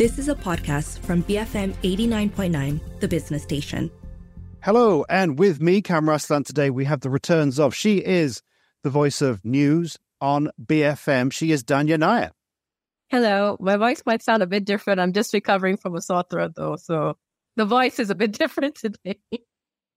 This 0.00 0.18
is 0.18 0.30
a 0.30 0.34
podcast 0.34 1.00
from 1.00 1.22
BFM 1.24 1.74
89.9, 1.82 3.00
the 3.00 3.06
business 3.06 3.42
station. 3.42 3.90
Hello, 4.62 5.04
and 5.10 5.38
with 5.38 5.60
me, 5.60 5.82
Kam 5.82 6.06
Raslan, 6.06 6.46
today 6.46 6.70
we 6.70 6.86
have 6.86 7.00
the 7.00 7.10
returns 7.10 7.60
of. 7.60 7.74
She 7.74 7.98
is 7.98 8.40
the 8.82 8.88
voice 8.88 9.20
of 9.20 9.44
news 9.44 9.98
on 10.18 10.48
BFM. 10.64 11.30
She 11.30 11.52
is 11.52 11.62
Dhanya 11.62 11.98
Nair. 11.98 12.30
Hello. 13.10 13.58
My 13.60 13.76
voice 13.76 14.02
might 14.06 14.22
sound 14.22 14.42
a 14.42 14.46
bit 14.46 14.64
different. 14.64 15.00
I'm 15.00 15.12
just 15.12 15.34
recovering 15.34 15.76
from 15.76 15.94
a 15.94 16.00
sore 16.00 16.24
throat, 16.30 16.52
though. 16.56 16.76
So 16.76 17.18
the 17.56 17.66
voice 17.66 17.98
is 17.98 18.08
a 18.08 18.14
bit 18.14 18.32
different 18.38 18.76
today. 18.76 19.18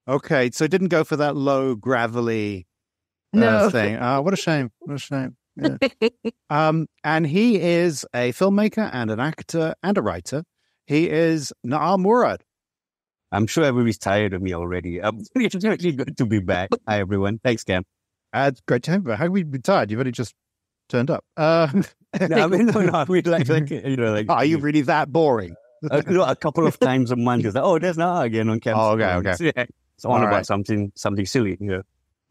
Okay, 0.06 0.52
so 0.52 0.66
it 0.66 0.72
didn't 0.72 0.90
go 0.90 1.06
for 1.06 1.16
that 1.16 1.38
low, 1.38 1.76
gravelly 1.76 2.68
uh, 3.34 3.40
No. 3.40 3.70
thing. 3.70 3.96
Ah, 4.02 4.20
what 4.20 4.34
a 4.34 4.36
shame. 4.36 4.70
What 4.80 4.96
a 4.96 5.00
shame. 5.00 5.38
Yeah. 5.56 5.78
um, 6.50 6.88
and 7.04 7.28
he 7.28 7.60
is 7.62 8.06
a 8.14 8.32
filmmaker 8.34 8.90
and 8.92 9.12
an 9.12 9.20
actor 9.20 9.76
and 9.84 9.98
a 9.98 10.02
writer. 10.02 10.44
He 10.86 11.10
is 11.10 11.54
Na'a 11.66 12.00
Murad. 12.00 12.44
I'm 13.32 13.48
sure 13.48 13.64
everybody's 13.64 13.98
tired 13.98 14.34
of 14.34 14.42
me 14.42 14.54
already. 14.54 15.02
Um, 15.02 15.22
it's 15.36 15.56
really 15.56 15.92
good 15.92 16.18
to 16.18 16.26
be 16.26 16.40
back. 16.40 16.70
Hi, 16.88 17.00
everyone. 17.00 17.40
Thanks, 17.44 17.64
Kam. 17.64 17.84
Uh, 18.34 18.50
it's 18.52 18.62
great 18.62 18.84
to 18.84 18.92
have 18.92 19.06
you. 19.06 19.12
How 19.12 19.24
have 19.26 19.32
we 19.32 19.44
been 19.44 19.62
tired? 19.62 19.92
You've 19.92 20.00
only 20.00 20.12
just 20.12 20.34
turned 20.90 21.10
up. 21.12 21.24
Uh, 21.38 21.68
No, 22.30 22.44
I 22.44 22.46
mean, 22.48 22.68
no, 22.68 22.80
no, 22.82 22.92
I 22.94 23.06
mean, 23.06 23.24
like, 23.26 23.50
like, 23.50 23.72
you 23.72 23.98
know, 23.98 24.14
like, 24.14 24.30
are 24.30 24.46
you 24.46 24.60
really 24.60 24.82
that 24.82 25.12
boring? 25.12 25.56
uh, 25.90 26.04
you 26.08 26.14
know, 26.14 26.24
a 26.24 26.36
couple 26.36 26.68
of 26.68 26.80
times 26.80 27.10
a 27.10 27.16
month, 27.16 27.44
it's 27.44 27.56
like, 27.56 27.64
oh, 27.64 27.80
there's 27.80 27.98
now 27.98 28.22
again 28.22 28.50
on 28.50 28.60
Kam's 28.60 28.78
Oh, 28.80 28.92
okay, 28.92 29.30
okay. 29.30 29.52
Yeah. 29.58 29.66
It's 29.96 30.06
on 30.06 30.22
about 30.22 30.32
right. 30.32 30.46
something, 30.46 30.92
something 30.96 31.26
silly. 31.26 31.58
You 31.60 31.68
know. 31.68 31.82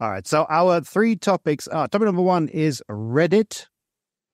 All 0.03 0.09
right. 0.11 0.27
So 0.27 0.45
our 0.49 0.81
three 0.81 1.15
topics 1.15 1.65
are 1.69 1.87
topic 1.87 2.07
number 2.07 2.21
one 2.21 2.49
is 2.49 2.83
Reddit. 2.91 3.67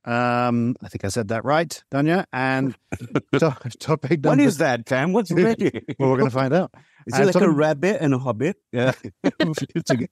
Um, 0.03 0.75
I 0.81 0.87
think 0.87 1.05
I 1.05 1.09
said 1.09 1.27
that 1.27 1.45
right, 1.45 1.83
Dhanya. 1.93 2.25
And 2.33 2.75
to- 3.33 3.55
topic 3.79 4.11
number 4.23 4.29
What 4.29 4.39
is 4.39 4.57
that, 4.57 4.87
Kam? 4.87 5.13
What's 5.13 5.31
Reddit? 5.31 5.83
Well, 5.99 6.09
we're 6.09 6.17
going 6.17 6.31
to 6.31 6.35
find 6.35 6.55
out. 6.55 6.71
Is 7.05 7.13
Uh, 7.13 7.21
it 7.21 7.25
like 7.27 7.33
topic- 7.33 7.49
a 7.49 7.51
rabbit 7.51 7.97
and 8.01 8.15
a 8.15 8.17
hobbit? 8.17 8.57
Yeah. 8.71 8.93
It's 9.23 9.91
a- 9.91 10.07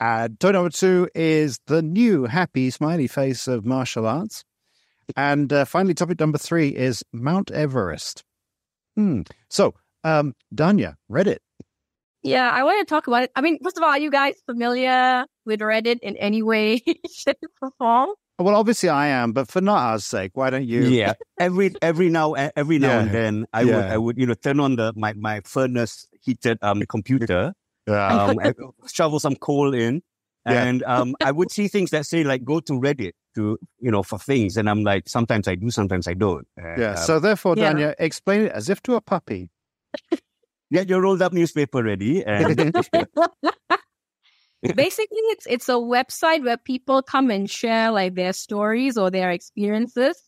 uh, 0.00 0.28
topic 0.38 0.54
number 0.54 0.68
two 0.70 1.08
is 1.14 1.60
the 1.66 1.80
new 1.80 2.24
happy 2.26 2.68
smiley 2.70 3.06
face 3.06 3.48
of 3.48 3.64
martial 3.64 4.06
arts. 4.06 4.44
And 5.16 5.50
uh, 5.52 5.64
finally, 5.64 5.94
topic 5.94 6.20
number 6.20 6.36
three 6.38 6.68
is 6.68 7.02
Mount 7.12 7.50
Everest. 7.50 8.22
Hmm. 8.96 9.22
So, 9.48 9.74
um, 10.04 10.34
Dhanya, 10.54 10.96
Reddit. 11.10 11.38
Yeah, 12.22 12.50
I 12.50 12.62
want 12.64 12.86
to 12.86 12.90
talk 12.90 13.06
about 13.06 13.22
it. 13.24 13.30
I 13.34 13.40
mean, 13.40 13.58
first 13.62 13.76
of 13.78 13.82
all, 13.82 13.88
are 13.90 13.98
you 13.98 14.10
guys 14.10 14.34
familiar 14.46 15.24
with 15.46 15.60
Reddit 15.60 16.00
in 16.02 16.16
any 16.16 16.42
way, 16.42 16.82
shape, 17.12 17.38
or 17.62 17.70
form? 17.78 18.10
Well, 18.38 18.54
obviously 18.54 18.88
I 18.88 19.08
am, 19.08 19.32
but 19.32 19.48
for 19.50 19.60
Na'a's 19.60 20.04
sake, 20.04 20.32
why 20.34 20.50
don't 20.50 20.66
you? 20.66 20.88
yeah. 20.88 21.14
Every 21.38 21.74
every 21.82 22.08
now 22.08 22.32
every 22.34 22.78
now 22.78 22.88
Yeah. 22.88 23.00
and 23.00 23.12
then, 23.12 23.46
I 23.52 23.64
would 23.64 23.74
I 23.84 23.98
would 23.98 24.18
you 24.18 24.26
know 24.26 24.34
turn 24.34 24.60
on 24.60 24.76
the 24.76 24.92
my 24.96 25.12
my 25.14 25.40
furnace 25.44 26.08
heated 26.22 26.58
um 26.62 26.82
computer 26.88 27.52
Uh, 27.88 28.34
um, 28.36 28.38
shovel 28.92 29.18
some 29.20 29.36
coal 29.36 29.74
in, 29.74 30.02
Yeah. 30.46 30.64
and 30.64 30.82
um, 30.84 31.14
I 31.24 31.32
would 31.32 31.50
see 31.50 31.68
things 31.68 31.90
that 31.90 32.06
say 32.06 32.22
like 32.24 32.44
go 32.44 32.60
to 32.60 32.72
Reddit 32.74 33.12
to 33.34 33.58
you 33.78 33.90
know 33.90 34.02
for 34.02 34.18
things, 34.18 34.56
and 34.56 34.68
I'm 34.70 34.84
like 34.84 35.08
sometimes 35.08 35.48
I 35.48 35.54
do, 35.54 35.70
sometimes 35.70 36.06
I 36.08 36.14
don't. 36.14 36.46
And, 36.56 36.80
yeah. 36.80 36.90
uh, 36.92 36.96
So 36.96 37.18
therefore, 37.20 37.54
Yeah. 37.56 37.72
Dhanya, 37.72 37.94
explain 37.98 38.42
it 38.42 38.52
as 38.52 38.68
if 38.68 38.80
to 38.82 38.94
a 38.94 39.00
puppy. 39.00 39.48
get 40.72 40.88
your 40.88 41.00
rolled 41.00 41.22
up 41.22 41.32
newspaper 41.32 41.82
ready, 41.82 42.24
and 42.24 42.56
Basically, 44.74 45.18
it's 45.32 45.46
it's 45.46 45.68
a 45.68 45.72
website 45.74 46.44
where 46.44 46.58
people 46.58 47.02
come 47.02 47.30
and 47.30 47.48
share 47.48 47.90
like 47.90 48.14
their 48.14 48.32
stories 48.34 48.98
or 48.98 49.10
their 49.10 49.30
experiences. 49.30 50.22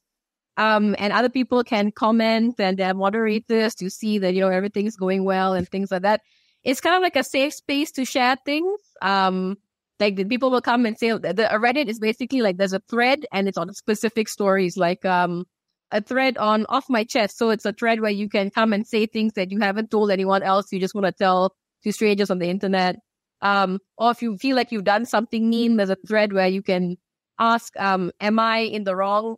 Um, 0.57 0.95
and 0.99 1.13
other 1.13 1.29
people 1.29 1.65
can 1.65 1.93
comment 1.93 2.57
and 2.59 2.79
there 2.79 2.91
are 2.91 2.95
moderators 2.95 3.75
to 3.77 3.89
see 3.89 4.19
that, 4.19 4.35
you 4.35 4.41
know, 4.41 4.51
everything's 4.51 4.97
going 4.97 5.25
well 5.25 5.55
and 5.55 5.67
things 5.67 5.91
like 5.91 6.03
that. 6.03 6.21
It's 6.63 6.81
kind 6.81 6.95
of 6.95 7.03
like 7.03 7.17
a 7.17 7.25
safe 7.25 7.55
space 7.55 7.91
to 7.93 8.05
share 8.05 8.37
things. 8.45 8.79
Um, 9.01 9.57
like 9.99 10.17
the 10.17 10.25
people 10.25 10.51
will 10.51 10.61
come 10.61 10.85
and 10.85 10.99
say 10.99 11.11
the, 11.11 11.33
the 11.33 11.49
Reddit 11.53 11.89
is 11.89 11.99
basically 11.99 12.43
like 12.43 12.59
there's 12.59 12.75
a 12.75 12.83
thread 12.91 13.25
and 13.33 13.49
it's 13.49 13.57
on 13.57 13.73
specific 13.73 14.29
stories, 14.29 14.77
like 14.77 15.05
um 15.05 15.47
a 15.93 16.01
thread 16.01 16.39
on 16.39 16.67
off 16.69 16.87
my 16.89 17.05
chest. 17.05 17.39
So 17.39 17.51
it's 17.51 17.65
a 17.65 17.73
thread 17.73 18.01
where 18.01 18.11
you 18.11 18.29
can 18.29 18.51
come 18.51 18.73
and 18.73 18.87
say 18.87 19.07
things 19.07 19.35
that 19.35 19.53
you 19.53 19.61
haven't 19.61 19.91
told 19.91 20.11
anyone 20.11 20.43
else. 20.43 20.73
You 20.73 20.81
just 20.81 20.95
want 20.95 21.07
to 21.07 21.13
tell 21.13 21.55
to 21.85 21.93
strangers 21.93 22.31
on 22.31 22.39
the 22.39 22.49
internet. 22.49 22.97
Um, 23.41 23.79
or 23.99 24.11
if 24.11 24.23
you 24.23 24.39
feel 24.39 24.57
like 24.57 24.73
you've 24.73 24.85
done 24.85 25.05
something 25.05 25.49
mean, 25.49 25.77
there's 25.77 25.91
a 25.91 25.97
thread 26.07 26.33
where 26.33 26.49
you 26.49 26.63
can 26.63 26.97
ask, 27.39 27.79
um, 27.79 28.13
am 28.21 28.39
I 28.39 28.59
in 28.59 28.85
the 28.85 28.97
wrong? 28.97 29.37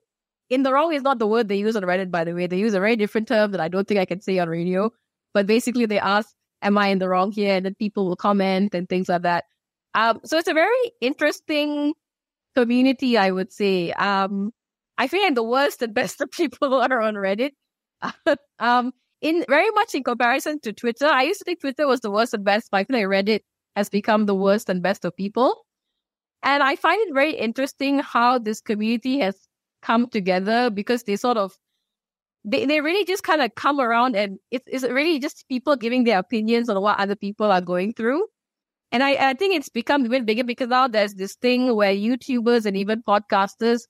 In 0.51 0.63
the 0.63 0.73
wrong 0.73 0.93
is 0.93 1.03
not 1.03 1.19
the 1.19 1.27
word 1.27 1.49
they 1.49 1.57
use 1.57 1.75
on 1.75 1.83
Reddit, 1.83 2.11
by 2.11 2.25
the 2.25 2.35
way. 2.35 2.47
They 2.47 2.59
use 2.59 2.75
a 2.75 2.81
very 2.81 2.97
different 2.97 3.29
term 3.29 3.53
that 3.53 3.61
I 3.61 3.69
don't 3.69 3.89
think 3.89 3.99
I 3.99 4.05
can 4.05 4.21
say 4.21 4.39
on 4.39 4.49
radio. 4.49 4.91
But 5.33 5.47
basically 5.47 5.87
they 5.87 5.99
ask, 5.99 6.29
am 6.63 6.79
I 6.79 6.89
in 6.89 6.99
the 6.99 7.09
wrong 7.09 7.33
here? 7.33 7.57
And 7.57 7.65
then 7.65 7.75
people 7.75 8.07
will 8.07 8.17
comment 8.17 8.75
and 8.75 8.89
things 8.89 9.09
like 9.09 9.23
that. 9.23 9.45
Um, 9.95 10.21
so 10.25 10.39
it's 10.39 10.49
a 10.49 10.55
very 10.55 10.93
interesting 11.01 11.95
community, 12.55 13.17
I 13.17 13.31
would 13.31 13.53
say. 13.53 13.93
Um, 13.93 14.53
I 14.97 15.09
like 15.13 15.35
the 15.35 15.43
worst 15.43 15.83
and 15.83 15.93
best 15.95 16.21
of 16.21 16.31
people 16.31 16.75
are 16.83 17.01
on 17.01 17.15
Reddit. 17.15 17.53
um, 18.59 18.93
in 19.21 19.45
very 19.49 19.71
much 19.71 19.95
in 19.95 20.05
comparison 20.05 20.61
to 20.61 20.73
Twitter, 20.73 21.07
I 21.07 21.23
used 21.23 21.39
to 21.41 21.45
think 21.45 21.61
Twitter 21.61 21.87
was 21.87 22.01
the 22.01 22.11
worst 22.11 22.35
and 22.35 22.45
best, 22.45 22.71
but 22.71 22.79
I 22.79 22.85
feel 22.85 22.99
like 22.99 23.07
Reddit 23.07 23.41
has 23.75 23.89
become 23.89 24.27
the 24.27 24.35
worst 24.35 24.69
and 24.69 24.83
best 24.83 25.05
of 25.05 25.17
people. 25.17 25.65
And 26.43 26.63
I 26.63 26.77
find 26.77 27.01
it 27.09 27.15
very 27.15 27.33
interesting 27.33 28.01
how 28.01 28.39
this 28.39 28.61
community 28.61 29.19
has 29.21 29.37
come 29.83 30.09
together 30.09 30.71
because 30.71 31.05
they 31.05 31.17
sort 31.17 31.39
of 31.39 31.57
they, 32.45 32.67
they 32.67 32.81
really 32.83 33.05
just 33.07 33.23
kind 33.23 33.41
of 33.41 33.55
come 33.55 33.81
around 33.81 34.15
and 34.15 34.39
it's, 34.51 34.65
it's 34.67 34.85
really 34.85 35.19
just 35.19 35.49
people 35.49 35.77
giving 35.77 36.05
their 36.05 36.19
opinions 36.19 36.69
on 36.69 36.81
what 36.83 36.99
other 37.01 37.17
people 37.17 37.51
are 37.51 37.63
going 37.63 37.95
through. 37.95 38.27
And 38.93 39.03
I, 39.03 39.31
I 39.31 39.35
think 39.35 39.57
it's 39.57 39.71
become 39.71 40.05
even 40.05 40.25
bigger 40.27 40.45
because 40.45 40.69
now 40.69 40.87
there's 40.87 41.15
this 41.15 41.35
thing 41.37 41.75
where 41.75 41.95
YouTubers 41.95 42.67
and 42.67 42.77
even 42.77 43.03
podcasters, 43.03 43.81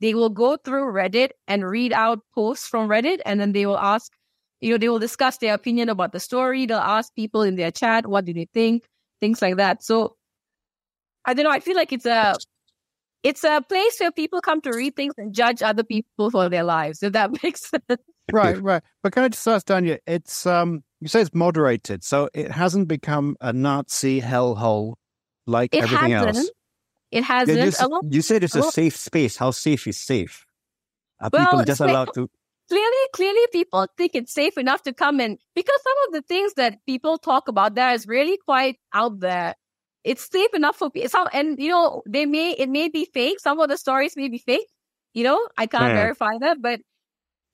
they 0.00 0.14
will 0.14 0.30
go 0.30 0.56
through 0.56 0.92
Reddit 0.92 1.30
and 1.46 1.64
read 1.68 1.92
out 1.92 2.20
posts 2.34 2.66
from 2.66 2.88
Reddit 2.88 3.20
and 3.26 3.38
then 3.40 3.52
they 3.52 3.66
will 3.66 3.78
ask, 3.78 4.12
you 4.60 4.72
know, 4.72 4.78
they 4.78 4.88
will 4.88 4.98
discuss 4.98 5.38
their 5.38 5.54
opinion 5.54 5.88
about 5.88 6.12
the 6.12 6.20
story. 6.20 6.66
They'll 6.66 6.78
ask 6.78 7.14
people 7.14 7.42
in 7.42 7.56
their 7.56 7.70
chat, 7.70 8.06
what 8.06 8.24
do 8.24 8.32
they 8.32 8.48
think? 8.52 8.84
Things 9.20 9.42
like 9.42 9.56
that. 9.56 9.82
So 9.82 10.16
I 11.24 11.34
don't 11.34 11.44
know. 11.44 11.50
I 11.50 11.60
feel 11.60 11.76
like 11.76 11.92
it's 11.92 12.06
a, 12.06 12.34
it's 13.22 13.44
a 13.44 13.60
place 13.68 13.98
where 14.00 14.10
people 14.10 14.40
come 14.40 14.60
to 14.62 14.70
read 14.70 14.96
things 14.96 15.14
and 15.18 15.34
judge 15.34 15.62
other 15.62 15.82
people 15.84 16.30
for 16.30 16.48
their 16.48 16.64
lives, 16.64 17.02
if 17.02 17.12
that 17.12 17.30
makes 17.42 17.68
sense. 17.68 17.84
right, 18.32 18.60
right. 18.62 18.82
But 19.02 19.12
can 19.12 19.24
I 19.24 19.28
just 19.28 19.46
ask 19.46 19.66
Dhanya? 19.66 19.98
It's 20.06 20.46
um, 20.46 20.82
you 21.00 21.08
say 21.08 21.20
it's 21.20 21.34
moderated, 21.34 22.02
so 22.04 22.30
it 22.32 22.50
hasn't 22.50 22.88
become 22.88 23.36
a 23.40 23.52
Nazi 23.52 24.20
hellhole 24.22 24.94
like 25.46 25.74
It 25.74 25.82
everything 25.82 26.12
hasn't. 26.12 26.36
else. 26.36 26.50
It 27.10 27.24
hasn't. 27.24 27.60
you, 27.60 27.68
s- 27.68 27.80
a 27.82 27.88
lot, 27.88 28.04
you 28.10 28.22
said 28.22 28.44
it's 28.44 28.54
a 28.54 28.62
safe 28.62 28.96
space. 28.96 29.36
How 29.36 29.50
safe 29.50 29.86
is 29.86 29.98
safe? 29.98 30.46
Are 31.20 31.30
Well, 31.32 31.46
people 31.46 31.64
just 31.64 31.80
allowed 31.80 32.12
to? 32.14 32.28
clearly, 32.68 33.02
clearly 33.14 33.46
people 33.52 33.86
think 33.96 34.12
it's 34.14 34.32
safe 34.32 34.56
enough 34.56 34.82
to 34.84 34.92
come 34.92 35.20
in 35.20 35.38
because 35.54 35.82
some 35.82 35.94
of 36.08 36.12
the 36.14 36.22
things 36.22 36.54
that 36.54 36.78
people 36.86 37.18
talk 37.18 37.48
about 37.48 37.74
there 37.74 37.92
is 37.92 38.06
really 38.06 38.38
quite 38.44 38.76
out 38.94 39.20
there. 39.20 39.54
It's 40.04 40.30
safe 40.30 40.54
enough 40.54 40.76
for 40.76 40.90
people. 40.90 41.08
Some, 41.10 41.28
and 41.32 41.58
you 41.58 41.68
know, 41.70 42.02
they 42.08 42.26
may, 42.26 42.52
it 42.52 42.68
may 42.70 42.88
be 42.88 43.04
fake. 43.12 43.40
Some 43.40 43.60
of 43.60 43.68
the 43.68 43.76
stories 43.76 44.16
may 44.16 44.28
be 44.28 44.38
fake. 44.38 44.66
You 45.12 45.24
know, 45.24 45.48
I 45.58 45.66
can't 45.66 45.92
Yeah. 45.92 45.94
verify 45.94 46.38
that, 46.40 46.62
but 46.62 46.80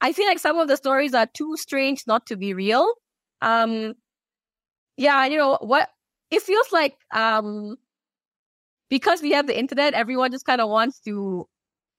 I 0.00 0.12
feel 0.12 0.27
like 0.27 0.39
some 0.39 0.59
of 0.59 0.69
the 0.69 0.77
stories 0.77 1.15
are 1.15 1.27
too 1.27 1.56
strange 1.56 2.05
not 2.06 2.27
to 2.27 2.37
be 2.37 2.55
real. 2.55 2.95
Um, 3.43 3.95
yeah, 4.97 5.27
you 5.27 5.37
know 5.39 5.59
what? 5.61 5.89
It 6.31 6.43
feels 6.43 6.72
like, 6.72 6.97
um, 7.15 7.77
because 8.89 9.23
we 9.23 9.33
have 9.33 9.47
the 9.47 9.59
internet, 9.59 9.95
everyone 9.95 10.31
just 10.31 10.45
kind 10.45 10.61
of 10.61 10.69
wants 10.69 11.01
to 11.01 11.47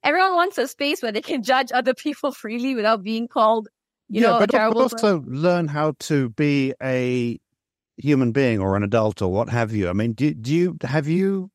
everyone 0.03 0.35
wants 0.35 0.57
a 0.57 0.67
space 0.67 1.01
where 1.01 1.11
they 1.11 1.21
can 1.21 1.43
judge 1.43 1.71
other 1.73 1.93
people 1.93 2.31
freely 2.43 2.75
without 2.75 3.03
being 3.03 3.27
called, 3.27 3.67
you 4.09 4.21
yeah, 4.21 4.27
know, 4.27 4.35
a 4.37 4.39
but, 4.39 4.51
but 4.51 4.75
also 4.75 5.23
learn 5.27 5.67
how 5.67 5.93
to 5.99 6.29
be 6.29 6.73
a 6.81 7.39
human 7.97 8.31
being 8.31 8.59
or 8.59 8.75
an 8.75 8.83
adult 8.83 9.21
or 9.21 9.31
what 9.31 9.49
have 9.49 9.73
you. 9.73 9.89
I 9.89 9.93
mean, 9.93 10.13
do, 10.13 10.33
do 10.33 10.53
you 10.53 10.77
have 10.83 11.07
you 11.07 11.51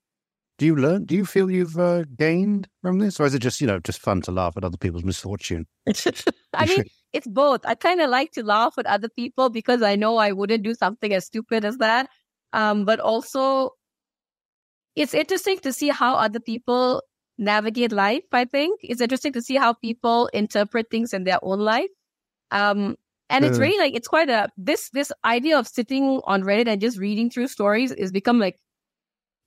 do 0.58 0.66
you 0.66 0.76
learn? 0.76 1.06
Do 1.06 1.16
you 1.16 1.24
feel 1.24 1.50
you've 1.50 1.78
uh, 1.78 2.04
gained 2.16 2.68
from 2.82 3.00
this, 3.00 3.18
or 3.18 3.26
is 3.26 3.34
it 3.34 3.40
just 3.40 3.60
you 3.60 3.66
know 3.66 3.80
just 3.80 4.00
fun 4.00 4.20
to 4.22 4.30
laugh 4.30 4.56
at 4.56 4.62
other 4.62 4.76
people's 4.76 5.02
misfortune? 5.02 5.66
I 6.54 6.66
mean, 6.66 6.84
it's 7.12 7.26
both. 7.26 7.62
I 7.64 7.74
kind 7.74 8.00
of 8.00 8.10
like 8.10 8.32
to 8.32 8.44
laugh 8.44 8.74
at 8.78 8.86
other 8.86 9.08
people 9.08 9.48
because 9.50 9.82
I 9.82 9.96
know 9.96 10.18
I 10.18 10.32
wouldn't 10.32 10.62
do 10.62 10.74
something 10.74 11.12
as 11.12 11.26
stupid 11.26 11.64
as 11.64 11.78
that. 11.78 12.08
Um, 12.52 12.84
but 12.84 13.00
also, 13.00 13.70
it's 14.96 15.14
interesting 15.14 15.58
to 15.60 15.72
see 15.72 15.88
how 15.88 16.14
other 16.14 16.40
people 16.40 17.02
navigate 17.38 17.92
life. 17.92 18.24
I 18.32 18.44
think 18.44 18.80
it's 18.82 19.00
interesting 19.00 19.32
to 19.32 19.42
see 19.42 19.56
how 19.56 19.72
people 19.72 20.28
interpret 20.32 20.90
things 20.90 21.12
in 21.12 21.24
their 21.24 21.38
own 21.42 21.60
life. 21.60 21.90
Um, 22.50 22.96
and 23.30 23.44
it's 23.46 23.58
really 23.58 23.78
like 23.78 23.94
it's 23.94 24.08
quite 24.08 24.28
a 24.28 24.48
this 24.58 24.90
this 24.90 25.10
idea 25.24 25.58
of 25.58 25.66
sitting 25.66 26.20
on 26.24 26.42
Reddit 26.42 26.68
and 26.68 26.80
just 26.80 26.98
reading 26.98 27.30
through 27.30 27.48
stories 27.48 27.90
is 27.90 28.12
become 28.12 28.38
like 28.38 28.58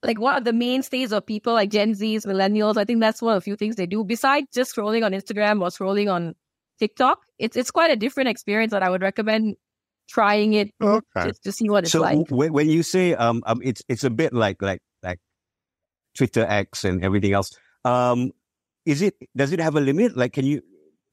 like 0.02 0.20
one 0.20 0.36
of 0.36 0.44
the 0.44 0.54
mainstays 0.54 1.12
of 1.12 1.26
people 1.26 1.54
like 1.54 1.70
Gen 1.70 1.94
Zs, 1.94 2.26
millennials. 2.26 2.78
I 2.78 2.86
think 2.86 3.00
that's 3.00 3.22
one 3.22 3.36
of 3.36 3.42
the 3.42 3.46
few 3.46 3.56
things 3.56 3.76
they 3.76 3.86
do 3.86 4.04
besides 4.04 4.48
just 4.54 4.76
scrolling 4.76 5.06
on 5.06 5.12
Instagram 5.12 5.62
or 5.62 5.68
scrolling 5.68 6.12
on 6.12 6.34
TikTok. 6.80 7.20
it's 7.38 7.56
it's 7.56 7.70
quite 7.72 7.92
a 7.92 7.96
different 7.96 8.30
experience 8.30 8.72
that 8.72 8.82
I 8.82 8.90
would 8.90 9.04
recommend 9.04 9.56
trying 10.10 10.54
it 10.54 10.72
Okay. 10.82 11.04
just 11.24 11.44
to 11.44 11.52
see 11.52 11.70
what 11.70 11.84
it's 11.84 11.92
so 11.92 12.02
like. 12.02 12.28
when, 12.30 12.54
when 12.54 12.70
you 12.70 12.82
say 12.84 13.14
um, 13.14 13.44
um 13.46 13.62
it's 13.64 13.84
it's 13.88 14.04
a 14.04 14.10
bit 14.10 14.34
like 14.34 14.62
like 14.62 14.82
like 15.04 15.20
Twitter 16.16 16.46
X 16.46 16.84
and 16.84 17.04
everything 17.04 17.34
else. 17.34 17.52
Um, 17.84 18.32
is 18.86 19.02
it 19.02 19.16
does 19.36 19.52
it 19.52 19.60
have 19.60 19.76
a 19.76 19.82
limit? 19.82 20.16
Like, 20.18 20.34
can 20.34 20.46
you 20.46 20.62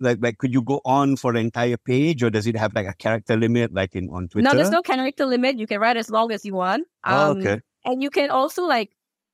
like 0.01 0.19
like 0.21 0.39
could 0.39 0.53
you 0.53 0.63
go 0.63 0.81
on 0.85 1.17
for 1.17 1.33
the 1.33 1.39
entire 1.41 1.77
page, 1.77 2.23
or 2.23 2.31
does 2.31 2.47
it 2.47 2.57
have 2.57 2.75
like 2.75 2.87
a 2.87 2.95
character 2.95 3.37
limit, 3.37 3.73
like 3.73 3.95
in 3.95 4.09
on 4.11 4.29
Twitter? 4.29 4.49
No, 4.49 4.55
there's 4.55 4.71
no 4.71 4.83
character 4.83 5.27
limit. 5.27 5.59
You 5.59 5.67
can 5.67 5.81
write 5.81 5.97
as 5.97 6.11
long 6.11 6.33
as 6.33 6.45
you 6.45 6.55
want. 6.55 6.87
Oh, 7.05 7.33
Um, 7.33 7.41
okay. 7.41 7.61
And 7.85 8.03
you 8.03 8.11
can 8.11 8.31
also 8.31 8.65
like 8.65 8.91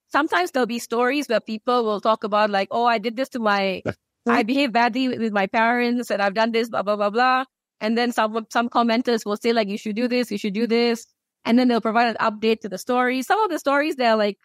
sometimes 0.09 0.50
there'll 0.50 0.67
be 0.67 0.79
stories 0.79 1.29
where 1.29 1.41
people 1.41 1.85
will 1.85 2.00
talk 2.00 2.25
about 2.25 2.50
like, 2.50 2.69
oh, 2.71 2.85
I 2.87 2.99
did 2.99 3.17
this 3.17 3.29
to 3.31 3.38
my, 3.38 3.82
I 4.26 4.43
behaved 4.43 4.73
badly 4.73 5.09
with, 5.09 5.19
with 5.21 5.32
my 5.32 5.47
parents, 5.47 6.11
and 6.11 6.23
I've 6.23 6.35
done 6.35 6.53
this, 6.53 6.69
blah 6.69 6.82
blah 6.82 6.97
blah 6.97 7.11
blah. 7.11 7.44
And 7.81 7.97
then 7.97 8.12
some 8.12 8.47
some 8.50 8.69
commenters 8.69 9.25
will 9.25 9.37
say 9.37 9.53
like, 9.53 9.69
you 9.69 9.79
should 9.79 9.97
do 9.97 10.09
this, 10.09 10.31
you 10.31 10.38
should 10.38 10.55
do 10.55 10.67
this, 10.67 11.06
and 11.44 11.59
then 11.59 11.69
they'll 11.69 11.81
provide 11.81 12.09
an 12.09 12.17
update 12.21 12.61
to 12.61 12.69
the 12.69 12.79
story. 12.79 13.23
Some 13.23 13.41
of 13.43 13.50
the 13.50 13.59
stories 13.59 13.97
they're 13.97 14.17
like 14.17 14.38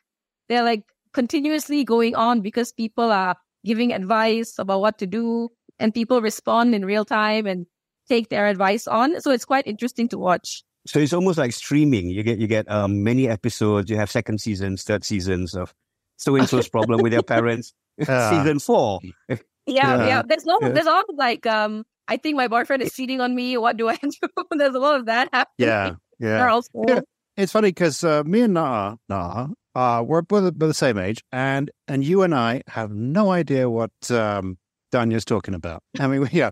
they're 0.49 0.63
like 0.63 0.83
continuously 1.13 1.83
going 1.83 2.15
on 2.15 2.41
because 2.41 2.71
people 2.71 3.11
are 3.11 3.35
giving 3.65 3.93
advice 3.93 4.59
about 4.59 4.81
what 4.81 4.97
to 4.99 5.07
do, 5.07 5.49
and 5.79 5.93
people 5.93 6.21
respond 6.21 6.75
in 6.75 6.85
real 6.85 7.05
time 7.05 7.45
and 7.47 7.65
take 8.09 8.29
their 8.29 8.47
advice 8.47 8.87
on. 8.87 9.21
So 9.21 9.31
it's 9.31 9.45
quite 9.45 9.65
interesting 9.67 10.07
to 10.09 10.17
watch. 10.17 10.63
So 10.85 10.99
it's 10.99 11.13
almost 11.13 11.37
like 11.37 11.53
streaming. 11.53 12.09
You 12.09 12.23
get 12.23 12.39
you 12.39 12.47
get 12.47 12.69
um, 12.69 13.03
many 13.03 13.29
episodes. 13.29 13.89
You 13.89 13.95
have 13.97 14.11
second 14.11 14.41
seasons, 14.41 14.83
third 14.83 15.05
seasons 15.05 15.55
of 15.55 15.73
so 16.17 16.35
and 16.35 16.47
so's 16.49 16.67
problem 16.77 17.01
with 17.01 17.11
their 17.13 17.23
parents. 17.23 17.73
Season 17.99 18.57
four. 18.59 18.99
Yeah, 19.29 19.37
Yeah. 19.67 20.07
yeah. 20.07 20.21
There's 20.27 20.45
no, 20.45 20.57
Yeah. 20.61 20.69
there's 20.69 20.87
a 20.87 20.89
lot 20.89 21.05
of 21.07 21.15
like, 21.15 21.45
um, 21.45 21.83
I 22.07 22.17
think 22.17 22.35
my 22.35 22.47
boyfriend 22.47 22.81
is 22.81 22.91
cheating 22.91 23.21
on 23.21 23.35
me. 23.35 23.55
What 23.55 23.77
do 23.77 23.87
I 23.87 23.95
do? 24.01 24.09
there's 24.51 24.73
a 24.75 24.79
lot 24.79 24.99
of 24.99 25.05
that 25.05 25.29
happening. 25.31 25.69
Yeah, 25.69 25.95
yeah. 26.19 26.59
Yeah. 26.87 26.99
It's 27.37 27.51
funny 27.51 27.69
because 27.69 28.03
uh, 28.03 28.23
me 28.25 28.41
and 28.41 28.55
Na'a, 28.55 28.97
Na'a, 29.09 29.53
uh, 29.75 30.03
we're 30.05 30.21
both, 30.21 30.53
both 30.55 30.69
the 30.69 30.73
same 30.73 30.97
age, 30.97 31.23
and 31.31 31.71
and 31.87 32.03
you 32.03 32.21
and 32.21 32.33
I 32.35 32.61
have 32.67 32.91
no 32.91 33.31
idea 33.31 33.69
what 33.69 33.91
um, 34.11 34.57
Dhanya's 34.91 35.25
talking 35.25 35.53
about. 35.53 35.81
I 35.99 36.07
mean, 36.07 36.27
yeah, 36.31 36.49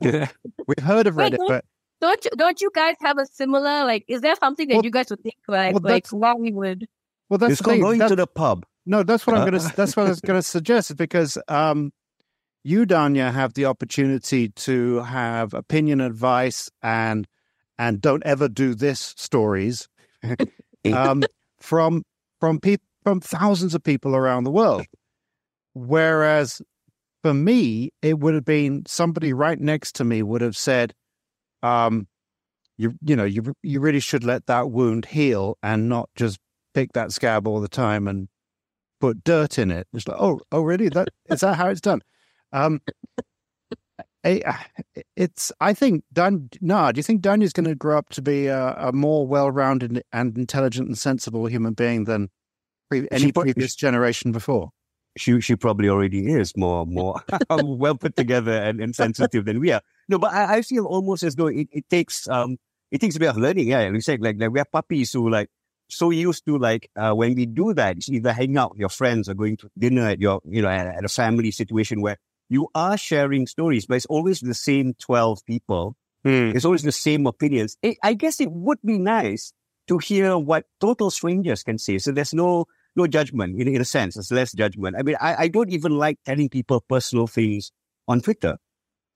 we've 0.68 0.84
heard 0.84 1.08
of 1.08 1.16
Wait, 1.16 1.34
Reddit, 1.34 1.38
don't- 1.38 1.48
but 1.48 1.66
don't 2.02 2.26
you, 2.26 2.32
don't 2.36 2.60
you 2.62 2.72
guys 2.74 2.96
have 3.02 3.18
a 3.20 3.26
similar 3.28 3.86
like? 3.86 4.06
Is 4.08 4.22
there 4.22 4.36
something 4.36 4.68
that 4.70 4.76
Well- 4.76 4.86
you 4.86 4.92
guys 4.92 5.10
would 5.12 5.22
think 5.22 5.36
like 5.48 5.74
well, 5.74 5.82
like 5.84 6.04
that's- 6.06 6.12
why 6.14 6.34
we 6.34 6.52
would? 6.52 6.88
well, 7.30 7.38
that's 7.38 7.54
it's 7.54 7.60
the 7.60 7.64
called 7.66 7.74
thing. 7.76 7.82
going 7.82 8.00
That- 8.00 8.10
to 8.10 8.16
the 8.16 8.28
pub. 8.28 8.66
No, 8.86 9.04
that's 9.04 9.28
what 9.28 9.36
I'm 9.36 9.44
Uh, 9.44 9.46
gonna. 9.52 9.72
That's 9.76 9.96
what 9.96 10.08
I 10.08 10.10
was 10.10 10.22
gonna 10.22 10.42
suggest. 10.42 10.98
Because 10.98 11.38
um, 11.48 11.94
you, 12.64 12.88
Dhanya, 12.88 13.32
have 13.32 13.54
the 13.54 13.66
opportunity 13.66 14.50
to 14.50 15.02
have 15.04 15.54
opinion, 15.54 16.02
advice, 16.02 16.72
and 16.82 17.28
and 17.78 18.02
don't 18.02 18.24
ever 18.26 18.50
do 18.50 18.74
this 18.74 19.14
stories 19.18 19.88
um, 20.92 21.24
from 21.60 22.04
from 22.40 22.60
people 22.60 22.84
from 23.04 23.20
thousands 23.20 23.76
of 23.76 23.84
people 23.84 24.16
around 24.16 24.44
the 24.44 24.52
world. 24.52 24.86
Whereas 25.74 26.62
for 27.22 27.34
me, 27.34 27.92
it 28.02 28.20
would 28.20 28.34
have 28.34 28.46
been 28.46 28.84
somebody 28.88 29.34
right 29.34 29.60
next 29.60 29.96
to 29.96 30.04
me 30.04 30.24
would 30.24 30.42
have 30.42 30.58
said, 30.58 30.94
um, 31.64 32.08
"You 32.78 32.94
you 33.02 33.16
know 33.16 33.26
you 33.26 33.54
you 33.62 33.80
really 33.80 34.00
should 34.00 34.24
let 34.24 34.48
that 34.48 34.72
wound 34.72 35.06
heal 35.06 35.58
and 35.62 35.88
not 35.88 36.10
just 36.16 36.40
pick 36.74 36.94
that 36.94 37.12
scab 37.12 37.48
all 37.48 37.62
the 37.62 37.68
time 37.68 38.08
and 38.08 38.28
put 39.00 39.24
dirt 39.24 39.60
in 39.60 39.72
it." 39.72 39.88
It's 39.94 40.08
like, 40.08 40.18
oh 40.20 40.42
oh 40.52 40.62
really? 40.62 40.90
That 40.90 41.10
is 41.30 41.42
that 41.42 41.56
how 41.56 41.70
it's 41.70 41.82
done? 41.82 42.02
Um, 42.54 42.82
it's 44.24 45.52
I 45.60 45.74
think 45.74 46.04
Dan. 46.14 46.50
No, 46.60 46.92
do 46.92 47.00
you 47.00 47.04
think 47.04 47.22
Dhanya's 47.22 47.54
going 47.54 47.68
to 47.68 47.76
grow 47.76 47.98
up 47.98 48.10
to 48.10 48.22
be 48.22 48.48
a, 48.48 48.74
a 48.78 48.92
more 48.92 49.26
well-rounded 49.26 50.04
and 50.12 50.38
intelligent 50.38 50.88
and 50.88 50.98
sensible 50.98 51.46
human 51.46 51.74
being 51.74 52.06
than 52.06 52.30
pre- 52.92 53.08
any 53.12 53.32
pro- 53.32 53.44
previous 53.44 53.76
generation 53.76 54.32
before? 54.32 54.72
she 55.18 55.42
she 55.42 55.56
probably 55.56 55.90
already 55.90 56.32
is 56.32 56.56
more 56.56 56.86
more 56.86 57.22
well 57.50 57.96
put 57.96 58.16
together 58.16 58.54
and, 58.54 58.80
and 58.80 58.96
sensitive 58.96 59.46
than 59.46 59.60
we 59.60 59.72
are. 59.72 59.82
No, 60.08 60.18
but 60.18 60.34
I, 60.34 60.58
I 60.58 60.62
feel 60.62 60.86
almost 60.86 61.24
as 61.24 61.36
though 61.36 61.48
it, 61.48 61.68
it 61.72 61.90
takes 61.90 62.28
um 62.28 62.58
it 62.92 63.02
takes 63.02 63.16
a 63.16 63.20
bit 63.20 63.30
of 63.30 63.38
learning. 63.38 63.68
Yeah, 63.68 63.80
like 63.80 63.94
you 63.94 64.02
said, 64.02 64.22
like 64.22 64.38
like 64.40 64.52
we 64.52 64.60
are 64.60 64.66
puppies 64.66 65.12
who 65.14 65.30
like 65.30 65.50
so 65.90 66.10
used 66.10 66.46
to 66.46 66.58
like 66.58 66.90
uh, 66.96 67.14
when 67.14 67.36
we 67.36 67.46
do 67.46 67.74
that, 67.74 67.98
it's 67.98 68.10
either 68.10 68.32
hanging 68.32 68.58
out 68.58 68.72
with 68.72 68.80
your 68.80 68.90
friends 68.90 69.28
or 69.28 69.34
going 69.34 69.58
to 69.58 69.70
dinner 69.78 70.08
at 70.08 70.22
your 70.22 70.42
you 70.46 70.62
know 70.62 70.70
at, 70.70 70.88
at 70.88 71.06
a 71.06 71.10
family 71.10 71.52
situation 71.52 72.02
where 72.02 72.18
you 72.50 72.68
are 72.76 72.98
sharing 72.98 73.48
stories, 73.48 73.86
but 73.86 73.96
it's 73.96 74.06
always 74.06 74.40
the 74.40 74.54
same 74.54 74.94
twelve 74.94 75.46
people. 75.46 75.96
It's 76.56 76.66
always 76.66 76.84
the 76.84 76.92
same 76.92 77.26
opinions. 77.26 77.78
It, 77.82 77.98
I 78.04 78.14
guess 78.14 78.40
it 78.40 78.52
would 78.52 78.78
be 78.86 79.00
nice 79.00 79.54
to 79.88 79.98
hear 79.98 80.38
what 80.38 80.66
total 80.80 81.10
strangers 81.10 81.64
can 81.64 81.78
say. 81.80 81.98
So 81.98 82.12
there's 82.12 82.34
no 82.34 82.68
no 82.96 83.08
judgment 83.08 83.60
in, 83.60 83.68
in 83.68 83.82
a 83.82 83.86
sense. 83.86 84.16
There's 84.16 84.32
less 84.32 84.52
judgment. 84.54 84.96
I 84.98 85.04
mean, 85.04 85.16
I, 85.22 85.36
I 85.44 85.48
don't 85.48 85.70
even 85.72 85.98
like 85.98 86.20
telling 86.26 86.50
people 86.50 86.82
personal 86.82 87.28
things 87.28 87.72
on 88.08 88.22
Twitter. 88.22 88.58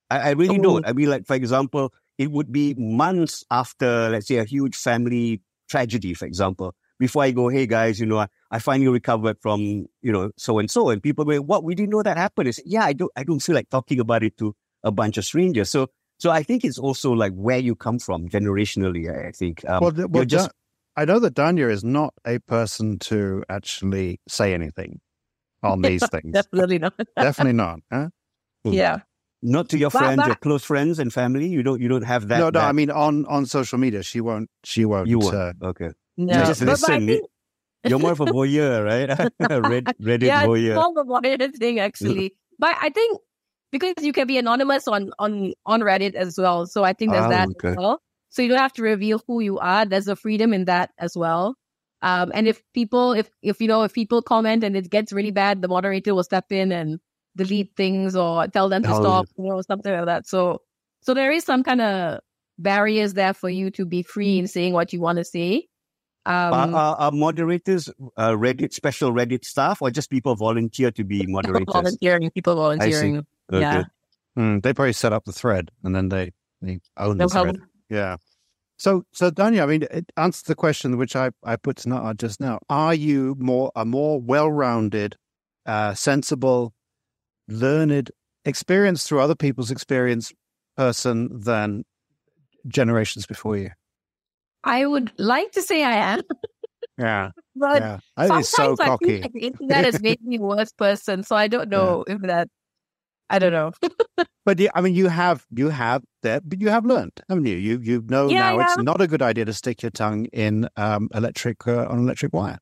I, 0.09 0.19
I 0.19 0.29
really 0.31 0.59
Oh. 0.59 0.63
don't. 0.63 0.87
I 0.87 0.93
mean, 0.93 1.09
like, 1.09 1.25
for 1.25 1.35
example, 1.35 1.93
it 2.17 2.31
would 2.31 2.51
be 2.51 2.73
months 2.75 3.43
after, 3.51 4.09
let's 4.09 4.27
say, 4.27 4.37
a 4.37 4.45
huge 4.45 4.75
family 4.75 5.41
tragedy, 5.69 6.13
for 6.13 6.25
example, 6.25 6.73
before 6.99 7.23
I 7.23 7.31
go, 7.31 7.49
hey 7.49 7.65
guys, 7.65 7.99
you 7.99 8.05
know, 8.05 8.19
I, 8.19 8.27
I 8.51 8.59
finally 8.59 8.87
recovered 8.87 9.37
from, 9.41 9.59
you 10.01 10.11
know, 10.11 10.31
so 10.37 10.59
and 10.59 10.69
so. 10.71 10.89
And 10.89 11.01
people 11.03 11.25
go, 11.25 11.37
what? 11.41 11.63
We 11.63 11.75
didn't 11.75 11.89
know 11.89 12.03
that 12.03 12.15
happened. 12.17 12.47
It's, 12.49 12.59
yeah, 12.65 12.85
I 12.85 12.93
don't, 12.93 13.11
I 13.17 13.23
don't 13.23 13.39
feel 13.41 13.55
like 13.55 13.69
talking 13.69 13.99
about 13.99 14.23
it 14.23 14.37
to 14.37 14.55
a 14.83 14.91
bunch 14.91 15.17
of 15.17 15.25
strangers. 15.25 15.69
So, 15.69 15.87
so 16.19 16.29
I 16.31 16.43
think 16.43 16.63
it's 16.63 16.77
also 16.79 17.11
like 17.11 17.33
where 17.33 17.57
you 17.57 17.75
come 17.75 17.99
from 17.99 18.29
generationally. 18.29 19.13
I 19.13 19.27
I 19.29 19.31
think. 19.31 19.67
Um, 19.67 19.81
well, 19.81 19.91
th- 19.91 20.07
well 20.07 20.21
you're 20.21 20.25
just 20.25 20.49
I 20.97 21.05
know 21.05 21.19
that 21.19 21.35
Dhanya 21.35 21.69
is 21.71 21.83
not 21.83 22.13
a 22.25 22.39
person 22.39 22.99
to 22.99 23.43
actually 23.49 24.19
say 24.27 24.53
anything 24.53 25.01
on 25.63 25.81
these 25.87 26.07
things. 26.09 26.31
Definitely 26.33 26.79
not. 26.79 26.93
Definitely 27.17 27.53
not. 27.53 27.79
Huh? 27.91 28.09
yeah. 28.63 28.99
not 29.43 29.69
to 29.69 29.77
your 29.77 29.89
But- 29.91 29.99
friends, 29.99 30.17
but- 30.17 30.27
your 30.27 30.35
close 30.35 30.63
friends 30.63 30.97
and 30.99 31.11
family. 31.13 31.47
You 31.47 31.63
don't, 31.63 31.81
you 31.81 31.87
don't 31.87 32.03
have 32.03 32.27
that. 32.29 32.37
no, 32.39 32.45
no. 32.45 32.51
that- 32.51 32.63
I 32.69 32.71
mean, 32.71 32.89
on 32.91 33.25
on 33.27 33.45
social 33.45 33.77
media, 33.77 34.01
she 34.03 34.21
won't. 34.21 34.49
She 34.63 34.85
won't. 34.85 35.07
you 35.07 35.19
won't. 35.19 35.35
Uh, 35.35 35.53
okay. 35.63 35.89
No. 36.17 36.39
You 36.39 36.45
just 36.45 36.61
But- 36.61 36.79
but 36.81 36.89
I 36.89 36.97
listen. 36.97 37.07
think- 37.07 37.25
You're 37.87 37.99
more 37.99 38.13
of 38.13 38.21
a 38.21 38.25
voyeur, 38.37 38.83
right? 38.83 39.09
Red, 39.69 39.85
Reddit 40.01 40.23
yeah, 40.25 40.41
it's 40.41 40.47
voyeur. 40.49 40.75
more 40.75 40.89
of 40.89 40.97
a 40.97 41.03
modern 41.05 41.51
thing 41.51 41.79
actually. 41.79 42.33
but 42.57 42.75
I 42.81 42.89
think 42.89 43.19
because 43.71 43.93
you 44.01 44.13
can 44.13 44.25
be 44.27 44.37
anonymous 44.39 44.87
on 44.87 45.11
on 45.19 45.53
on 45.67 45.81
Reddit 45.81 46.15
as 46.15 46.37
well, 46.39 46.65
so 46.65 46.83
I 46.83 46.93
think 46.93 47.11
there's 47.11 47.25
Ah, 47.25 47.29
that 47.29 47.49
okay. 47.49 47.69
as 47.69 47.75
well. 47.77 48.01
So 48.35 48.41
you 48.41 48.49
don't 48.49 48.57
have 48.59 48.73
to 48.73 48.83
reveal 48.83 49.21
who 49.27 49.39
you 49.39 49.59
are. 49.59 49.85
There's 49.85 50.09
a 50.09 50.15
freedom 50.15 50.53
in 50.53 50.65
that 50.65 50.91
as 50.99 51.15
well. 51.15 51.55
Um, 52.01 52.33
and 52.33 52.49
if 52.49 52.61
people, 52.73 53.13
if 53.13 53.29
if 53.41 53.61
you 53.61 53.67
know, 53.69 53.83
if 53.83 53.93
people 53.93 54.21
comment 54.21 54.61
and 54.65 54.75
it 54.75 54.89
gets 54.89 55.13
really 55.13 55.31
bad, 55.31 55.61
the 55.61 55.69
moderator 55.69 56.13
will 56.13 56.23
step 56.23 56.51
in 56.51 56.73
and 56.73 56.99
delete 57.37 57.71
things 57.77 58.13
or 58.13 58.47
tell 58.47 58.67
them 58.67 58.83
to 58.83 58.89
Oh, 58.89 58.99
stop, 58.99 59.25
you 59.37 59.45
know, 59.45 59.61
something 59.61 59.93
like 59.93 60.05
that. 60.05 60.27
So 60.27 60.61
so 60.99 61.13
there 61.13 61.31
is 61.31 61.45
some 61.45 61.63
kind 61.63 61.79
of 61.79 62.19
barriers 62.59 63.13
there 63.13 63.33
for 63.33 63.49
you 63.49 63.71
to 63.71 63.85
be 63.85 64.03
free 64.03 64.37
in 64.37 64.47
saying 64.47 64.73
what 64.73 64.91
you 64.91 64.99
want 64.99 65.17
to 65.17 65.23
say. 65.23 65.67
Um, 66.25 66.53
Are, 66.53 66.69
are, 66.75 66.95
are 66.97 67.11
moderators 67.11 67.87
uh, 68.17 68.31
Reddit 68.31 68.73
special 68.73 69.13
Reddit 69.13 69.45
staff 69.45 69.81
or 69.81 69.91
just 69.91 70.09
people 70.09 70.35
volunteer 70.35 70.91
to 70.91 71.05
be 71.05 71.25
moderators? 71.29 71.67
volunteering, 71.73 72.31
people 72.31 72.55
volunteering. 72.55 73.25
Okay. 73.51 73.61
Yeah. 73.61 73.83
hmm, 74.35 74.59
they 74.59 74.73
probably 74.73 74.91
set 74.93 75.13
up 75.13 75.23
the 75.23 75.31
thread 75.31 75.71
and 75.85 75.95
then 75.95 76.09
they 76.09 76.33
they 76.61 76.81
own 76.97 77.17
the 77.17 77.27
They'll 77.27 77.29
help 77.29 77.55
thread. 77.55 77.61
Yeah. 77.89 78.17
So, 78.77 79.03
so 79.13 79.31
Dhanya, 79.31 79.63
I 79.63 79.65
mean, 79.67 79.83
it 79.89 80.11
answers 80.17 80.43
the 80.43 80.55
question 80.55 80.97
which 80.97 81.15
I, 81.15 81.31
I 81.43 81.55
put 81.55 81.77
to 81.77 81.89
Nat 81.89 82.17
just 82.17 82.41
now. 82.41 82.59
Are 82.69 82.93
you 82.93 83.35
more 83.39 83.71
a 83.75 83.85
more 83.85 84.19
well-rounded, 84.19 85.15
uh, 85.65 85.93
sensible, 85.93 86.73
learned, 87.47 88.11
experienced 88.43 89.07
through 89.07 89.21
other 89.21 89.35
people's 89.35 89.71
experience 89.71 90.33
person 90.75 91.29
than 91.39 91.85
generations 92.67 93.25
before 93.25 93.55
you? 93.57 93.69
I 94.63 94.85
would 94.85 95.13
like 95.17 95.51
to 95.53 95.61
say 95.61 95.83
I 95.83 95.93
am, 96.13 96.21
Yeah, 96.97 97.31
but 97.55 97.81
yeah. 97.81 97.99
Sometimes 98.17 98.49
so 98.49 98.75
I 98.79 98.85
cocky. 98.85 99.05
feel 99.05 99.21
like 99.21 99.33
the 99.33 99.39
internet 99.47 99.85
has 99.85 100.01
made 100.01 100.21
me 100.23 100.37
a 100.37 100.41
worse 100.41 100.71
person. 100.71 101.23
So 101.23 101.35
I 101.35 101.47
don't 101.47 101.69
know 101.75 102.03
if 102.07 102.21
that. 102.21 102.47
I 103.29 103.39
don't 103.39 103.53
know. 103.53 103.71
But 104.45 104.59
yeah, 104.59 104.69
I 104.75 104.81
mean, 104.81 104.93
you 104.93 105.07
have 105.07 105.43
you 105.49 105.69
have 105.69 106.03
that, 106.21 106.47
but 106.47 106.61
you 106.61 106.69
have 106.69 106.85
learned, 106.85 107.13
haven't 107.27 107.47
you? 107.47 107.55
You 107.55 107.79
you 107.81 108.05
know 108.07 108.29
Yeah, 108.29 108.51
now 108.51 108.59
it's 108.59 108.77
not 108.77 109.01
a 109.01 109.07
good 109.07 109.23
idea 109.23 109.43
to 109.43 109.53
stick 109.53 109.81
your 109.81 109.89
tongue 109.89 110.25
in 110.25 110.69
um, 110.77 111.09
electric 111.15 111.67
uh, 111.67 111.87
on 111.89 111.97
electric 111.97 112.31
wire. 112.31 112.59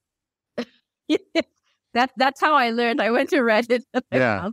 that 1.94 2.12
that's 2.16 2.40
how 2.40 2.56
I 2.56 2.70
learned. 2.70 3.02
I 3.02 3.12
went 3.12 3.30
to 3.32 3.38
Reddit. 3.38 3.84
Yeah. 4.14 4.52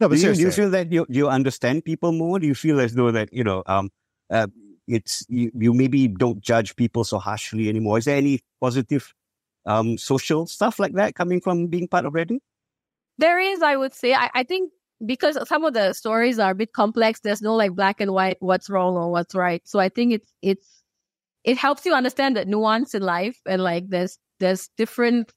No, 0.00 0.08
but 0.08 0.18
do, 0.18 0.26
you, 0.26 0.34
do 0.34 0.40
you 0.40 0.50
feel 0.50 0.70
that 0.70 0.90
you, 0.90 1.06
you 1.08 1.28
understand 1.28 1.84
people 1.84 2.10
more? 2.10 2.40
Do 2.40 2.46
you 2.48 2.56
feel 2.56 2.80
as 2.80 2.92
though 2.94 3.12
that, 3.12 3.32
you 3.32 3.44
know, 3.44 3.62
um, 3.66 3.88
uh, 4.30 4.48
it's, 4.88 5.24
you, 5.28 5.52
you 5.54 5.72
maybe 5.72 6.08
don't 6.08 6.40
judge 6.40 6.74
people 6.74 7.04
so 7.04 7.20
harshly 7.20 7.68
anymore? 7.68 7.98
Is 7.98 8.06
there 8.06 8.16
any 8.16 8.40
positive, 8.60 9.14
um, 9.64 9.96
social 9.96 10.48
stuff 10.48 10.80
like 10.80 10.94
that 10.94 11.14
coming 11.14 11.40
from 11.40 11.68
being 11.68 11.86
part 11.86 12.04
of 12.04 12.14
Reddit? 12.14 12.40
There 13.18 13.38
is, 13.38 13.62
I 13.62 13.76
would 13.76 13.94
say. 13.94 14.12
I, 14.12 14.28
I 14.34 14.42
think 14.42 14.72
because 15.04 15.38
some 15.48 15.64
of 15.64 15.74
the 15.74 15.92
stories 15.92 16.38
are 16.38 16.52
a 16.52 16.54
bit 16.54 16.72
complex. 16.72 17.20
There's 17.20 17.42
no 17.42 17.54
like 17.54 17.72
black 17.74 18.00
and 18.00 18.12
white, 18.12 18.36
what's 18.40 18.70
wrong 18.70 18.96
or 18.96 19.10
what's 19.10 19.34
right. 19.34 19.62
So 19.64 19.78
I 19.80 19.88
think 19.88 20.12
it's 20.14 20.32
it's 20.42 20.82
it 21.44 21.56
helps 21.56 21.84
you 21.86 21.94
understand 21.94 22.36
the 22.36 22.44
nuance 22.44 22.94
in 22.94 23.02
life 23.02 23.38
and 23.46 23.62
like 23.62 23.88
there's 23.88 24.18
there's 24.38 24.68
different 24.76 25.32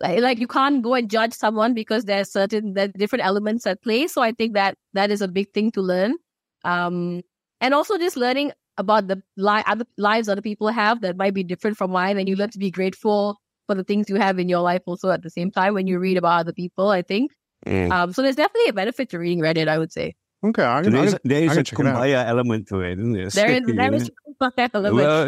like, 0.00 0.20
like 0.20 0.38
you 0.38 0.46
can't 0.46 0.82
go 0.82 0.94
and 0.94 1.10
judge 1.10 1.32
someone 1.32 1.74
because 1.74 2.04
there's 2.04 2.30
certain 2.30 2.74
there's 2.74 2.92
different 2.92 3.24
elements 3.24 3.66
at 3.66 3.82
play. 3.82 4.06
So 4.06 4.22
I 4.22 4.32
think 4.32 4.54
that 4.54 4.76
that 4.92 5.10
is 5.10 5.22
a 5.22 5.28
big 5.28 5.52
thing 5.52 5.70
to 5.72 5.80
learn. 5.80 6.14
Um, 6.64 7.22
and 7.60 7.72
also 7.74 7.96
just 7.96 8.16
learning 8.16 8.52
about 8.78 9.08
the 9.08 9.22
li- 9.36 9.62
other 9.66 9.86
lives 9.96 10.28
other 10.28 10.42
people 10.42 10.68
have 10.68 11.00
that 11.00 11.16
might 11.16 11.32
be 11.32 11.42
different 11.42 11.78
from 11.78 11.92
mine, 11.92 12.18
and 12.18 12.28
you 12.28 12.36
learn 12.36 12.50
to 12.50 12.58
be 12.58 12.70
grateful 12.70 13.38
for 13.66 13.74
the 13.74 13.84
things 13.84 14.08
you 14.10 14.16
have 14.16 14.38
in 14.38 14.48
your 14.48 14.60
life 14.60 14.82
also 14.86 15.10
at 15.10 15.22
the 15.22 15.30
same 15.30 15.50
time 15.50 15.74
when 15.74 15.86
you 15.86 15.98
read 15.98 16.18
about 16.18 16.40
other 16.40 16.52
people. 16.52 16.90
I 16.90 17.02
think. 17.02 17.32
Mm. 17.66 17.90
Um, 17.90 18.12
so 18.12 18.22
there's 18.22 18.36
definitely 18.36 18.68
a 18.70 18.72
benefit 18.72 19.10
to 19.10 19.18
reading 19.18 19.40
Reddit. 19.40 19.68
I 19.68 19.78
would 19.78 19.92
say 19.92 20.14
Okay, 20.44 20.62
I'm 20.62 20.84
So 20.84 20.90
gonna, 20.90 20.96
there 20.98 21.06
is, 21.06 21.14
I'm 21.14 21.20
there 21.24 21.42
is 21.42 21.48
gonna 21.50 21.60
a 21.60 21.64
check 21.64 21.78
it 21.78 21.82
kumbaya 21.82 22.26
element 22.26 22.68
to 22.68 22.80
it, 22.80 22.98
isn't 22.98 23.12
there? 23.12 23.30
there 23.30 23.50
is 23.50 23.62
there 23.66 23.94
is 23.94 24.10
a 24.40 24.70
element. 24.74 24.94
Well, 24.94 25.26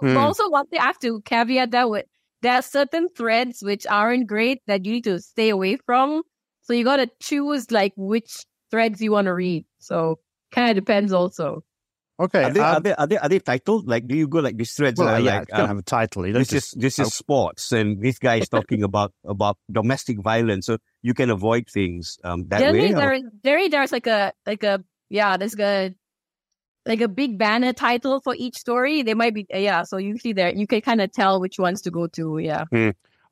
But 0.00 0.10
Hmm. 0.10 0.16
also, 0.16 0.50
one 0.50 0.66
thing 0.66 0.78
I 0.80 0.84
have 0.84 0.98
to 1.00 1.22
caveat 1.22 1.70
that 1.70 1.88
with 1.88 2.04
there 2.42 2.54
are 2.54 2.62
certain 2.62 3.08
threads 3.16 3.62
which 3.62 3.86
aren't 3.86 4.26
great 4.26 4.60
that 4.66 4.84
you 4.84 4.92
need 4.92 5.04
to 5.04 5.20
stay 5.20 5.48
away 5.48 5.76
from. 5.76 6.22
So 6.62 6.72
you 6.74 6.84
got 6.84 6.96
to 6.96 7.08
choose 7.20 7.70
like 7.70 7.94
which 7.96 8.44
threads 8.70 9.00
you 9.00 9.12
want 9.12 9.26
to 9.26 9.34
read. 9.34 9.64
So 9.78 10.18
kind 10.52 10.70
of 10.70 10.76
depends 10.76 11.12
also. 11.12 11.64
Okay, 12.18 12.44
are, 12.44 12.50
they, 12.50 12.60
um, 12.60 12.76
are, 12.76 12.80
they, 12.80 12.94
are, 12.94 13.06
they, 13.06 13.18
are 13.18 13.28
they 13.28 13.38
titled? 13.40 13.86
Like, 13.86 14.06
do 14.06 14.16
you 14.16 14.26
go 14.26 14.38
like 14.38 14.56
these 14.56 14.72
threads? 14.72 14.98
well, 14.98 15.08
are 15.08 15.20
yeah, 15.20 15.40
like, 15.40 15.48
it's 15.50 15.58
um, 15.58 15.66
have 15.68 15.78
a 15.78 15.82
title. 15.82 16.26
You 16.26 16.32
don't 16.32 16.48
this 16.48 16.52
is 16.52 16.70
this 16.70 16.98
is 16.98 17.12
sports, 17.12 17.72
and 17.72 18.00
this 18.00 18.18
guy 18.18 18.36
is 18.36 18.48
talking 18.56 18.82
about 18.82 19.12
about 19.24 19.58
domestic 19.70 20.20
violence, 20.20 20.66
so 20.66 20.78
you 21.02 21.12
can 21.12 21.28
avoid 21.28 21.68
things 21.68 22.16
um, 22.24 22.48
that 22.48 22.60
Generally, 22.60 22.80
way. 22.80 22.92
or- 22.94 22.96
there 22.96 23.12
is 23.12 23.22
there 23.42 23.68
there's 23.68 23.92
like 23.92 24.06
a 24.06 24.32
like 24.46 24.62
a 24.62 24.82
yeah, 25.10 25.36
there's 25.36 25.58
a 25.58 25.94
like 26.86 27.02
a 27.02 27.08
big 27.08 27.36
banner 27.36 27.74
title 27.74 28.20
for 28.20 28.34
each 28.34 28.56
story. 28.56 29.02
They 29.02 29.14
might 29.14 29.34
be 29.34 29.46
yeah. 29.50 29.82
So 29.82 29.98
usually 29.98 30.32
there 30.32 30.54
you 30.54 30.66
can 30.66 30.80
kind 30.80 31.02
of 31.02 31.12
tell 31.12 31.38
which 31.38 31.58
ones 31.58 31.82
to 31.82 31.90
go 31.90 32.06
to. 32.06 32.38
Yeah. 32.38 32.64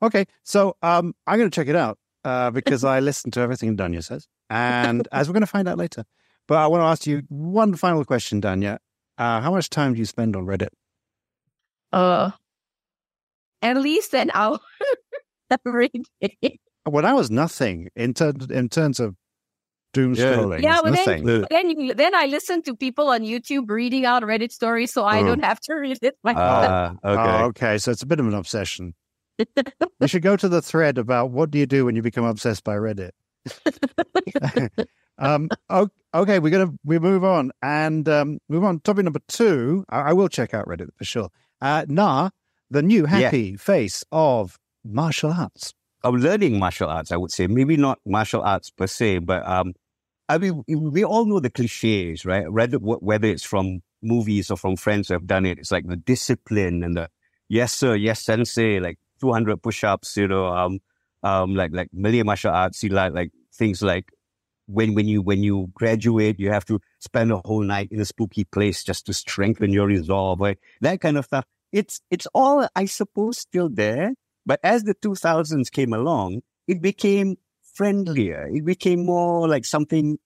Okay, 0.03 0.25
so 0.43 0.75
um, 0.83 1.15
I'm 1.25 1.39
going 1.39 1.49
to 1.49 1.55
check 1.55 1.67
it 1.67 1.75
out 1.75 1.97
uh, 2.23 2.51
because 2.51 2.83
I 2.95 2.99
listened 2.99 3.33
to 3.33 3.39
everything 3.39 3.75
Dhanya 3.77 4.03
says, 4.03 4.27
and 4.49 5.07
as 5.11 5.27
we're 5.27 5.33
going 5.33 5.41
to 5.41 5.47
find 5.47 5.67
out 5.67 5.79
later. 5.79 6.05
But 6.47 6.57
I 6.57 6.67
want 6.67 6.81
to 6.81 6.85
ask 6.85 7.07
you 7.07 7.23
one 7.29 7.75
final 7.75 8.05
question, 8.05 8.41
Dhanya. 8.41 8.77
Uh, 9.17 9.41
how 9.41 9.51
much 9.51 9.69
time 9.69 9.93
do 9.93 9.99
you 9.99 10.05
spend 10.05 10.35
on 10.35 10.45
Reddit? 10.45 10.67
Uh, 11.91 12.31
at 13.61 13.77
least 13.77 14.13
an 14.13 14.29
hour 14.33 14.59
every 15.65 15.89
day. 16.21 16.59
Well, 16.85 17.01
that 17.03 17.15
was 17.15 17.31
nothing 17.31 17.89
in 17.95 18.13
terms 18.13 18.45
in 18.51 18.69
terms 18.69 18.99
of 18.99 19.15
doom 19.93 20.13
Yeah. 20.13 20.23
scrolling. 20.35 20.61
Yeah, 20.61 20.73
it's 20.79 20.83
but 20.83 20.91
then- 20.93 21.05
nothing. 21.05 21.25
The- 21.25 21.47
then 21.49 21.69
you, 21.79 21.93
then 21.93 22.13
I 22.13 22.25
listen 22.25 22.61
to 22.63 22.75
people 22.75 23.07
on 23.09 23.21
YouTube 23.21 23.69
reading 23.69 24.05
out 24.05 24.21
Reddit 24.23 24.51
stories, 24.51 24.91
so 24.93 25.03
I 25.05 25.21
Oh. 25.21 25.25
don't 25.25 25.43
have 25.43 25.59
to 25.61 25.73
read 25.75 25.97
it 26.01 26.15
myself. 26.23 26.41
Ah, 26.69 26.91
okay. 27.03 27.21
Oh, 27.43 27.45
okay. 27.47 27.77
So 27.79 27.91
it's 27.91 28.03
a 28.03 28.05
bit 28.05 28.19
of 28.19 28.27
an 28.27 28.33
obsession. 28.35 28.93
you 29.39 30.07
should 30.07 30.21
go 30.21 30.35
to 30.37 30.47
the 30.47 30.61
thread 30.61 30.97
about 30.97 31.31
what 31.31 31.49
do 31.51 31.57
you 31.57 31.65
do 31.65 31.85
when 31.85 31.95
you 31.95 32.01
become 32.01 32.25
obsessed 32.25 32.63
by 32.63 32.75
Reddit. 32.75 33.11
um, 35.17 35.49
okay, 36.13 36.39
we're 36.39 36.49
gonna 36.51 36.73
we 36.83 36.99
move 36.99 37.23
on 37.23 37.51
and 37.61 38.07
um, 38.09 38.39
move 38.49 38.63
on. 38.63 38.79
Topic 38.81 39.03
number 39.05 39.19
two. 39.27 39.85
I, 39.89 40.09
I 40.09 40.13
will 40.13 40.29
check 40.29 40.53
out 40.53 40.65
Reddit 40.67 40.89
for 40.97 41.05
sure. 41.05 41.29
Uh, 41.61 41.83
Na'a, 41.85 42.31
the 42.69 42.81
new 42.81 43.01
Yeah. 43.01 43.21
happy 43.31 43.55
face 43.57 44.03
of 44.11 44.57
martial 44.83 45.31
arts. 45.31 45.73
of 46.03 46.13
learning 46.15 46.59
martial 46.59 46.87
arts, 46.89 47.11
I 47.11 47.17
would 47.17 47.31
say. 47.31 47.47
Maybe 47.47 47.77
not 47.77 47.99
martial 48.05 48.41
arts 48.43 48.69
per 48.69 48.85
se, 48.87 49.19
but 49.19 49.47
um, 49.47 49.73
I 50.29 50.37
mean, 50.37 50.63
we 50.67 51.03
all 51.03 51.25
know 51.25 51.39
the 51.39 51.49
cliches, 51.49 52.25
right? 52.25 52.51
Whether 52.51 52.77
whether 52.77 53.27
it's 53.27 53.43
from 53.43 53.81
movies 54.03 54.51
or 54.51 54.57
from 54.57 54.75
friends 54.75 55.07
who 55.07 55.13
have 55.15 55.25
done 55.27 55.45
it, 55.45 55.57
it's 55.59 55.71
like 55.71 55.87
the 55.87 55.95
discipline 55.95 56.83
and 56.83 56.95
the 56.97 57.09
yes 57.49 57.73
sir, 57.73 57.95
yes 57.95 58.21
sensei, 58.21 58.79
like 58.79 58.99
200 59.21 59.61
push-ups, 59.63 60.17
you 60.17 60.27
know, 60.27 60.47
um, 60.47 60.79
um, 61.23 61.55
like 61.55 61.71
like 61.73 61.89
Malay 61.93 62.21
martial 62.23 62.51
arts, 62.51 62.83
you 62.83 62.89
like 62.89 63.13
like 63.13 63.31
things 63.53 63.81
like 63.81 64.11
when 64.67 64.93
when 64.93 65.07
you 65.07 65.21
when 65.21 65.43
you 65.43 65.69
graduate, 65.73 66.39
you 66.39 66.51
have 66.51 66.65
to 66.65 66.79
spend 66.99 67.31
a 67.31 67.41
whole 67.45 67.61
night 67.61 67.89
in 67.91 67.99
a 67.99 68.05
spooky 68.05 68.43
place 68.43 68.83
just 68.83 69.05
to 69.05 69.13
strengthen 69.13 69.71
your 69.71 69.87
resolve, 69.87 70.39
right? 70.39 70.57
That 70.81 71.01
kind 71.01 71.17
of 71.17 71.25
stuff. 71.25 71.45
It's 71.71 72.01
it's 72.09 72.27
all, 72.33 72.67
I 72.75 72.85
suppose, 72.85 73.37
still 73.39 73.69
there. 73.69 74.13
But 74.45 74.59
as 74.63 74.83
the 74.83 74.93
2000s 74.95 75.71
came 75.71 75.93
along, 75.93 76.41
it 76.67 76.81
became 76.81 77.37
friendlier. 77.73 78.47
It 78.51 78.63
became 78.65 79.05
more 79.05 79.47
like 79.47 79.65
something, 79.65 80.17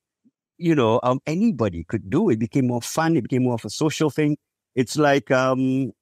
you 0.58 0.75
know, 0.75 1.00
um, 1.03 1.22
anybody 1.25 1.84
could 1.86 2.10
do. 2.10 2.29
It 2.29 2.39
became 2.39 2.67
more 2.67 2.81
fun. 2.81 3.15
It 3.17 3.24
became 3.24 3.43
more 3.43 3.55
of 3.55 3.65
a 3.65 3.69
social 3.69 4.10
thing. 4.10 4.38
It's 4.75 4.98
like, 4.98 5.31
um, 5.31 5.93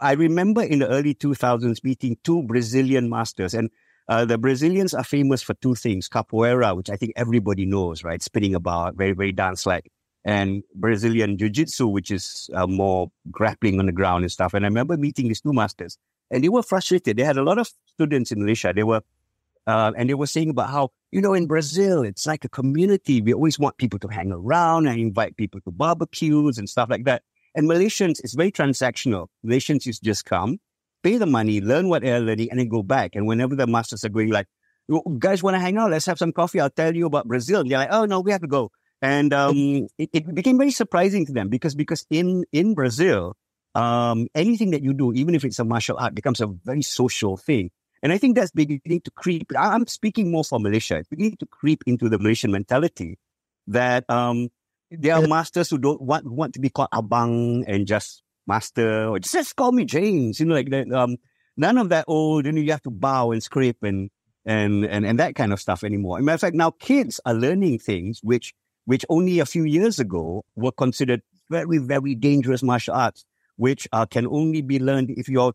I 0.00 0.12
remember 0.12 0.62
in 0.62 0.80
the 0.80 0.88
early 0.88 1.14
2000s 1.14 1.82
meeting 1.84 2.16
two 2.24 2.42
Brazilian 2.42 3.08
masters 3.08 3.54
and 3.54 3.70
uh, 4.08 4.24
the 4.24 4.38
Brazilians 4.38 4.94
are 4.94 5.04
famous 5.04 5.42
for 5.42 5.54
two 5.54 5.74
things, 5.74 6.08
capoeira, 6.08 6.76
which 6.76 6.90
I 6.90 6.96
think 6.96 7.12
everybody 7.16 7.66
knows, 7.66 8.04
right? 8.04 8.22
Spinning 8.22 8.54
about, 8.54 8.96
very, 8.96 9.12
very 9.12 9.32
dance-like, 9.32 9.90
and 10.24 10.62
Brazilian 10.74 11.36
jiu-jitsu, 11.36 11.86
which 11.86 12.10
is 12.10 12.48
uh, 12.54 12.66
more 12.66 13.10
grappling 13.30 13.78
on 13.78 13.86
the 13.86 13.92
ground 13.92 14.24
and 14.24 14.32
stuff. 14.32 14.54
And 14.54 14.64
I 14.64 14.68
remember 14.68 14.96
meeting 14.96 15.28
these 15.28 15.40
two 15.40 15.52
masters 15.52 15.98
and 16.30 16.42
they 16.42 16.48
were 16.48 16.62
frustrated. 16.62 17.18
They 17.18 17.24
had 17.24 17.36
a 17.36 17.42
lot 17.42 17.58
of 17.58 17.70
students 17.86 18.32
in 18.32 18.40
Malaysia. 18.40 18.72
They 18.74 18.84
were, 18.84 19.02
uh, 19.66 19.92
and 19.96 20.08
they 20.08 20.14
were 20.14 20.26
saying 20.26 20.48
about 20.48 20.70
how, 20.70 20.92
you 21.12 21.20
know, 21.20 21.34
in 21.34 21.46
Brazil, 21.46 22.02
it's 22.02 22.26
like 22.26 22.44
a 22.44 22.48
community. 22.48 23.20
We 23.20 23.34
always 23.34 23.58
want 23.58 23.76
people 23.76 23.98
to 23.98 24.08
hang 24.08 24.32
around 24.32 24.86
and 24.86 24.98
invite 24.98 25.36
people 25.36 25.60
to 25.60 25.70
barbecues 25.70 26.56
and 26.56 26.70
stuff 26.70 26.88
like 26.88 27.04
that. 27.04 27.22
And 27.54 27.68
Malaysians, 27.68 28.18
it's 28.24 28.34
very 28.34 28.50
transactional. 28.50 29.26
Malaysians 29.44 30.00
just 30.02 30.24
come, 30.24 30.58
pay 31.04 31.18
the 31.18 31.26
money, 31.26 31.60
learn 31.60 31.88
what 31.88 32.02
they're 32.02 32.20
learning, 32.20 32.48
and 32.50 32.58
then 32.58 32.68
go 32.68 32.82
back. 32.82 33.14
And 33.14 33.26
whenever 33.28 33.54
the 33.54 33.66
masters 33.68 34.04
are 34.04 34.08
going 34.08 34.30
like, 34.30 34.48
"You 34.88 35.04
guys 35.20 35.42
want 35.42 35.54
to 35.54 35.60
hang 35.60 35.76
out? 35.76 35.92
Let's 35.92 36.06
have 36.06 36.18
some 36.18 36.32
coffee. 36.32 36.58
I'll 36.58 36.70
tell 36.70 36.96
you 36.96 37.06
about 37.06 37.28
Brazil. 37.28 37.60
And 37.60 37.70
they're 37.70 37.78
like, 37.78 37.92
oh 37.92 38.06
no, 38.06 38.20
we 38.20 38.32
have 38.32 38.40
to 38.40 38.48
go. 38.48 38.72
And 39.04 39.34
um, 39.34 39.86
it, 39.98 40.08
it 40.12 40.34
became 40.34 40.56
very 40.56 40.72
surprising 40.72 41.26
to 41.26 41.32
them 41.32 41.48
because 41.52 41.76
because 41.76 42.06
in 42.08 42.44
in 42.52 42.72
Brazil, 42.72 43.36
um, 43.76 44.28
anything 44.34 44.72
that 44.72 44.82
you 44.82 44.94
do, 44.94 45.12
even 45.12 45.34
if 45.36 45.44
it's 45.44 45.60
a 45.60 45.64
martial 45.64 45.98
art, 46.00 46.14
becomes 46.16 46.40
a 46.40 46.48
very 46.48 46.82
social 46.82 47.36
thing. 47.36 47.70
And 48.02 48.12
I 48.12 48.18
think 48.18 48.36
that's 48.36 48.50
beginning 48.50 49.00
to 49.04 49.10
creep. 49.12 49.52
I'm 49.56 49.86
speaking 49.86 50.30
more 50.30 50.44
for 50.44 50.58
Malaysia. 50.58 50.96
It's 50.96 51.08
beginning 51.08 51.36
to 51.40 51.46
creep 51.46 51.84
into 51.86 52.08
the 52.08 52.18
Malaysian 52.18 52.50
mentality 52.50 53.18
that 53.68 54.08
um, 54.08 54.48
there 54.90 55.14
are 55.14 55.26
masters 55.26 55.68
who 55.70 55.78
don't 55.78 56.00
want 56.00 56.24
want 56.24 56.54
to 56.54 56.60
be 56.60 56.68
called 56.68 56.92
abang 56.92 57.64
and 57.68 57.86
just 57.86 58.23
master 58.46 59.08
or 59.08 59.18
just 59.18 59.56
call 59.56 59.72
me 59.72 59.84
James. 59.84 60.40
You 60.40 60.46
know, 60.46 60.54
like 60.54 60.70
that. 60.70 60.90
Um, 60.92 61.16
none 61.56 61.78
of 61.78 61.88
that 61.90 62.04
old. 62.08 62.46
You 62.46 62.52
know, 62.52 62.60
you 62.60 62.70
have 62.72 62.82
to 62.82 62.90
bow 62.90 63.30
and 63.30 63.42
scrape 63.42 63.82
and 63.82 64.10
and 64.44 64.84
and 64.84 65.06
and 65.06 65.18
that 65.18 65.34
kind 65.34 65.52
of 65.52 65.60
stuff 65.60 65.84
anymore. 65.84 66.18
A 66.18 66.22
matter 66.22 66.34
of 66.34 66.40
fact, 66.40 66.56
now 66.56 66.70
kids 66.70 67.20
are 67.24 67.34
learning 67.34 67.78
things 67.78 68.20
which 68.22 68.54
which 68.84 69.04
only 69.08 69.38
a 69.38 69.46
few 69.46 69.64
years 69.64 69.98
ago 69.98 70.44
were 70.56 70.72
considered 70.72 71.22
very 71.50 71.78
very 71.78 72.14
dangerous 72.14 72.62
martial 72.62 72.94
arts, 72.94 73.24
which 73.56 73.88
uh, 73.92 74.06
can 74.06 74.26
only 74.26 74.62
be 74.62 74.78
learned 74.78 75.10
if 75.10 75.28
you're 75.28 75.54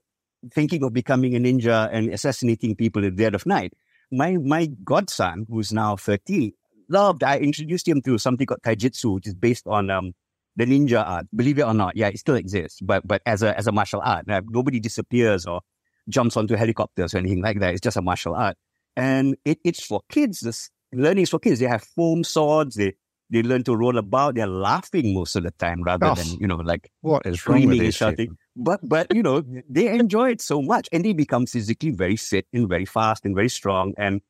thinking 0.53 0.83
of 0.83 0.93
becoming 0.93 1.35
a 1.35 1.39
ninja 1.39 1.89
and 1.91 2.09
assassinating 2.09 2.75
people 2.75 3.03
in 3.03 3.15
the 3.15 3.23
dead 3.23 3.35
of 3.35 3.45
night. 3.45 3.73
My 4.11 4.37
my 4.37 4.67
godson, 4.83 5.45
who's 5.49 5.71
now 5.71 5.95
13, 5.95 6.53
loved. 6.89 7.23
I 7.23 7.37
introduced 7.37 7.87
him 7.87 8.01
to 8.03 8.17
something 8.17 8.47
called 8.47 8.61
taijutsu, 8.63 9.15
which 9.15 9.27
is 9.27 9.35
based 9.35 9.67
on 9.67 9.89
um, 9.89 10.13
the 10.59 10.65
ninja 10.65 11.01
art. 11.07 11.25
Believe 11.33 11.57
it 11.59 11.63
or 11.63 11.73
not, 11.73 11.95
yeah, 11.95 12.07
it 12.09 12.19
still 12.19 12.35
exists, 12.35 12.79
but 12.81 13.07
but 13.07 13.21
as 13.25 13.41
a 13.41 13.57
as 13.57 13.65
a 13.67 13.71
martial 13.71 14.01
art, 14.03 14.25
nobody 14.27 14.79
disappears 14.79 15.45
or 15.47 15.61
jumps 16.09 16.35
onto 16.37 16.55
helicopters 16.55 17.13
or 17.13 17.17
anything 17.17 17.41
like 17.41 17.59
that. 17.59 17.71
It's 17.73 17.81
just 17.81 17.97
a 17.97 18.01
martial 18.01 18.35
art, 18.35 18.57
and 18.95 19.35
it, 19.45 19.57
it's 19.63 19.83
for 19.83 20.01
kids. 20.11 20.41
This 20.41 20.69
learning 20.93 21.23
is 21.23 21.29
for 21.29 21.39
kids. 21.39 21.59
They 21.59 21.67
have 21.67 21.83
foam 21.83 22.23
swords. 22.23 22.75
They 22.75 22.93
they 23.31 23.43
learn 23.43 23.63
to 23.65 23.75
roll 23.75 23.97
about. 23.97 24.35
They're 24.35 24.47
laughing 24.47 25.13
most 25.13 25.35
of 25.35 25.43
the 25.43 25.51
time 25.51 25.83
rather 25.83 26.07
Oh. 26.07 26.15
than 26.15 26.27
you 26.39 26.47
know 26.47 26.57
like 26.57 26.91
What 27.01 27.25
is 27.25 27.45
wrong 27.47 27.61
with 27.67 27.77
screaming 27.77 27.85
and 27.85 27.93
shouting. 27.93 28.37
But 28.55 28.81
but 28.83 29.15
you 29.15 29.23
know 29.23 29.43
they 29.69 29.87
enjoy 29.97 30.31
it 30.31 30.41
so 30.41 30.61
much, 30.61 30.89
and 30.91 31.05
they 31.05 31.13
become 31.13 31.45
physically 31.45 31.91
very 31.91 32.17
fit 32.17 32.47
and 32.53 32.67
very 32.67 32.85
fast 32.85 33.25
and 33.25 33.35
very 33.35 33.49
strong. 33.49 33.93
And 33.97 34.21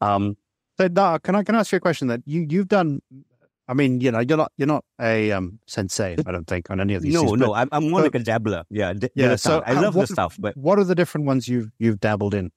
um, 0.00 0.36
So, 0.78 0.88
Na'a, 0.88 1.22
can 1.22 1.34
I 1.34 1.42
can 1.44 1.54
I 1.54 1.60
ask 1.60 1.72
you 1.72 1.78
a 1.78 1.80
question? 1.80 2.08
That 2.08 2.20
you 2.26 2.46
you've 2.50 2.68
done. 2.68 3.00
I 3.68 3.74
mean, 3.74 4.00
you 4.00 4.10
know, 4.10 4.20
you're 4.20 4.38
not 4.38 4.52
you're 4.56 4.66
not 4.66 4.84
a 5.00 5.30
um, 5.32 5.58
sensei. 5.66 6.16
I 6.26 6.32
don't 6.32 6.46
think 6.46 6.70
on 6.70 6.80
any 6.80 6.94
of 6.94 7.02
these. 7.02 7.12
no, 7.14 7.24
things, 7.26 7.38
no, 7.40 7.54
I'm, 7.54 7.68
I'm 7.70 7.90
more 7.90 8.00
but- 8.00 8.14
like 8.14 8.22
a 8.22 8.24
dabbler. 8.24 8.64
Yeah, 8.70 8.94
d- 8.94 9.10
Yeah, 9.14 9.36
so 9.36 9.62
I 9.66 9.72
love 9.74 9.92
the 9.92 10.00
what- 10.00 10.08
stuff, 10.08 10.36
but 10.38 10.56
What 10.56 10.78
are 10.78 10.84
the 10.84 10.94
different 10.94 11.26
ones 11.26 11.48
you've 11.48 11.70
you've 11.78 12.00
dabbled 12.00 12.34
in? 12.34 12.50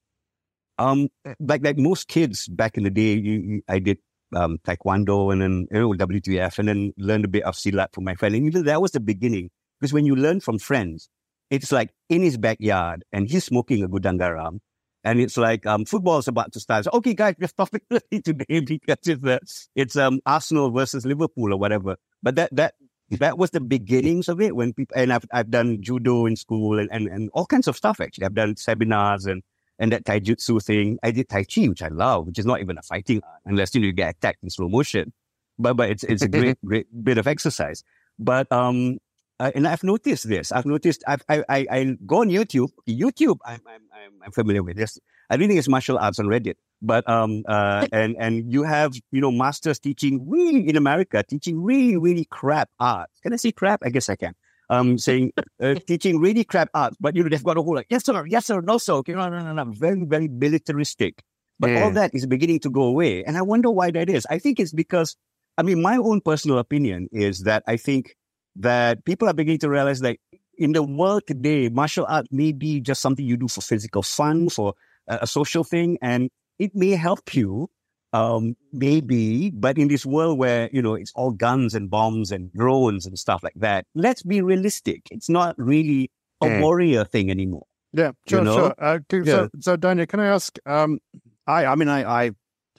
um, 0.80 1.10
like 1.40 1.64
like 1.64 1.78
most 1.78 2.08
kids 2.08 2.48
back 2.48 2.78
in 2.78 2.84
the 2.84 2.90
day, 2.90 3.14
you, 3.14 3.34
you, 3.34 3.62
I 3.68 3.80
did 3.80 4.00
um 4.34 4.58
taekwondo 4.66 5.32
and 5.34 5.42
then 5.42 5.68
you 5.70 5.80
know 5.82 5.92
WTF 5.94 6.58
and 6.58 6.68
then 6.70 6.94
learned 6.98 7.26
a 7.26 7.28
bit 7.28 7.44
of 7.44 7.56
silat 7.56 7.94
from 7.94 8.06
my 8.06 8.16
friend. 8.16 8.34
And 8.34 8.46
even 8.48 8.64
that 8.66 8.82
was 8.82 8.92
the 8.92 9.00
beginning 9.02 9.50
because 9.80 9.92
when 9.94 10.06
you 10.06 10.16
learn 10.16 10.40
from 10.40 10.58
friends, 10.60 11.10
it's 11.50 11.72
like 11.72 11.90
in 12.10 12.22
his 12.22 12.38
backyard 12.38 13.04
and 13.12 13.30
he's 13.30 13.44
smoking 13.44 13.84
a 13.84 13.90
gudang 13.90 14.18
garam, 14.18 14.60
and 15.04 15.20
it's 15.20 15.38
like 15.38 15.66
um, 15.66 15.86
football's 15.86 16.28
about 16.28 16.52
to 16.54 16.60
start. 16.60 16.86
So, 16.86 16.92
okay, 16.96 17.14
guys, 17.14 17.36
we're 17.40 17.48
stopping 17.48 17.82
early 17.92 18.22
today 18.22 18.60
because 18.60 18.98
it's 19.08 19.24
uh, 19.24 19.40
it's 19.76 19.96
um 19.96 20.20
Arsenal 20.26 20.72
versus 20.72 21.06
Liverpool 21.06 21.54
or 21.54 21.58
whatever. 21.58 21.98
But 22.22 22.36
that 22.36 22.56
that 22.56 22.76
that 23.12 23.38
was 23.38 23.52
the 23.52 23.60
beginnings 23.60 24.30
of 24.30 24.40
it 24.40 24.56
when 24.56 24.74
people 24.74 24.96
and 24.98 25.12
I've 25.12 25.26
I've 25.32 25.50
done 25.50 25.82
judo 25.82 26.26
in 26.26 26.36
school 26.36 26.80
and, 26.80 26.90
and, 26.92 27.08
and 27.08 27.30
all 27.34 27.46
kinds 27.46 27.68
of 27.68 27.76
stuff 27.76 28.00
actually. 28.00 28.26
I've 28.26 28.36
done 28.36 28.56
seminars 28.58 29.26
and 29.26 29.44
and 29.80 29.92
that 29.92 30.06
taijutsu 30.06 30.64
thing. 30.64 31.00
I 31.02 31.12
did 31.12 31.28
tai 31.28 31.44
chi, 31.44 31.68
which 31.68 31.82
I 31.82 31.88
love, 31.88 32.28
which 32.28 32.38
is 32.38 32.46
not 32.46 32.62
even 32.62 32.78
a 32.78 32.84
fighting 32.84 33.22
art 33.24 33.42
unless 33.46 33.74
you 33.74 33.82
know 33.82 33.88
you 33.88 33.94
get 33.94 34.16
attacked 34.16 34.44
in 34.44 34.50
slow 34.50 34.70
motion. 34.70 35.14
But 35.58 35.76
but 35.76 35.90
it's 35.90 36.04
it's 36.04 36.22
a 36.22 36.28
great 36.28 36.58
great 36.66 36.88
bit 37.04 37.18
of 37.18 37.28
exercise. 37.28 37.84
But 38.20 38.52
um 38.52 39.00
uh, 39.42 39.52
and 39.56 39.68
I've 39.68 39.84
noticed 39.84 40.30
this. 40.30 40.52
I've 40.52 40.68
noticed. 40.68 41.04
I've, 41.08 41.24
I 41.28 41.44
I 41.50 41.66
I 41.72 41.98
go 42.06 42.22
on 42.22 42.30
YouTube. 42.30 42.70
YouTube. 42.88 43.38
I'm 43.44 43.60
I'm 43.66 44.14
I'm, 44.24 44.32
familiar 44.32 44.62
with 44.62 44.78
this. 44.78 45.00
I 45.32 45.38
don't 45.38 45.48
think 45.48 45.58
it's 45.58 45.68
martial 45.68 45.98
arts 45.98 46.20
on 46.20 46.28
Reddit, 46.28 46.56
but 46.80 47.10
um 47.10 47.42
uh 47.48 47.88
and 47.92 48.16
and 48.20 48.54
you 48.54 48.62
have 48.62 48.94
you 49.12 49.20
know 49.20 49.32
masters 49.32 49.80
teaching 49.80 50.30
really 50.30 50.70
in 50.70 50.76
America 50.76 51.24
teaching 51.28 51.64
really 51.64 51.98
really 51.98 52.26
crap 52.26 52.70
art. 52.80 53.10
Can 53.24 53.34
I 53.34 53.38
say 53.38 53.52
crap? 53.52 53.82
I 53.84 53.90
guess 53.90 54.10
I 54.10 54.16
can. 54.16 54.36
Um, 54.70 54.98
saying 55.00 55.34
uh, 55.60 55.74
teaching 55.88 56.22
really 56.22 56.44
crap 56.44 56.70
art, 56.76 56.94
but 57.00 57.16
you 57.16 57.24
know 57.24 57.30
they've 57.30 57.44
got 57.44 57.58
a 57.58 57.64
whole 57.64 57.76
like 57.76 57.88
yes 57.90 58.06
sir, 58.06 58.24
yes 58.28 58.46
sir, 58.46 58.62
no 58.62 58.78
sir. 58.78 58.94
Okay, 59.02 59.14
no 59.14 59.28
no 59.28 59.42
no 59.42 59.54
no, 59.54 59.66
very 59.72 60.06
very 60.06 60.28
militaristic. 60.28 61.24
But 61.60 61.76
all 61.78 61.92
that 61.92 62.12
is 62.14 62.26
beginning 62.26 62.60
to 62.62 62.70
go 62.70 62.84
away, 62.84 63.24
and 63.24 63.38
I 63.38 63.42
wonder 63.42 63.70
why 63.70 63.90
that 63.92 64.10
is. 64.10 64.26
I 64.30 64.38
think 64.38 64.60
it's 64.60 64.74
because 64.74 65.16
I 65.58 65.64
mean 65.64 65.82
my 65.82 65.98
own 65.98 66.22
personal 66.22 66.60
opinion 66.60 67.10
is 67.12 67.42
that 67.42 67.64
I 67.68 67.78
think 67.78 68.16
that 68.56 69.04
people 69.06 69.28
are 69.30 69.34
beginning 69.34 69.60
to 69.60 69.70
realize 69.70 70.00
that 70.02 70.18
in 70.58 70.74
the 70.74 70.84
world 70.84 71.24
today, 71.28 71.70
martial 71.70 72.06
art 72.08 72.28
may 72.32 72.52
be 72.52 72.80
just 72.82 73.02
something 73.02 73.26
you 73.26 73.38
do 73.38 73.48
for 73.48 73.62
physical 73.62 74.04
fun, 74.04 74.50
for 74.50 74.74
a, 75.08 75.20
a 75.22 75.28
social 75.28 75.64
thing, 75.64 75.98
and 76.02 76.30
it 76.60 76.76
may 76.76 76.92
help 76.92 77.34
you, 77.34 77.70
um, 78.14 78.56
maybe, 78.72 79.50
but 79.52 79.78
in 79.78 79.88
this 79.88 80.06
world 80.06 80.38
where, 80.38 80.70
you 80.72 80.82
know, 80.82 80.94
it's 80.96 81.12
all 81.16 81.32
guns 81.32 81.74
and 81.74 81.90
bombs 81.90 82.32
and 82.32 82.52
drones 82.54 83.06
and 83.06 83.18
stuff 83.18 83.42
like 83.42 83.56
that, 83.56 83.86
let's 83.96 84.22
be 84.22 84.42
realistic. 84.42 85.02
It's 85.12 85.30
not 85.30 85.56
really 85.58 86.12
a 86.42 86.46
Mm. 86.48 86.60
warrior 86.60 87.06
thing 87.06 87.32
anymore. 87.32 87.66
Yeah, 87.94 88.12
sure, 88.28 88.40
You 88.40 88.46
know? 88.46 88.56
sure. 88.58 88.76
Uh, 88.78 89.00
c- 89.10 89.18
Yeah. 89.18 89.24
So, 89.24 89.50
so 89.60 89.76
Daniel, 89.78 90.06
can 90.06 90.20
I 90.20 90.28
ask? 90.28 90.58
Um, 90.66 91.00
I, 91.48 91.66
I 91.66 91.76
mean, 91.76 91.88
I, 91.88 92.26
I, 92.26 92.32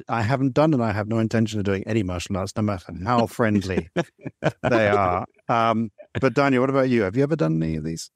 I 0.08 0.22
haven't 0.22 0.54
done, 0.54 0.72
and 0.74 0.82
I 0.82 0.92
have 0.92 1.08
no 1.08 1.18
intention 1.18 1.58
of 1.60 1.64
doing 1.64 1.82
any 1.86 2.02
martial 2.02 2.36
arts, 2.36 2.54
no 2.56 2.62
matter 2.62 2.92
how 3.04 3.26
friendly 3.26 3.88
they 4.62 4.88
are. 4.88 5.26
Um, 5.52 5.90
but 6.20 6.34
Daniel, 6.34 6.62
what 6.62 6.70
about 6.70 6.88
you? 6.88 7.02
Have 7.02 7.16
you 7.16 7.22
ever 7.22 7.36
done 7.36 7.62
any 7.62 7.76
of 7.76 7.84
these? 7.84 8.10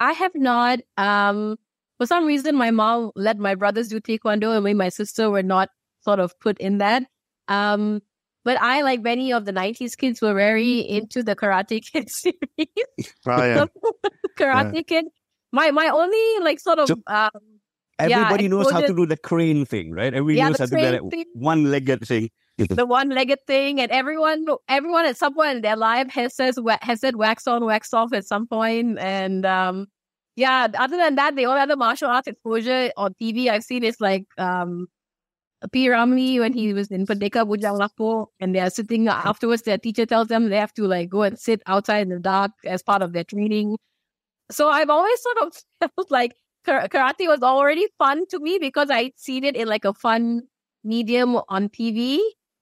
I 0.00 0.12
have 0.12 0.34
not. 0.34 0.80
Um, 0.96 1.56
for 1.98 2.06
some 2.06 2.26
reason, 2.26 2.56
my 2.56 2.70
mom 2.70 3.10
let 3.16 3.38
my 3.38 3.54
brothers 3.54 3.88
do 3.88 4.00
taekwondo, 4.00 4.54
and 4.54 4.64
me 4.64 4.72
and 4.72 4.78
my 4.78 4.88
sister 4.90 5.30
were 5.30 5.42
not 5.42 5.70
sort 6.00 6.20
of 6.20 6.38
put 6.40 6.58
in 6.58 6.78
that. 6.78 7.04
Um, 7.48 8.02
but 8.44 8.60
I, 8.60 8.82
like 8.82 9.02
many 9.02 9.32
of 9.32 9.44
the 9.44 9.52
'90s 9.52 9.96
kids, 9.96 10.20
were 10.20 10.34
very 10.34 10.78
into 10.80 11.22
the 11.22 11.34
Karate 11.34 11.80
Kid 11.84 12.10
series. 12.20 12.36
Oh, 13.26 13.44
yeah. 13.44 13.64
Karate 14.38 14.86
Kid. 14.86 15.06
My 15.52 15.70
my 15.70 15.88
only 15.88 16.44
like 16.44 16.60
sort 16.60 16.78
of 16.78 16.88
So- 16.88 17.02
um, 17.06 17.30
Everybody 17.98 18.48
knows 18.48 18.70
how 18.70 18.82
to 18.82 18.94
do 18.94 19.06
the 19.06 19.16
crane 19.16 19.64
thing, 19.64 19.90
right? 19.92 20.12
Everybody 20.12 20.36
Yeah, 20.36 20.48
knows 20.48 20.58
how 20.58 20.66
to 20.66 20.76
do 20.76 20.82
that 20.82 21.00
thing. 21.10 21.24
one-legged 21.32 22.06
thing. 22.06 22.28
the 22.70 22.86
one-legged 22.86 23.46
thing, 23.46 23.80
and 23.80 23.90
everyone 23.90 24.46
everyone 24.68 25.04
at 25.06 25.16
some 25.16 25.34
point 25.34 25.56
in 25.56 25.62
their 25.62 25.76
life 25.76 26.10
has 26.10 26.34
says 26.34 26.58
has 26.80 27.00
said 27.00 27.16
wax 27.16 27.46
on, 27.46 27.64
wax 27.64 27.92
off 27.92 28.12
at 28.12 28.26
some 28.26 28.46
point, 28.46 28.98
and 28.98 29.44
um, 29.44 29.86
yeah. 30.36 30.68
Other 30.78 30.96
than 30.96 31.16
that, 31.16 31.36
the 31.36 31.46
only 31.46 31.60
other 31.60 31.76
martial 31.76 32.08
arts 32.08 32.28
exposure 32.28 32.90
on 32.96 33.14
TV 33.20 33.48
I've 33.48 33.64
seen 33.64 33.84
is 33.84 34.00
like 34.00 34.24
um, 34.38 34.86
P. 35.72 35.88
Ramlee 35.88 36.38
when 36.40 36.52
he 36.52 36.72
was 36.72 36.90
in 36.90 37.06
Pendekar 37.06 37.44
Bujang 37.46 37.78
Lapok, 37.78 38.28
and 38.40 38.54
they 38.54 38.60
are 38.60 38.70
sitting 38.70 39.08
afterwards. 39.08 39.62
Their 39.62 39.78
teacher 39.78 40.06
tells 40.06 40.28
them 40.28 40.48
they 40.48 40.56
have 40.56 40.74
to 40.74 40.86
like 40.86 41.08
go 41.10 41.22
and 41.22 41.38
sit 41.38 41.62
outside 41.66 42.02
in 42.02 42.08
the 42.10 42.18
dark 42.18 42.52
as 42.64 42.82
part 42.82 43.02
of 43.02 43.12
their 43.12 43.24
training. 43.24 43.76
So 44.50 44.68
I've 44.68 44.90
always 44.90 45.20
sort 45.20 45.38
of 45.42 45.56
felt 45.96 46.10
like 46.10 46.36
karate 46.66 47.26
was 47.26 47.42
already 47.42 47.86
fun 47.98 48.26
to 48.28 48.38
me 48.38 48.58
because 48.60 48.90
I'd 48.90 49.12
seen 49.16 49.44
it 49.44 49.56
in 49.56 49.68
like 49.68 49.84
a 49.84 49.94
fun 49.94 50.42
medium 50.84 51.36
on 51.48 51.68
TV. 51.68 52.18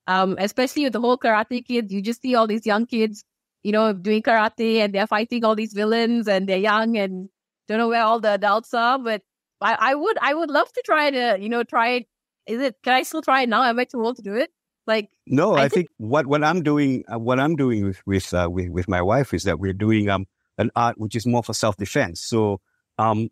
Um, 0.07 0.37
especially 0.38 0.85
with 0.85 0.93
the 0.93 1.01
whole 1.01 1.17
Karate 1.17 1.64
Kids, 1.64 1.93
you 1.93 2.03
just 2.03 2.21
see 2.23 2.35
all 2.35 2.47
these 2.47 2.67
young 2.67 2.85
kids, 2.87 3.25
you 3.62 3.73
know, 3.73 3.93
doing 3.95 4.23
karate 4.23 4.77
and 4.79 4.95
they're 4.95 5.07
fighting 5.07 5.45
all 5.45 5.55
these 5.55 5.73
villains 5.73 6.29
and 6.29 6.47
they're 6.49 6.59
young 6.59 6.99
and 6.99 7.31
don't 7.69 7.79
know 7.79 7.88
where 7.88 8.03
all 8.03 8.21
the 8.21 8.33
adults 8.35 8.75
are. 8.75 8.99
But 8.99 9.23
I, 9.62 9.77
I 9.81 9.95
would, 9.95 10.19
I 10.21 10.35
would 10.35 10.51
love 10.51 10.71
to 10.73 10.83
try 10.85 11.11
to, 11.11 11.38
you 11.40 11.49
know, 11.49 11.62
try 11.64 11.88
it. 11.90 12.07
Is 12.47 12.61
it? 12.61 12.77
Can 12.83 12.93
I 12.93 13.03
still 13.05 13.23
try 13.23 13.43
it 13.43 13.49
now? 13.49 13.62
Am 13.62 13.79
I 13.79 13.85
too 13.85 14.03
old 14.05 14.17
to 14.17 14.23
do 14.23 14.35
it? 14.35 14.51
Like, 14.87 15.09
No, 15.27 15.55
I 15.55 15.61
I, 15.61 15.62
think- 15.62 15.73
think, 15.73 15.88
what, 15.97 16.27
what 16.27 16.45
I'm 16.45 16.62
doing, 16.62 17.05
uh, 17.11 17.19
what 17.19 17.40
I'm 17.40 17.57
doing 17.57 17.87
with 17.87 18.03
with, 18.05 18.35
uh, 18.35 18.49
with 18.53 18.69
with 18.69 18.87
my 18.87 19.01
wife 19.01 19.33
is 19.33 19.45
that 19.45 19.59
we're 19.59 19.73
doing 19.73 20.11
um 20.11 20.27
an 20.59 20.71
art 20.77 20.99
which 20.99 21.17
is 21.17 21.25
more 21.27 21.43
for 21.43 21.55
self 21.55 21.79
defense. 21.79 22.21
So 22.21 22.61
um, 22.99 23.31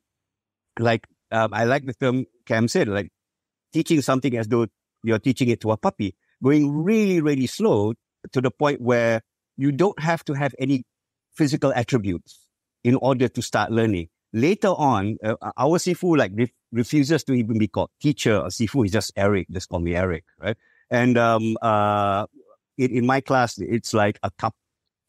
like 0.78 1.06
um, 1.30 1.52
I 1.52 1.64
like 1.64 1.84
the 1.84 1.92
term 1.92 2.24
Kam 2.46 2.68
said, 2.68 2.88
like 2.88 3.12
teaching 3.74 4.00
something 4.00 4.34
as 4.38 4.48
though 4.48 4.66
you're 5.04 5.18
teaching 5.18 5.48
it 5.50 5.60
to 5.60 5.72
a 5.72 5.76
puppy, 5.76 6.14
going 6.42 6.82
really 6.82 7.20
really 7.20 7.46
slow 7.46 7.94
to 8.32 8.40
the 8.40 8.50
point 8.50 8.80
where 8.80 9.22
you 9.56 9.72
don't 9.72 9.98
have 10.00 10.24
to 10.24 10.34
have 10.34 10.54
any 10.58 10.84
physical 11.34 11.72
attributes 11.74 12.46
in 12.84 12.96
order 12.96 13.28
to 13.28 13.42
start 13.42 13.70
learning. 13.70 14.08
Later 14.32 14.68
on, 14.68 15.18
uh, 15.22 15.34
our 15.56 15.78
Sifu 15.78 16.16
like 16.16 16.32
ref- 16.34 16.50
refuses 16.72 17.22
to 17.24 17.34
even 17.34 17.58
be 17.58 17.68
called 17.68 17.90
teacher 18.00 18.36
or 18.36 18.48
Sifu. 18.48 18.82
He's 18.82 18.92
just 18.92 19.12
Eric. 19.16 19.48
Just 19.50 19.68
call 19.68 19.80
me 19.80 19.94
Eric, 19.94 20.24
right? 20.40 20.56
And 20.90 21.18
um, 21.18 21.56
uh, 21.60 22.26
in, 22.78 23.06
my 23.06 23.20
class, 23.20 23.58
it's 23.58 23.92
like 23.92 24.18
a 24.22 24.30
couple, 24.30 24.56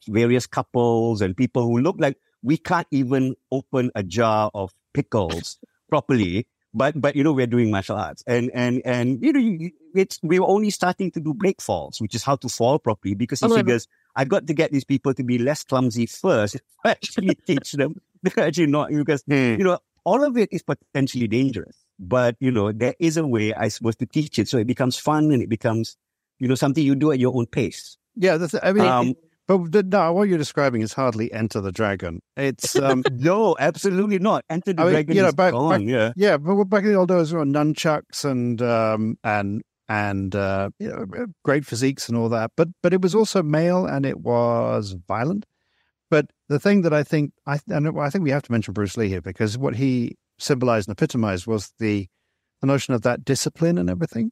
various 0.08 0.46
couples 0.46 1.22
and 1.22 1.36
people 1.36 1.62
who 1.62 1.78
look 1.78 1.96
like 1.98 2.16
we 2.42 2.58
can't 2.58 2.86
even 2.90 3.34
open 3.50 3.90
a 3.94 4.02
jar 4.02 4.50
of 4.54 4.72
pickles 4.92 5.58
properly. 5.88 6.46
But 6.74 7.00
but 7.00 7.14
you 7.14 7.22
know 7.22 7.32
we're 7.32 7.46
doing 7.46 7.70
martial 7.70 7.96
arts 7.96 8.24
and 8.26 8.50
and 8.52 8.82
and 8.84 9.22
you 9.22 9.32
know 9.32 9.38
you, 9.40 9.70
it's 9.94 10.18
we're 10.22 10.42
only 10.42 10.70
starting 10.70 11.10
to 11.12 11.20
do 11.20 11.32
break 11.32 11.62
falls, 11.62 12.00
which 12.00 12.14
is 12.14 12.24
how 12.24 12.36
to 12.36 12.48
fall 12.48 12.78
properly 12.80 13.14
because 13.14 13.40
he 13.40 13.46
Oh, 13.46 13.54
figures 13.54 13.86
I've 14.16 14.28
got 14.28 14.46
to 14.48 14.54
get 14.54 14.72
these 14.72 14.84
people 14.84 15.14
to 15.14 15.22
be 15.24 15.38
less 15.38 15.62
clumsy 15.64 16.06
first. 16.06 16.56
Actually 16.84 17.34
teach 17.46 17.72
them, 17.72 17.94
they're 18.22 18.44
actually 18.46 18.66
not 18.66 18.90
because 18.90 19.22
Hmm. 19.28 19.54
you 19.56 19.64
know 19.64 19.78
all 20.04 20.22
of 20.24 20.36
it 20.36 20.48
is 20.52 20.62
potentially 20.62 21.28
dangerous. 21.28 21.76
But 21.98 22.36
you 22.40 22.50
know 22.50 22.72
there 22.72 22.94
is 22.98 23.16
a 23.16 23.26
way 23.26 23.54
I 23.54 23.68
suppose 23.68 23.96
to 23.96 24.06
teach 24.06 24.38
it 24.40 24.48
so 24.48 24.58
it 24.58 24.66
becomes 24.66 24.98
fun 24.98 25.30
and 25.30 25.42
it 25.42 25.48
becomes 25.48 25.96
you 26.40 26.48
know 26.48 26.56
something 26.56 26.84
you 26.84 26.96
do 26.96 27.12
at 27.12 27.20
your 27.20 27.36
own 27.36 27.46
pace. 27.46 27.96
Yeah, 28.16 28.36
that's, 28.36 28.54
I 28.62 28.72
mean, 28.72 28.84
Um, 28.84 29.14
but 29.46 29.72
the, 29.72 29.82
no, 29.82 30.12
what 30.12 30.28
you're 30.28 30.38
describing 30.38 30.80
is 30.82 30.92
hardly 30.92 31.32
Enter 31.32 31.60
the 31.60 31.72
Dragon. 31.72 32.20
It's 32.36 32.76
um, 32.76 33.02
No, 33.12 33.56
absolutely 33.58 34.18
not. 34.18 34.44
Enter 34.48 34.72
the 34.72 34.82
I 34.82 34.84
mean, 34.84 34.92
Dragon 34.94 35.16
you 35.16 35.22
know, 35.22 35.28
is 35.28 35.34
back- 35.34 35.52
gone. 35.52 35.80
back- 35.80 35.88
yeah. 35.88 36.12
yeah, 36.16 36.36
but 36.36 36.64
back 36.64 36.84
in 36.84 36.90
the 36.92 36.96
old 36.98 37.08
days, 37.08 37.30
there 37.30 37.38
were 37.38 37.44
nunchucks 37.46 38.24
and 38.24 38.60
um, 38.62 39.16
and 39.22 39.62
and 39.88 40.34
uh, 40.34 40.70
you 40.78 40.88
know, 40.88 41.26
great 41.44 41.66
physiques 41.66 42.08
and 42.08 42.16
all 42.16 42.28
that. 42.30 42.52
But 42.56 42.68
but 42.82 42.94
it 42.94 43.02
was 43.02 43.14
also 43.14 43.42
male 43.42 43.86
and 43.86 44.06
it 44.06 44.20
was 44.20 44.96
violent. 45.06 45.44
But 46.10 46.26
the 46.48 46.60
thing 46.60 46.82
that 46.82 46.92
I 46.92 47.02
think 47.02 47.32
I 47.46 47.58
and 47.68 47.98
I 47.98 48.10
think 48.10 48.24
we 48.24 48.30
have 48.30 48.42
to 48.44 48.52
mention 48.52 48.72
Bruce 48.74 48.96
Lee 48.96 49.08
here 49.08 49.20
because 49.22 49.58
what 49.58 49.76
he 49.76 50.16
symbolized 50.38 50.88
and 50.88 50.96
epitomized 50.96 51.46
was 51.46 51.72
the 51.78 52.06
the 52.60 52.66
notion 52.66 52.94
of 52.94 53.02
that 53.02 53.24
discipline 53.24 53.78
and 53.78 53.90
everything. 53.90 54.30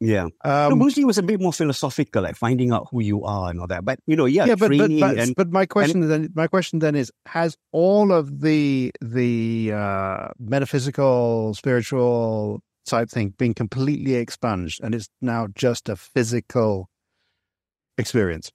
Yeah. 0.00 0.28
no, 0.44 0.70
Um, 0.70 0.80
Lee 0.80 1.04
was 1.04 1.18
a 1.18 1.22
bit 1.22 1.40
more 1.40 1.52
philosophical, 1.52 2.22
like 2.22 2.34
finding 2.34 2.72
out 2.72 2.88
who 2.90 3.02
you 3.02 3.22
are 3.24 3.50
and 3.50 3.60
all 3.60 3.66
that. 3.66 3.84
But 3.84 4.00
you 4.06 4.16
know, 4.16 4.24
yeah, 4.24 4.46
yeah, 4.46 4.54
but 4.54 4.70
but, 4.76 4.90
but, 4.98 5.18
and 5.18 5.36
but 5.36 5.50
my 5.50 5.66
question 5.66 6.08
then 6.08 6.30
my 6.34 6.46
question 6.46 6.78
then 6.78 6.94
is: 6.94 7.12
Has 7.26 7.56
all 7.70 8.10
of 8.10 8.40
the 8.40 8.92
the 9.02 9.72
uh, 9.74 10.28
metaphysical, 10.38 11.52
spiritual 11.54 12.62
type 12.86 13.10
thing 13.10 13.34
been 13.36 13.52
completely 13.52 14.14
expunged, 14.14 14.80
and 14.82 14.94
it's 14.94 15.10
now 15.20 15.48
just 15.54 15.90
a 15.90 15.96
physical 15.96 16.88
experience? 17.98 18.50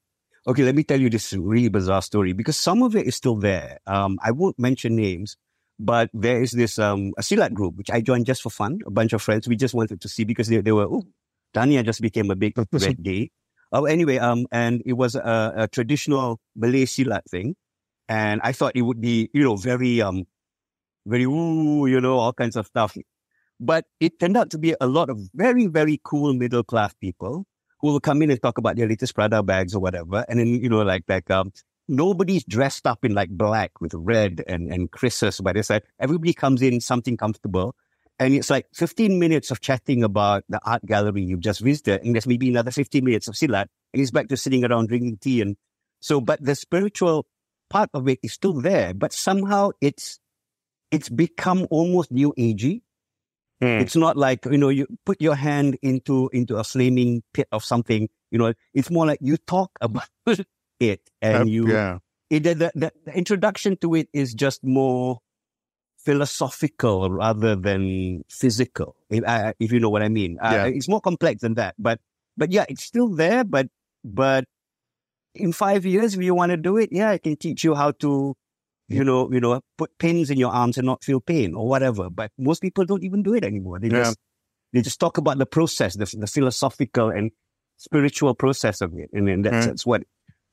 Okay, 0.47 0.63
let 0.63 0.75
me 0.75 0.83
tell 0.83 0.99
you 0.99 1.11
this 1.11 1.31
really 1.33 1.69
bizarre 1.69 2.01
story 2.01 2.33
because 2.33 2.57
some 2.57 2.81
of 2.81 2.95
it 2.95 3.05
is 3.05 3.15
still 3.15 3.35
there. 3.35 3.79
Um, 3.85 4.17
I 4.23 4.31
won't 4.31 4.57
mention 4.57 4.95
names, 4.95 5.37
but 5.79 6.09
there 6.13 6.41
is 6.41 6.51
this 6.51 6.79
um 6.79 7.13
a 7.19 7.21
Silat 7.21 7.53
group 7.53 7.75
which 7.77 7.91
I 7.91 8.01
joined 8.01 8.25
just 8.25 8.41
for 8.41 8.49
fun. 8.49 8.79
A 8.87 8.91
bunch 8.91 9.13
of 9.13 9.21
friends 9.21 9.47
we 9.47 9.55
just 9.55 9.75
wanted 9.75 10.01
to 10.01 10.09
see 10.09 10.23
because 10.23 10.47
they, 10.47 10.61
they 10.61 10.71
were 10.71 10.85
oh, 10.89 11.03
Tanya 11.55 11.81
just 11.81 12.01
became 12.01 12.29
a 12.29 12.35
big 12.35 12.53
red 12.71 13.01
gay. 13.01 13.31
Oh, 13.71 13.85
anyway, 13.85 14.19
um, 14.19 14.45
and 14.51 14.83
it 14.85 14.93
was 14.93 15.15
a, 15.15 15.53
a 15.55 15.67
traditional 15.67 16.39
Malay 16.55 16.85
Silat 16.85 17.25
thing, 17.29 17.55
and 18.07 18.39
I 18.43 18.51
thought 18.51 18.75
it 18.75 18.83
would 18.83 19.01
be 19.01 19.29
you 19.33 19.43
know 19.43 19.55
very 19.55 20.01
um 20.01 20.25
very 21.07 21.23
ooh 21.25 21.87
you 21.87 21.99
know 21.99 22.19
all 22.19 22.33
kinds 22.33 22.55
of 22.55 22.67
stuff, 22.67 22.95
but 23.59 23.85
it 23.99 24.19
turned 24.19 24.37
out 24.37 24.51
to 24.51 24.59
be 24.59 24.75
a 24.79 24.85
lot 24.87 25.09
of 25.09 25.19
very 25.33 25.65
very 25.65 25.99
cool 26.03 26.33
middle 26.35 26.63
class 26.63 26.93
people 27.01 27.47
who 27.85 27.91
will 27.91 27.99
come 27.99 28.21
in 28.21 28.31
and 28.31 28.41
talk 28.41 28.57
about 28.57 28.75
their 28.75 28.87
latest 28.87 29.15
Prada 29.15 29.43
bags 29.43 29.75
or 29.75 29.79
whatever. 29.79 30.25
And 30.27 30.39
then, 30.39 30.47
you 30.47 30.69
know, 30.69 30.81
like, 30.81 31.03
like, 31.07 31.29
um, 31.29 31.51
nobody's 31.87 32.43
dressed 32.43 32.87
up 32.87 33.05
in 33.05 33.13
like 33.13 33.29
black 33.29 33.79
with 33.79 33.93
red 33.93 34.43
and, 34.47 34.71
and 34.71 34.91
krises 34.91 35.43
by 35.43 35.53
their 35.53 35.63
side. 35.63 35.83
Everybody 35.99 36.33
comes 36.33 36.61
in 36.61 36.81
something 36.81 37.17
comfortable. 37.17 37.75
And 38.19 38.33
it's 38.33 38.49
like 38.49 38.67
15 38.73 39.19
minutes 39.19 39.51
of 39.51 39.59
chatting 39.61 40.03
about 40.03 40.43
the 40.49 40.59
art 40.65 40.85
gallery 40.85 41.23
you've 41.23 41.41
just 41.41 41.59
visited, 41.61 42.03
and 42.03 42.15
there's 42.15 42.27
maybe 42.27 42.49
another 42.49 42.71
15 42.71 43.03
minutes 43.03 43.27
of 43.27 43.35
silat, 43.35 43.67
and 43.93 44.01
it's 44.01 44.11
back 44.11 44.27
to 44.29 44.37
sitting 44.37 44.63
around 44.63 44.87
drinking 44.87 45.17
tea. 45.19 45.41
And 45.41 45.57
so, 45.99 46.21
but 46.21 46.43
the 46.43 46.55
spiritual 46.55 47.25
part 47.69 47.89
of 47.93 48.07
it 48.07 48.19
is 48.23 48.33
still 48.33 48.53
there, 48.53 48.93
but 48.93 49.11
somehow 49.13 49.71
it's 49.81 50.19
it's 50.91 51.09
become 51.09 51.67
almost 51.71 52.11
new 52.11 52.33
agey. 52.37 52.81
Hmm. 53.61 53.79
It's 53.79 53.95
not 53.95 54.17
like 54.17 54.45
you 54.45 54.57
know 54.57 54.69
you 54.69 54.87
put 55.05 55.21
your 55.21 55.35
hand 55.35 55.77
into 55.81 56.29
into 56.33 56.57
a 56.57 56.63
flaming 56.63 57.23
pit 57.33 57.47
of 57.51 57.63
something. 57.63 58.09
You 58.31 58.39
know, 58.39 58.53
it's 58.73 58.91
more 58.91 59.05
like 59.05 59.19
you 59.21 59.37
talk 59.37 59.71
about 59.81 60.07
it, 60.79 61.01
and 61.21 61.43
Uh, 61.43 61.51
you 61.51 61.67
yeah. 61.71 61.99
it, 62.29 62.43
the, 62.43 62.55
the, 62.55 62.91
the 63.05 63.13
introduction 63.13 63.77
to 63.77 63.95
it 63.95 64.09
is 64.13 64.33
just 64.33 64.63
more 64.63 65.19
philosophical 66.05 67.09
rather 67.09 67.55
than 67.55 68.23
physical. 68.29 68.95
If, 69.09 69.23
uh, 69.25 69.53
if 69.59 69.71
you 69.71 69.79
know 69.79 69.89
what 69.89 70.01
I 70.03 70.09
mean, 70.09 70.37
uh, 70.41 70.51
Yeah. 70.53 70.65
it's 70.67 70.87
more 70.87 71.01
complex 71.01 71.41
than 71.41 71.55
that. 71.55 71.75
But 71.77 71.99
but 72.37 72.51
yeah, 72.51 72.65
it's 72.69 72.83
still 72.83 73.09
there. 73.09 73.43
But 73.43 73.67
but 74.03 74.45
in 75.33 75.51
five 75.51 75.85
years, 75.85 76.15
if 76.15 76.21
you 76.21 76.35
want 76.35 76.51
to 76.51 76.57
do 76.57 76.77
it, 76.77 76.89
yeah, 76.91 77.09
I 77.11 77.17
can 77.17 77.35
teach 77.35 77.63
you 77.63 77.75
how 77.75 77.91
to, 78.05 78.35
you 78.87 79.03
know, 79.03 79.31
you 79.31 79.39
know, 79.41 79.61
put 79.77 79.97
pins 79.97 80.29
in 80.29 80.37
your 80.37 80.51
arms 80.51 80.77
and 80.77 80.85
not 80.85 81.03
feel 81.03 81.19
pain 81.19 81.55
or 81.55 81.67
whatever. 81.67 82.09
But 82.09 82.31
most 82.37 82.61
people 82.61 82.85
don't 82.85 83.03
even 83.03 83.23
do 83.23 83.33
it 83.33 83.43
anymore. 83.43 83.79
They 83.79 83.89
Yeah. 83.89 84.03
just 84.05 84.17
they 84.73 84.81
just 84.81 84.99
talk 84.99 85.17
about 85.17 85.37
the 85.37 85.45
process, 85.45 85.95
the, 85.95 86.05
the 86.19 86.27
philosophical 86.27 87.09
and 87.09 87.31
spiritual 87.77 88.33
process 88.35 88.81
of 88.81 88.93
it, 88.97 89.09
and 89.13 89.27
then 89.27 89.41
that's, 89.41 89.65
Mm. 89.65 89.69
that's 89.69 89.85
what 89.85 90.03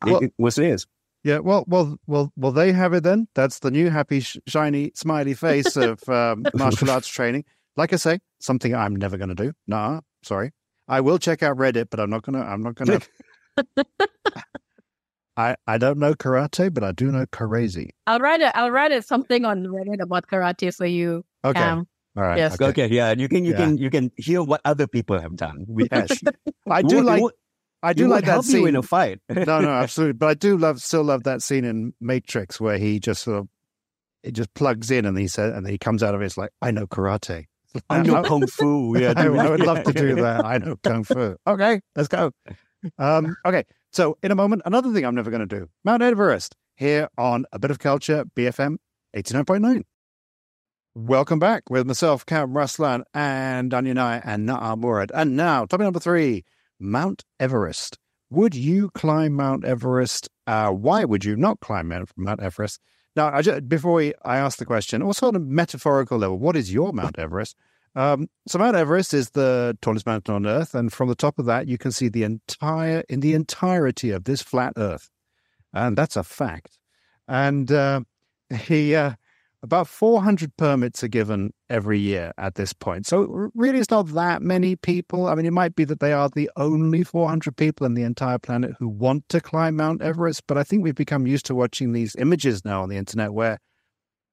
Well- 0.05 0.19
it, 0.19 0.25
it 0.25 0.33
was 0.39 0.59
is. 0.59 0.87
Yeah, 1.25 1.39
well, 1.39 1.65
well, 1.69 1.97
well, 2.07 2.33
well. 2.37 2.51
They 2.53 2.73
have 2.73 2.93
it 2.95 3.05
then. 3.05 3.29
That's 3.35 3.61
the 3.61 3.71
new 3.71 3.91
happy, 3.91 4.21
sh- 4.21 4.39
shiny, 4.49 4.91
smiley 4.95 5.35
face 5.35 5.77
of 5.77 6.07
um, 6.09 6.45
martial 6.55 6.91
arts 6.91 7.07
training. 7.09 7.45
Like 7.77 7.93
I 7.93 7.97
say, 7.97 8.19
something 8.41 8.75
I'm 8.75 8.97
never 8.97 9.17
going 9.17 9.29
to 9.29 9.35
do. 9.37 9.53
Nah, 9.69 10.01
sorry. 10.25 10.51
I 10.89 11.01
will 11.01 11.19
check 11.19 11.43
out 11.45 11.57
Reddit, 11.57 11.87
but 11.91 12.01
I'm 12.01 12.11
not 12.11 12.23
gonna. 12.23 12.41
I'm 12.43 12.61
not 12.63 12.75
gonna. 12.75 13.01
I 15.37 15.57
I 15.67 15.79
don't 15.79 15.99
know 15.99 16.13
karate, 16.15 16.73
but 16.75 16.85
I 16.85 16.93
do 16.93 17.11
know 17.11 17.25
karate. 17.27 17.89
I'll 18.07 18.19
write 18.19 18.43
a, 18.43 18.55
I'll 18.57 18.71
write 18.71 18.93
a, 18.93 19.01
something 19.01 19.45
on 19.47 19.65
Reddit 19.65 20.01
about 20.03 20.27
karate 20.27 20.75
for 20.77 20.85
you. 20.85 21.25
Okay, 21.45 21.59
Kam. 21.59 21.87
all 22.17 22.25
right. 22.25 22.37
yes. 22.37 22.55
okay. 22.55 22.67
Okay, 22.67 22.87
yeah, 22.89 23.15
you 23.17 23.29
can 23.29 23.45
you 23.45 23.53
Yeah. 23.53 23.57
can 23.59 23.79
you 23.79 23.89
can 23.91 24.11
hear 24.17 24.43
what 24.43 24.61
other 24.67 24.87
people 24.87 25.19
have 25.19 25.37
done. 25.37 25.65
We- 25.69 25.89
Yes, 25.91 26.21
I 26.69 26.83
do 26.83 27.01
like. 27.01 27.23
I 27.83 27.93
do 27.93 28.07
like 28.07 28.25
that 28.27 28.45
scene. 28.45 28.69
in 28.69 28.77
a 28.77 28.83
fight. 28.83 29.21
no, 29.29 29.61
no, 29.61 29.71
absolutely. 29.71 30.15
But 30.15 30.27
I 30.29 30.35
do 30.35 30.57
love, 30.57 30.81
still 30.81 31.03
love 31.03 31.25
that 31.25 31.43
scene 31.43 31.65
in 31.65 31.95
Matrix 32.01 32.61
where 32.61 32.79
he 32.79 33.01
just 33.01 33.23
sort 33.23 33.41
of, 33.41 33.49
it 34.23 34.33
just 34.33 34.55
plugs 34.55 34.91
in 34.91 35.05
and 35.05 35.19
he 35.19 35.27
said, 35.27 35.53
and 35.53 35.67
he 35.67 35.79
comes 35.79 36.03
out 36.03 36.15
of 36.15 36.23
it, 36.23 36.27
it's 36.27 36.37
like, 36.37 36.51
I 36.63 36.71
know 36.71 36.87
karate. 36.87 37.47
I 37.89 38.03
know 38.03 38.23
kung 38.25 38.47
fu. 38.47 38.99
Yeah, 38.99 39.15
I, 39.17 39.27
I, 39.27 39.51
would 39.51 39.61
love 39.61 39.85
to 39.85 39.93
do 39.93 40.17
that. 40.17 40.45
I 40.45 40.59
know 40.59 40.77
kung 40.83 41.05
fu. 41.05 41.37
Okay, 41.47 41.81
let's 41.97 42.09
go. 42.09 42.33
Um, 42.99 43.37
okay, 43.47 43.65
so 43.93 44.19
in 44.23 44.31
a 44.31 44.35
moment, 44.35 44.63
another 44.65 44.93
thing 44.93 45.05
I'm 45.05 45.15
never 45.15 45.31
going 45.31 45.47
to 45.47 45.59
do: 45.59 45.69
Mount 45.85 46.03
Everest 46.03 46.55
here 46.77 47.09
on 47.17 47.45
a 47.53 47.59
bit 47.59 47.71
of 47.71 47.79
culture, 47.79 48.25
BFM 48.37 48.77
eighty 49.15 49.35
nine 49.35 49.45
point 49.45 49.63
nine. 49.63 49.85
Welcome 50.95 51.39
back 51.39 51.71
with 51.71 51.87
myself, 51.87 52.27
Kam 52.27 52.53
Raslan, 52.53 53.05
and 53.15 53.71
Dhanya 53.71 53.95
Nair 53.95 54.21
and 54.25 54.47
Na'a 54.47 54.79
Murad. 54.79 55.11
And 55.15 55.37
now, 55.37 55.65
topic 55.65 55.85
number 55.85 56.01
three: 56.01 56.45
Mount 56.83 57.25
Everest. 57.41 57.99
Would 58.31 58.55
you 58.55 58.91
climb 58.91 59.35
Mount 59.35 59.65
Everest? 59.65 60.29
Uh, 60.47 60.71
why 60.71 61.05
would 61.05 61.25
you 61.25 61.37
not 61.37 61.61
climb 61.61 61.89
Mount 62.17 62.41
Everest? 62.41 62.81
Now, 63.15 63.29
I 63.33 63.43
just, 63.43 63.69
before 63.69 64.01
I 64.25 64.37
ask 64.39 64.59
the 64.59 64.65
question, 64.65 65.03
also 65.03 65.29
on 65.29 65.37
a 65.37 65.39
metaphorical 65.41 66.19
level, 66.19 66.39
what 66.39 66.57
is 66.57 66.73
your 66.73 66.93
Mount 66.93 67.19
Everest? 67.19 67.57
Um, 67.95 68.29
so 68.49 68.59
Mount 68.59 68.75
Everest 68.75 69.13
is 69.13 69.31
the 69.31 69.77
tallest 69.83 70.07
mountain 70.07 70.35
on 70.35 70.47
Earth, 70.47 70.75
and 70.75 70.93
from 70.93 71.09
the 71.09 71.15
top 71.15 71.39
of 71.39 71.45
that, 71.47 71.69
you 71.69 71.77
can 71.77 71.93
see 71.93 72.09
the 72.09 72.25
entire 72.25 73.05
in 73.09 73.21
the 73.21 73.35
entirety 73.35 74.11
of 74.11 74.25
this 74.25 74.41
flat 74.41 74.73
Earth, 74.77 75.11
and 75.75 75.97
that's 75.97 76.17
a 76.17 76.25
fact. 76.25 76.79
And 77.29 77.71
uh, 77.71 78.01
he, 78.51 78.95
uh, 78.95 79.13
about 79.63 79.87
four 79.87 80.23
hundred 80.23 80.57
permits 80.57 81.05
are 81.05 81.09
given 81.09 81.53
every 81.71 81.99
year 81.99 82.33
at 82.37 82.57
this 82.57 82.73
point. 82.73 83.07
So 83.07 83.51
really, 83.55 83.79
it's 83.79 83.91
not 83.91 84.09
that 84.09 84.43
many 84.43 84.77
people. 84.77 85.29
I 85.29 85.35
mean, 85.35 85.47
it 85.47 85.53
might 85.53 85.77
be 85.77 85.85
that 85.85 86.01
they 86.01 86.13
are 86.13 86.29
the 86.29 86.51
only 86.57 87.05
four 87.05 87.29
hundred 87.29 87.57
people 87.57 87.87
in 87.87 87.95
the 87.95 88.03
entire 88.03 88.39
planet 88.39 88.73
who 88.79 88.89
want 88.89 89.29
to 89.29 89.41
climb 89.41 89.77
Mount 89.77 90.03
Everest, 90.03 90.47
but 90.47 90.59
I 90.59 90.65
think 90.65 90.83
we've 90.83 90.95
become 90.95 91.27
used 91.27 91.47
to 91.47 91.55
watching 91.55 91.93
these 91.93 92.17
images 92.17 92.65
now 92.65 92.83
on 92.83 92.89
the 92.89 92.97
internet 92.97 93.33
where 93.33 93.59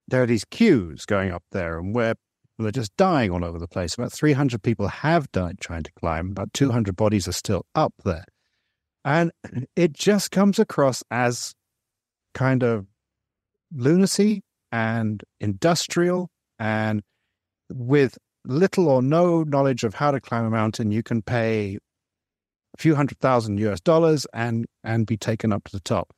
there 0.07 0.23
are 0.23 0.27
these 0.27 0.45
queues 0.45 1.05
going 1.05 1.31
up 1.31 1.43
there, 1.51 1.77
and 1.77 1.93
where 1.93 2.15
well, 2.57 2.65
they're 2.65 2.71
just 2.71 2.97
dying 2.97 3.31
all 3.31 3.45
over 3.45 3.57
the 3.57 3.67
place. 3.67 3.93
About 3.93 4.11
300 4.11 4.61
people 4.61 4.89
have 4.89 5.31
died 5.31 5.59
trying 5.61 5.83
to 5.83 5.91
climb. 5.93 6.31
About 6.31 6.53
200 6.53 6.93
bodies 6.95 7.25
are 7.25 7.33
still 7.33 7.65
up 7.73 7.93
there. 8.03 8.25
And 9.05 9.31
it 9.77 9.93
just 9.93 10.31
comes 10.31 10.59
across 10.59 11.01
as 11.09 11.53
kind 12.33 12.61
of 12.63 12.85
lunacy 13.71 14.43
and 14.71 15.23
industrial. 15.39 16.29
And 16.59 17.01
with 17.71 18.17
little 18.45 18.87
or 18.87 19.01
no 19.01 19.43
knowledge 19.43 19.83
of 19.83 19.95
how 19.95 20.11
to 20.11 20.19
climb 20.19 20.45
a 20.45 20.49
mountain, 20.49 20.91
you 20.91 21.03
can 21.03 21.21
pay 21.21 21.77
a 22.77 22.81
few 22.81 22.95
hundred 22.95 23.19
thousand 23.19 23.59
US 23.59 23.79
dollars 23.81 24.25
and, 24.33 24.65
and 24.83 25.05
be 25.05 25.17
taken 25.17 25.51
up 25.51 25.63
to 25.65 25.71
the 25.71 25.79
top. 25.81 26.11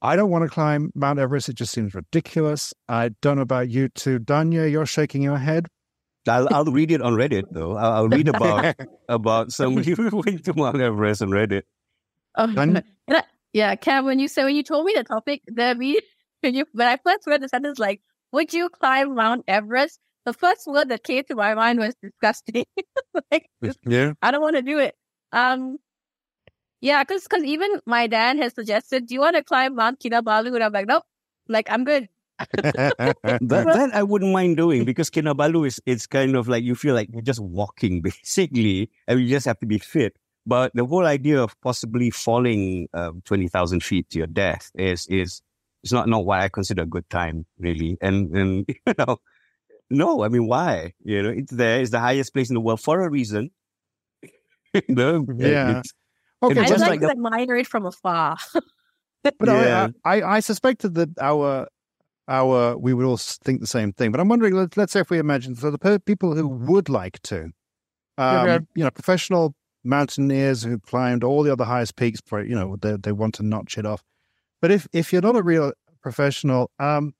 I 0.00 0.16
don't 0.16 0.30
want 0.30 0.42
to 0.44 0.48
climb 0.50 0.90
Mount 0.96 1.20
Everest. 1.20 1.48
It 1.48 1.54
just 1.54 1.72
seems 1.72 1.94
ridiculous. 1.94 2.74
I 2.88 3.10
don't 3.22 3.36
know 3.36 3.42
about 3.42 3.70
you 3.70 3.88
too, 3.88 4.18
Dhanya, 4.18 4.70
you're 4.70 4.86
shaking 4.86 5.22
your 5.22 5.38
head. 5.38 5.66
I'll, 6.28 6.52
I'll 6.52 6.64
read 6.64 6.90
it 6.90 7.02
on 7.02 7.14
Reddit 7.14 7.44
though. 7.50 7.76
I'll, 7.76 7.92
I'll 7.92 8.08
read 8.08 8.28
about 8.28 8.74
about 9.08 9.52
somebody 9.52 9.92
who 9.92 10.22
went 10.24 10.44
to 10.44 10.54
Mount 10.54 10.80
Everest 10.80 11.22
on 11.22 11.30
Reddit. 11.30 11.62
Oh, 12.36 12.46
Done? 12.52 12.82
and 13.06 13.16
I- 13.16 13.24
yeah, 13.52 13.74
Kam, 13.74 14.06
when 14.06 14.18
you 14.18 14.28
said 14.28 14.44
when 14.44 14.56
you 14.56 14.62
told 14.62 14.86
me 14.86 14.94
the 14.96 15.04
topic, 15.04 15.42
the 15.46 15.74
me 15.74 16.00
when 16.42 16.54
you 16.58 16.66
when 16.72 16.88
I 16.88 16.98
first 17.04 17.26
read 17.26 17.42
the 17.42 17.48
sentence 17.48 17.78
like, 17.78 18.00
would 18.32 18.52
you 18.52 18.68
climb 18.68 19.14
Mount 19.14 19.44
Everest? 19.48 19.98
The 20.24 20.32
first 20.32 20.66
word 20.66 20.88
that 20.90 21.02
came 21.02 21.24
to 21.24 21.34
my 21.34 21.54
mind 21.54 21.78
was 21.78 21.94
disgusting. 22.02 22.64
like 23.30 23.48
Yeah. 23.86 24.12
I 24.22 24.30
don't 24.30 24.42
want 24.42 24.56
to 24.56 24.62
do 24.62 24.78
it. 24.78 24.94
Um, 25.32 25.78
yeah, 26.80 27.02
because 27.02 27.26
cause 27.26 27.42
even 27.42 27.80
my 27.86 28.06
dad 28.06 28.36
has 28.38 28.54
suggested, 28.54 29.06
do 29.06 29.14
you 29.14 29.20
want 29.20 29.36
to 29.36 29.42
climb 29.42 29.74
Mount 29.74 30.00
Kinabalu? 30.00 30.54
And 30.54 30.64
I'm 30.64 30.72
like, 30.72 30.86
nope. 30.86 31.04
Like 31.48 31.70
I'm 31.70 31.84
good. 31.84 32.08
That, 32.62 33.06
that 33.40 33.90
I 33.94 34.02
wouldn't 34.02 34.32
mind 34.32 34.56
doing 34.56 34.84
because 34.84 35.10
Kinabalu 35.10 35.66
is 35.66 35.80
it's 35.86 36.06
kind 36.06 36.34
of 36.34 36.48
like 36.48 36.64
you 36.64 36.74
feel 36.74 36.94
like 36.94 37.08
you're 37.12 37.22
just 37.22 37.40
walking 37.40 38.00
basically, 38.02 38.90
and 39.06 39.20
you 39.20 39.28
just 39.28 39.46
have 39.46 39.60
to 39.60 39.66
be 39.66 39.78
fit. 39.78 40.16
But 40.44 40.72
the 40.74 40.84
whole 40.84 41.06
idea 41.06 41.40
of 41.40 41.54
possibly 41.60 42.10
falling 42.10 42.88
um, 42.94 43.22
twenty 43.24 43.46
thousand 43.46 43.84
feet 43.84 44.10
to 44.10 44.18
your 44.18 44.26
death 44.26 44.72
is 44.74 45.06
is 45.06 45.40
is 45.84 45.92
not 45.92 46.08
not 46.08 46.24
what 46.24 46.40
I 46.40 46.48
consider 46.48 46.82
a 46.82 46.86
good 46.86 47.08
time 47.10 47.46
really. 47.58 47.98
And 48.00 48.36
and 48.36 48.64
you 48.86 48.94
know, 48.98 49.18
no, 49.90 50.22
I 50.22 50.28
mean 50.28 50.46
why? 50.46 50.94
You 51.04 51.22
know, 51.22 51.30
it's 51.30 51.52
there. 51.52 51.80
It's 51.80 51.90
the 51.90 52.00
highest 52.00 52.32
place 52.32 52.50
in 52.50 52.54
the 52.54 52.60
world 52.60 52.80
for 52.80 53.00
a 53.02 53.10
reason. 53.10 53.50
no, 54.88 55.26
Yeah. 55.36 55.70
it's- 55.70 55.92
Okay, 56.44 56.58
I 56.58 56.62
just 56.64 56.72
just 56.72 56.80
like 56.80 57.00
like 57.00 57.00
to 57.02 57.10
admire 57.10 57.54
it 57.56 57.68
from 57.68 57.86
afar. 57.86 58.36
but 59.22 59.34
Yeah. 59.42 59.88
I, 60.04 60.20
I, 60.22 60.36
I 60.36 60.40
suspected 60.40 60.94
that 60.94 61.10
our 61.20 61.68
our 62.26 62.76
we 62.76 62.92
would 62.94 63.06
all 63.06 63.16
think 63.16 63.60
the 63.60 63.66
same 63.68 63.92
thing. 63.92 64.10
But 64.10 64.18
I'm 64.20 64.28
wondering, 64.28 64.54
let, 64.54 64.76
let's 64.76 64.92
say 64.92 64.98
if 65.00 65.10
we 65.10 65.18
imagine 65.18 65.54
so 65.54 65.70
the 65.70 65.78
per- 65.78 66.00
people 66.00 66.34
who 66.34 66.48
would 66.48 66.88
like 66.88 67.22
to, 67.30 67.50
um, 68.18 68.36
Okay. 68.48 68.64
you 68.74 68.82
know, 68.82 68.90
professional 68.90 69.54
mountaineers 69.84 70.64
who 70.64 70.80
climbed 70.80 71.22
all 71.22 71.44
the 71.44 71.52
other 71.52 71.64
highest 71.64 71.94
peaks 71.94 72.20
for 72.26 72.42
you 72.42 72.56
know 72.56 72.76
they 72.82 72.96
they 72.96 73.12
want 73.12 73.34
to 73.34 73.44
notch 73.44 73.78
it 73.78 73.86
off. 73.86 74.02
But 74.62 74.70
if 74.70 74.88
if 74.92 75.12
you're 75.12 75.20
not 75.22 75.36
a 75.36 75.42
real 75.42 75.72
professional, 76.02 76.70
um, 76.78 77.12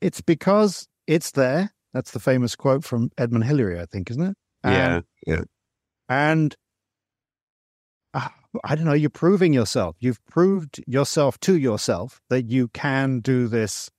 it's 0.00 0.20
because 0.20 0.88
it's 1.06 1.30
there. 1.32 1.72
That's 1.94 2.10
the 2.10 2.20
famous 2.20 2.56
quote 2.56 2.84
from 2.84 3.10
Edmund 3.16 3.44
Hillary, 3.44 3.78
I 3.80 3.86
think, 3.86 4.10
isn't 4.10 4.22
it? 4.22 4.36
yeah, 4.64 4.96
And- 4.96 5.04
yeah. 5.26 5.42
and 6.08 6.56
uh, 8.14 8.28
I 8.64 8.74
don't 8.74 8.84
know, 8.86 8.92
you're 8.94 9.10
proving 9.10 9.52
yourself. 9.52 9.96
You've 10.00 10.24
proved 10.26 10.82
yourself 10.86 11.38
to 11.40 11.56
yourself 11.58 12.20
that 12.30 12.46
you 12.50 12.68
can 12.68 13.20
do 13.20 13.46
this 13.48 13.90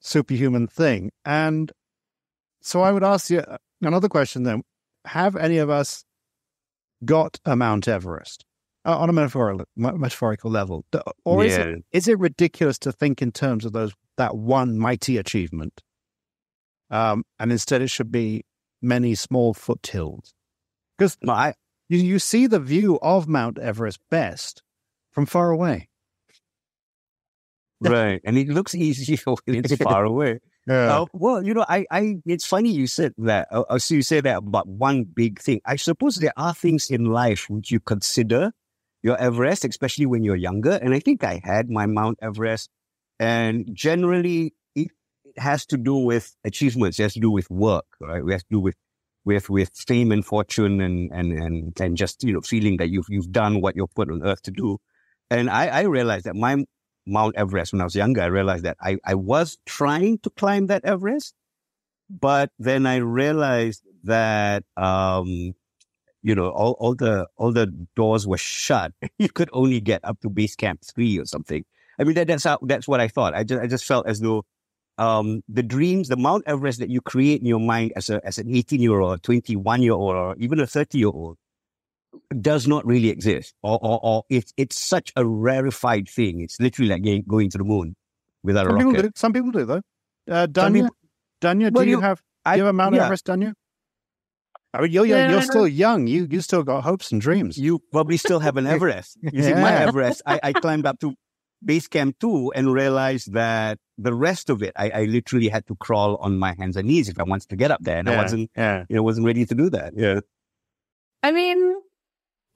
superhuman 0.00 0.66
thing. 0.66 1.10
And 1.24 1.70
so 2.62 2.80
I 2.82 2.92
would 2.92 3.04
ask 3.04 3.28
you 3.30 3.40
uh, 3.40 3.58
another 3.82 4.08
question 4.08 4.42
then. 4.44 4.62
Have 5.06 5.36
any 5.36 5.58
of 5.58 5.68
us 5.70 6.04
got 7.04 7.38
a 7.44 7.56
Mount 7.56 7.88
Everest 7.88 8.44
on 8.84 9.08
a 9.08 9.12
metaphorical, 9.12 9.66
metaphorical 9.76 10.50
level? 10.50 10.84
Or 11.24 11.44
is, 11.44 11.56
yeah. 11.56 11.64
it, 11.64 11.84
is 11.92 12.08
it 12.08 12.18
ridiculous 12.18 12.78
to 12.80 12.92
think 12.92 13.22
in 13.22 13.32
terms 13.32 13.64
of 13.64 13.72
those 13.72 13.92
that 14.16 14.36
one 14.36 14.78
mighty 14.78 15.18
achievement? 15.18 15.82
Um, 16.90 17.24
and 17.38 17.52
instead 17.52 17.82
it 17.82 17.90
should 17.90 18.10
be 18.10 18.44
many 18.82 19.14
small 19.14 19.54
foothills. 19.54 20.34
Because 20.96 21.16
No, 21.22 21.52
you, 21.88 21.98
you 21.98 22.18
see 22.18 22.46
the 22.46 22.60
view 22.60 22.98
of 23.00 23.28
Mount 23.28 23.58
Everest 23.58 24.00
best 24.10 24.62
from 25.12 25.26
far 25.26 25.50
away. 25.50 25.88
right, 27.80 28.20
and 28.24 28.36
it 28.36 28.48
looks 28.48 28.74
easy 28.74 29.16
when 29.24 29.36
it's 29.46 29.76
far 29.76 30.04
away. 30.04 30.40
Yeah. 30.68 31.00
Uh, 31.00 31.06
well, 31.14 31.42
you 31.42 31.54
know, 31.54 31.64
I, 31.68 31.86
I, 31.90 32.16
it's 32.26 32.44
funny 32.44 32.70
you 32.70 32.86
said 32.86 33.14
that. 33.16 33.48
Uh, 33.50 33.64
uh, 33.70 33.78
so 33.78 33.94
you 33.94 34.02
say 34.02 34.20
that 34.20 34.36
about 34.36 34.68
one 34.68 35.04
big 35.04 35.40
thing. 35.40 35.62
I 35.64 35.76
suppose 35.76 36.16
there 36.16 36.34
are 36.36 36.54
things 36.54 36.90
in 36.90 37.06
life 37.06 37.48
which 37.48 37.70
you 37.70 37.80
consider 37.80 38.52
your 39.02 39.16
Everest, 39.18 39.64
especially 39.64 40.06
when 40.06 40.22
you're 40.22 40.36
younger. 40.36 40.72
And 40.72 40.94
I 40.94 41.00
think 41.00 41.24
I 41.24 41.40
had 41.42 41.70
my 41.70 41.86
Mount 41.86 42.18
Everest, 42.22 42.70
and 43.18 43.68
generally 43.72 44.54
it, 44.74 44.88
it 45.24 45.38
has 45.38 45.66
to 45.66 45.76
do 45.76 45.96
with 45.96 46.36
achievements. 46.44 46.98
It 46.98 47.04
has 47.04 47.14
to 47.14 47.20
do 47.20 47.30
with 47.30 47.50
work, 47.50 47.86
right? 48.00 48.22
It 48.22 48.32
has 48.32 48.42
to 48.44 48.50
do 48.50 48.60
with 48.60 48.76
with 49.24 49.50
with 49.50 49.70
fame 49.74 50.12
and 50.12 50.24
fortune, 50.24 50.80
and 50.80 51.10
and 51.12 51.32
and 51.32 51.80
and 51.80 51.96
just 51.96 52.22
you 52.24 52.32
know 52.32 52.40
feeling 52.40 52.76
that 52.78 52.90
you've 52.90 53.06
you've 53.08 53.32
done 53.32 53.60
what 53.60 53.76
you're 53.76 53.86
put 53.88 54.10
on 54.10 54.22
earth 54.24 54.42
to 54.42 54.50
do. 54.50 54.78
And 55.30 55.48
I, 55.48 55.68
I 55.68 55.80
realized 55.82 56.26
that 56.26 56.34
my 56.34 56.64
Mount 57.06 57.36
Everest 57.36 57.72
when 57.72 57.80
I 57.80 57.84
was 57.84 57.94
younger, 57.94 58.22
I 58.22 58.26
realized 58.26 58.64
that 58.64 58.76
I, 58.80 58.98
I 59.04 59.14
was 59.14 59.58
trying 59.66 60.18
to 60.18 60.30
climb 60.30 60.66
that 60.66 60.84
Everest, 60.84 61.34
but 62.08 62.50
then 62.58 62.86
I 62.86 62.96
realized 62.96 63.82
that, 64.04 64.64
um, 64.76 65.54
you 66.22 66.34
know, 66.34 66.48
all, 66.50 66.72
all 66.80 66.94
the, 66.94 67.26
all 67.36 67.52
the 67.52 67.66
doors 67.96 68.26
were 68.26 68.38
shut. 68.38 68.92
you 69.18 69.28
could 69.28 69.50
only 69.52 69.80
get 69.80 70.00
up 70.04 70.20
to 70.20 70.28
base 70.30 70.54
camp 70.56 70.80
three 70.84 71.18
or 71.18 71.24
something. 71.24 71.64
I 71.98 72.04
mean, 72.04 72.14
that, 72.14 72.26
that's 72.28 72.44
how, 72.44 72.58
that's 72.62 72.88
what 72.88 73.00
I 73.00 73.08
thought. 73.08 73.34
I 73.34 73.44
just, 73.44 73.62
I 73.62 73.66
just 73.66 73.84
felt 73.84 74.06
as 74.06 74.20
though, 74.20 74.44
um, 74.98 75.42
the 75.48 75.62
dreams, 75.62 76.08
the 76.08 76.16
Mount 76.16 76.44
Everest 76.46 76.78
that 76.80 76.90
you 76.90 77.00
create 77.00 77.40
in 77.40 77.46
your 77.46 77.60
mind 77.60 77.92
as 77.96 78.10
a, 78.10 78.20
as 78.24 78.36
an 78.38 78.54
18 78.54 78.80
year 78.80 79.00
old, 79.00 79.22
21 79.22 79.82
year 79.82 79.92
old, 79.92 80.14
or 80.14 80.36
even 80.38 80.60
a 80.60 80.66
30 80.66 80.98
year 80.98 81.08
old 81.08 81.38
does 82.40 82.66
not 82.66 82.84
really 82.86 83.08
exist, 83.08 83.54
or, 83.62 83.78
or, 83.82 84.00
or 84.02 84.24
it's 84.28 84.52
it's 84.56 84.78
such 84.78 85.12
a 85.16 85.24
rarefied 85.24 86.08
thing. 86.08 86.40
It's 86.40 86.60
literally 86.60 86.90
like 86.90 87.02
going, 87.26 87.50
to 87.50 87.58
the 87.58 87.64
moon 87.64 87.94
without 88.42 88.66
Some 88.66 88.74
a 88.74 88.78
people 88.78 88.92
rocket. 88.92 89.02
do. 89.02 89.10
Some 89.14 89.32
people 89.32 89.50
do 89.52 89.64
though. 89.64 89.82
Uh, 90.28 90.46
Dhanya, 90.46 90.72
people- 90.74 90.96
Dhanya, 91.40 91.72
Well, 91.72 91.84
do 91.84 91.90
you, 91.90 91.96
you- 91.96 92.00
have 92.02 92.20
do 92.46 92.56
you 92.56 92.62
have 92.64 92.70
a 92.70 92.72
Mount 92.72 92.94
yeah. 92.94 93.04
Everest, 93.04 93.26
Dhanya? 93.26 93.54
I 94.72 94.82
mean, 94.82 94.92
you're 94.92 95.04
young, 95.06 95.30
you're 95.30 95.42
still 95.42 95.66
young. 95.66 96.06
You 96.06 96.26
you 96.30 96.40
still 96.40 96.62
got 96.62 96.82
hopes 96.84 97.10
and 97.12 97.20
dreams. 97.20 97.58
You 97.58 97.80
probably 97.90 98.16
still 98.16 98.38
have 98.40 98.56
an 98.56 98.66
Everest. 98.74 99.18
You 99.20 99.42
see, 99.42 99.54
my 99.54 99.72
Everest, 99.74 100.22
I, 100.26 100.38
I 100.42 100.52
climbed 100.52 100.86
up 100.86 101.00
to 101.00 101.14
base 101.64 101.88
camp 101.88 102.16
two 102.20 102.52
and 102.54 102.72
realized 102.72 103.32
that 103.32 103.78
the 103.98 104.14
rest 104.14 104.48
of 104.48 104.62
it, 104.62 104.72
I, 104.76 104.90
I 104.90 105.04
literally 105.04 105.48
had 105.48 105.66
to 105.66 105.76
crawl 105.76 106.16
on 106.16 106.38
my 106.38 106.54
hands 106.58 106.76
and 106.76 106.86
knees 106.88 107.08
if 107.08 107.18
I 107.18 107.24
wanted 107.24 107.48
to 107.50 107.56
get 107.56 107.70
up 107.70 107.80
there, 107.82 107.98
and 107.98 108.08
I 108.08 108.16
wasn't, 108.16 108.50
Yeah. 108.56 108.84
you 108.88 108.96
know, 108.96 109.02
wasn't 109.02 109.26
ready 109.26 109.44
to 109.44 109.54
do 109.54 109.68
that. 109.70 109.92
Yeah. 109.96 110.20
I 111.22 111.32
mean, 111.32 111.74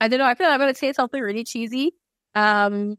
I 0.01 0.07
don't 0.07 0.17
know. 0.19 0.25
I 0.25 0.33
feel 0.35 0.47
like 0.47 0.53
I'm 0.55 0.59
going 0.59 0.73
to 0.73 0.79
say 0.79 0.91
something 0.93 1.21
really 1.21 1.43
cheesy. 1.43 1.91
Um, 2.33 2.95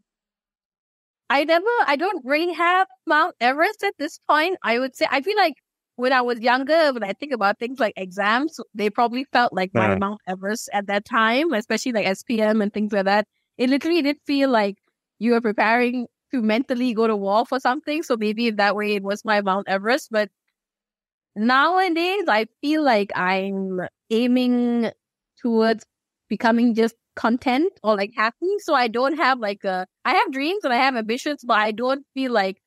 I 1.28 1.42
never, 1.44 1.66
I 1.86 1.96
don't 1.96 2.24
really 2.24 2.52
have 2.52 2.86
Mount 3.06 3.34
Everest 3.40 3.82
at 3.82 3.94
this 3.98 4.20
point. 4.28 4.58
I 4.62 4.78
would 4.78 4.94
say, 4.94 5.06
I 5.10 5.22
feel 5.22 5.36
like 5.36 5.54
when 5.96 6.12
I 6.12 6.20
was 6.22 6.40
younger, 6.40 6.92
when 6.92 7.02
I 7.02 7.12
think 7.12 7.32
about 7.32 7.58
things 7.58 7.78
like 7.80 7.94
exams, 7.96 8.60
they 8.74 8.90
probably 8.90 9.24
felt 9.32 9.52
like 9.52 9.70
my. 9.74 9.88
Mount 9.98 10.20
Everest 10.26 10.68
at 10.72 10.86
that 10.88 11.04
time, 11.04 11.52
especially 11.52 11.92
like 11.92 12.06
SPM 12.06 12.62
and 12.62 12.72
things 12.72 12.92
like 12.92 13.06
that. 13.06 13.26
It 13.58 13.70
literally 13.70 14.02
did 14.02 14.18
feel 14.26 14.50
like 14.50 14.76
you 15.18 15.32
were 15.32 15.40
preparing 15.40 16.06
to 16.32 16.42
mentally 16.42 16.92
go 16.94 17.06
to 17.06 17.16
war 17.16 17.46
for 17.46 17.58
something. 17.60 18.02
So 18.02 18.16
maybe 18.16 18.48
in 18.48 18.56
that 18.56 18.76
way 18.76 18.94
it 18.94 19.02
was 19.02 19.24
my 19.24 19.40
Mount 19.40 19.68
Everest. 19.68 20.08
But 20.10 20.28
nowadays, 21.34 22.24
I 22.28 22.46
feel 22.60 22.82
like 22.84 23.10
I'm 23.16 23.80
aiming 24.10 24.90
towards 25.40 25.84
becoming 26.28 26.74
just 26.74 26.94
content 27.14 27.72
or 27.82 27.96
like 27.96 28.12
happy. 28.14 28.58
So 28.58 28.74
I 28.74 28.88
don't 28.88 29.16
have 29.16 29.38
like 29.38 29.64
a, 29.64 29.86
I 30.04 30.14
have 30.14 30.32
dreams 30.32 30.64
and 30.64 30.72
I 30.72 30.76
have 30.76 30.96
ambitions, 30.96 31.42
but 31.46 31.58
I 31.58 31.72
don't 31.72 32.04
feel 32.14 32.32
like, 32.32 32.58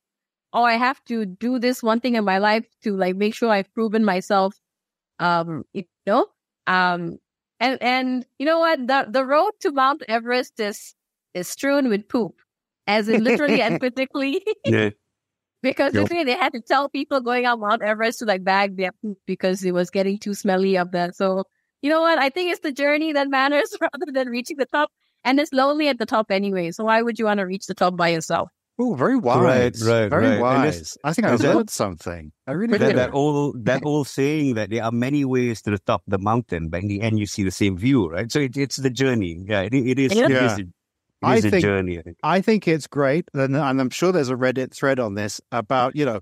oh, 0.54 0.64
I 0.64 0.74
have 0.76 1.04
to 1.06 1.26
do 1.26 1.60
this 1.60 1.84
one 1.84 2.00
thing 2.00 2.16
in 2.16 2.26
my 2.26 2.38
life 2.40 2.66
to 2.84 2.96
like 2.96 3.16
make 3.16 3.36
sure 3.36 3.50
I've 3.50 3.74
proven 3.74 4.06
myself. 4.06 4.56
Um, 5.20 5.66
you 5.74 5.84
know, 6.08 6.28
um, 6.68 7.20
and, 7.60 7.82
and 7.82 8.26
you 8.40 8.46
know 8.46 8.60
what? 8.60 8.88
The, 8.88 9.08
the 9.10 9.26
road 9.26 9.52
to 9.62 9.72
Mount 9.72 10.04
Everest 10.08 10.60
is, 10.60 10.96
is 11.34 11.48
strewn 11.48 11.90
with 11.90 12.08
poop, 12.10 12.36
as 12.88 13.10
in 13.10 13.24
literally 13.24 13.62
and 13.62 13.78
physically. 13.82 14.44
Yeah. 14.66 14.90
Because 15.62 15.94
Yep. 15.94 16.04
literally 16.04 16.24
they 16.24 16.36
had 16.38 16.54
to 16.54 16.62
tell 16.62 16.88
people 16.90 17.20
going 17.22 17.46
up 17.46 17.60
Mount 17.60 17.82
Everest 17.82 18.20
to 18.20 18.26
like 18.26 18.44
bag 18.44 18.78
their 18.78 18.92
poop 19.02 19.18
because 19.26 19.64
it 19.64 19.74
was 19.74 19.90
getting 19.90 20.18
too 20.18 20.34
smelly 20.34 20.78
up 20.78 20.92
there. 20.92 21.12
So 21.14 21.44
you 21.82 21.90
know 21.90 22.02
what? 22.02 22.18
I 22.18 22.30
think 22.30 22.52
it's 22.52 22.62
the 22.62 22.72
journey 22.72 23.12
that 23.14 23.30
matters 23.30 23.76
rather 23.82 24.12
than 24.12 24.30
reaching 24.30 24.58
the 24.58 24.66
top. 24.66 24.90
And 25.26 25.40
it's 25.40 25.52
lonely 25.52 25.90
at 25.90 26.00
the 26.00 26.06
top 26.06 26.32
anyway. 26.32 26.72
So 26.72 26.86
why 26.86 27.02
would 27.02 27.20
you 27.20 27.26
want 27.26 27.40
to 27.40 27.46
reach 27.46 27.66
the 27.68 27.74
top 27.74 27.98
by 27.98 28.10
yourself? 28.10 28.50
Oh, 28.82 28.94
very 28.96 29.18
wise. 29.18 29.86
right, 29.86 30.10
Very 30.10 30.28
right. 30.30 30.39
Wise. 30.39 30.98
I 31.04 31.12
think 31.12 31.28
I 31.28 31.32
and 31.32 31.39
that- 31.39 31.56
learned 31.56 31.70
something. 31.70 32.32
I 32.48 32.54
really 32.54 32.78
that, 32.78 32.88
did. 32.88 32.96
that 32.98 33.13
old 33.13 33.65
that 33.65 33.82
old 33.86 34.08
saying 34.08 34.54
that 34.56 34.70
there 34.70 34.84
are 34.84 34.92
many 34.92 35.26
ways 35.26 35.62
to 35.63 35.72
the 35.72 35.80
top 35.80 36.02
of 36.08 36.12
the 36.12 36.18
mountain, 36.20 36.70
but 36.70 36.82
in 36.84 36.88
the 36.88 37.02
end 37.02 37.20
you 37.20 37.26
see 37.26 37.44
the 37.44 37.52
same 37.52 37.78
view, 37.78 38.10
right? 38.10 38.32
So 38.32 38.39
it, 38.39 38.56
it's 38.56 38.78
the 38.78 38.89
journey. 38.89 39.44
Yeah, 39.48 39.62
it, 39.63 39.74
it 39.74 40.00
is. 40.00 40.13
Yeah. 40.15 40.26
It 40.26 40.32
is, 40.32 40.52
a, 40.54 40.62
it 40.62 40.68
I 41.22 41.36
is 41.36 41.46
think- 41.46 41.62
journey. 41.62 42.00
I 42.00 42.02
think. 42.04 42.18
I 42.24 42.42
think 42.42 42.68
it's 42.70 42.88
great, 42.88 43.26
and, 43.34 43.54
and 43.56 43.82
I'm 43.82 43.89
sure 43.89 44.13
there's 44.13 44.30
a 44.30 44.36
Reddit 44.36 44.74
thread 44.74 45.00
on 45.00 45.15
this 45.15 45.42
about 45.52 45.94
you 45.96 46.06
know 46.06 46.22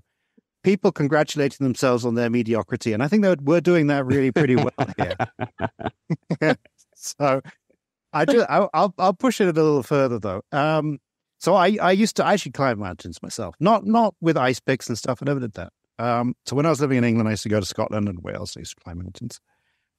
people 0.64 0.90
congratulating 0.90 1.64
themselves 1.64 2.04
on 2.04 2.16
their 2.16 2.28
mediocrity, 2.28 2.92
and 2.92 3.04
I 3.04 3.08
think 3.08 3.22
that 3.22 3.40
we're 3.42 3.60
doing 3.60 3.86
that 3.86 4.04
really 4.04 4.32
pretty 4.32 4.56
well 4.56 4.72
here. 6.40 6.56
so 6.96 7.40
I 8.12 8.24
do. 8.24 8.42
I'll, 8.48 8.68
I'll 8.74 8.94
I'll 8.98 9.14
push 9.14 9.40
it 9.40 9.44
a 9.48 9.52
little 9.52 9.84
further 9.84 10.18
though. 10.18 10.42
Um, 10.50 10.98
so 11.38 11.54
I 11.54 11.76
I 11.80 11.92
used 11.92 12.16
to 12.16 12.26
actually 12.26 12.52
climb 12.52 12.78
mountains 12.78 13.22
myself, 13.22 13.54
not 13.60 13.86
not 13.86 14.14
with 14.20 14.36
ice 14.36 14.60
picks 14.60 14.88
and 14.88 14.96
stuff. 14.98 15.18
I 15.22 15.26
never 15.26 15.40
did 15.40 15.54
that. 15.54 15.72
Um, 15.98 16.34
so 16.46 16.54
when 16.54 16.66
I 16.66 16.70
was 16.70 16.80
living 16.80 16.98
in 16.98 17.04
England, 17.04 17.28
I 17.28 17.32
used 17.32 17.42
to 17.44 17.48
go 17.48 17.60
to 17.60 17.66
Scotland 17.66 18.08
and 18.08 18.22
Wales. 18.22 18.56
I 18.56 18.60
used 18.60 18.76
to 18.78 18.82
climb 18.84 18.98
mountains, 18.98 19.40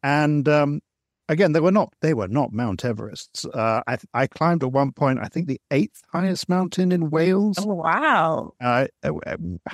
and 0.02 0.47
um, 0.47 0.82
again, 1.28 1.52
they 1.52 1.60
were 1.60 1.71
not 1.71 1.93
they 2.02 2.13
were 2.13 2.28
not 2.28 2.54
Mount 2.54 2.84
Everests. 2.84 3.45
Uh, 3.54 3.82
I 3.88 3.97
I 4.13 4.28
climbed 4.28 4.63
at 4.63 4.71
one 4.71 4.91
point, 4.93 5.19
I 5.21 5.28
think 5.28 5.47
the 5.47 5.60
eighth 5.71 6.02
highest 6.13 6.47
mountain 6.47 6.91
in 6.91 7.10
Wales. 7.10 7.58
Oh 7.60 7.65
wow. 7.75 8.54
Uh, 8.62 8.88
uh, 9.04 9.12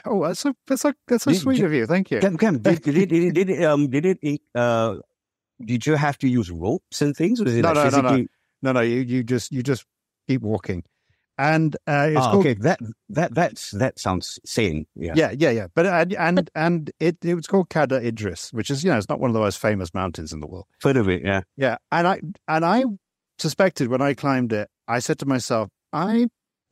oh, 0.05 0.25
that's 0.27 0.39
so 0.39 0.53
that's 0.67 0.81
so 0.81 0.93
that's 1.07 1.23
so 1.25 1.31
Did- 1.31 1.41
sweet 1.41 1.57
did- 1.57 1.65
of 1.65 1.73
you. 1.73 1.85
Thank 1.85 2.09
you. 2.11 2.19
Kam, 2.19 2.37
Kam, 2.37 2.59
did, 2.59 2.81
did, 2.81 3.09
did, 3.09 3.33
did 3.35 3.63
um, 3.63 3.89
did 3.89 4.05
it, 4.21 4.41
uh, 4.55 4.95
did 5.63 5.85
you 5.85 5.95
have 5.95 6.17
to 6.19 6.27
use 6.27 6.49
ropes 6.51 7.01
and 7.01 7.15
things? 7.15 7.39
Or 7.39 7.47
is 7.47 7.55
it 7.55 7.61
No, 7.61 7.71
like 7.73 7.75
no, 7.75 7.83
no, 7.83 7.89
no. 7.89 8.09
physically? 8.09 8.27
No, 8.63 8.71
no, 8.71 8.79
you 8.81 9.01
you 9.01 9.23
just 9.23 9.51
you 9.51 9.61
just 9.61 9.85
keep 10.27 10.41
walking, 10.41 10.83
and 11.37 11.75
uh, 11.87 12.07
it's 12.09 12.25
Ah, 12.25 12.31
called 12.31 12.45
okay, 12.45 12.53
that 12.61 12.79
that 13.09 13.33
that's 13.33 13.71
that 13.71 13.99
sounds 13.99 14.39
sane. 14.45 14.85
Yeah, 14.95 15.13
yeah, 15.15 15.31
yeah, 15.37 15.49
yeah. 15.51 15.67
But 15.73 15.85
and 15.85 16.13
and 16.13 16.49
and 16.55 16.91
it 16.99 17.17
it 17.23 17.35
was 17.35 17.47
called 17.47 17.69
Cadair 17.69 18.01
Idris, 18.01 18.51
which 18.53 18.69
is 18.69 18.83
you 18.83 18.91
know 18.91 18.97
it's 18.97 19.09
not 19.09 19.19
one 19.19 19.29
of 19.29 19.33
the 19.33 19.39
most 19.39 19.59
famous 19.59 19.93
mountains 19.93 20.31
in 20.33 20.39
the 20.39 20.47
world. 20.47 20.65
heard 20.81 20.97
of 20.97 21.09
it. 21.09 21.23
Yeah, 21.25 21.41
Yeah, 21.57 21.77
and 21.91 22.07
I 22.07 22.21
and 22.47 22.63
I 22.65 22.83
suspected 23.37 23.89
when 23.89 24.01
I 24.01 24.13
climbed 24.13 24.53
it, 24.53 24.69
I 24.87 24.99
said 24.99 25.19
to 25.19 25.25
myself, 25.25 25.69
I 25.91 26.27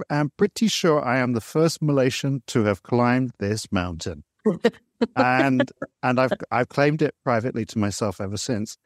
am 0.10 0.32
pretty 0.38 0.68
sure 0.68 1.04
I 1.04 1.18
am 1.20 1.34
the 1.34 1.42
first 1.42 1.82
Malaysian 1.82 2.42
to 2.48 2.64
have 2.66 2.84
climbed 2.84 3.32
this 3.40 3.72
mountain, 3.72 4.24
and 5.16 5.70
and 6.02 6.20
I've 6.20 6.32
I've 6.52 6.70
claimed 6.70 7.02
it 7.02 7.16
privately 7.24 7.66
to 7.66 7.78
myself 7.80 8.22
ever 8.22 8.38
since, 8.38 8.78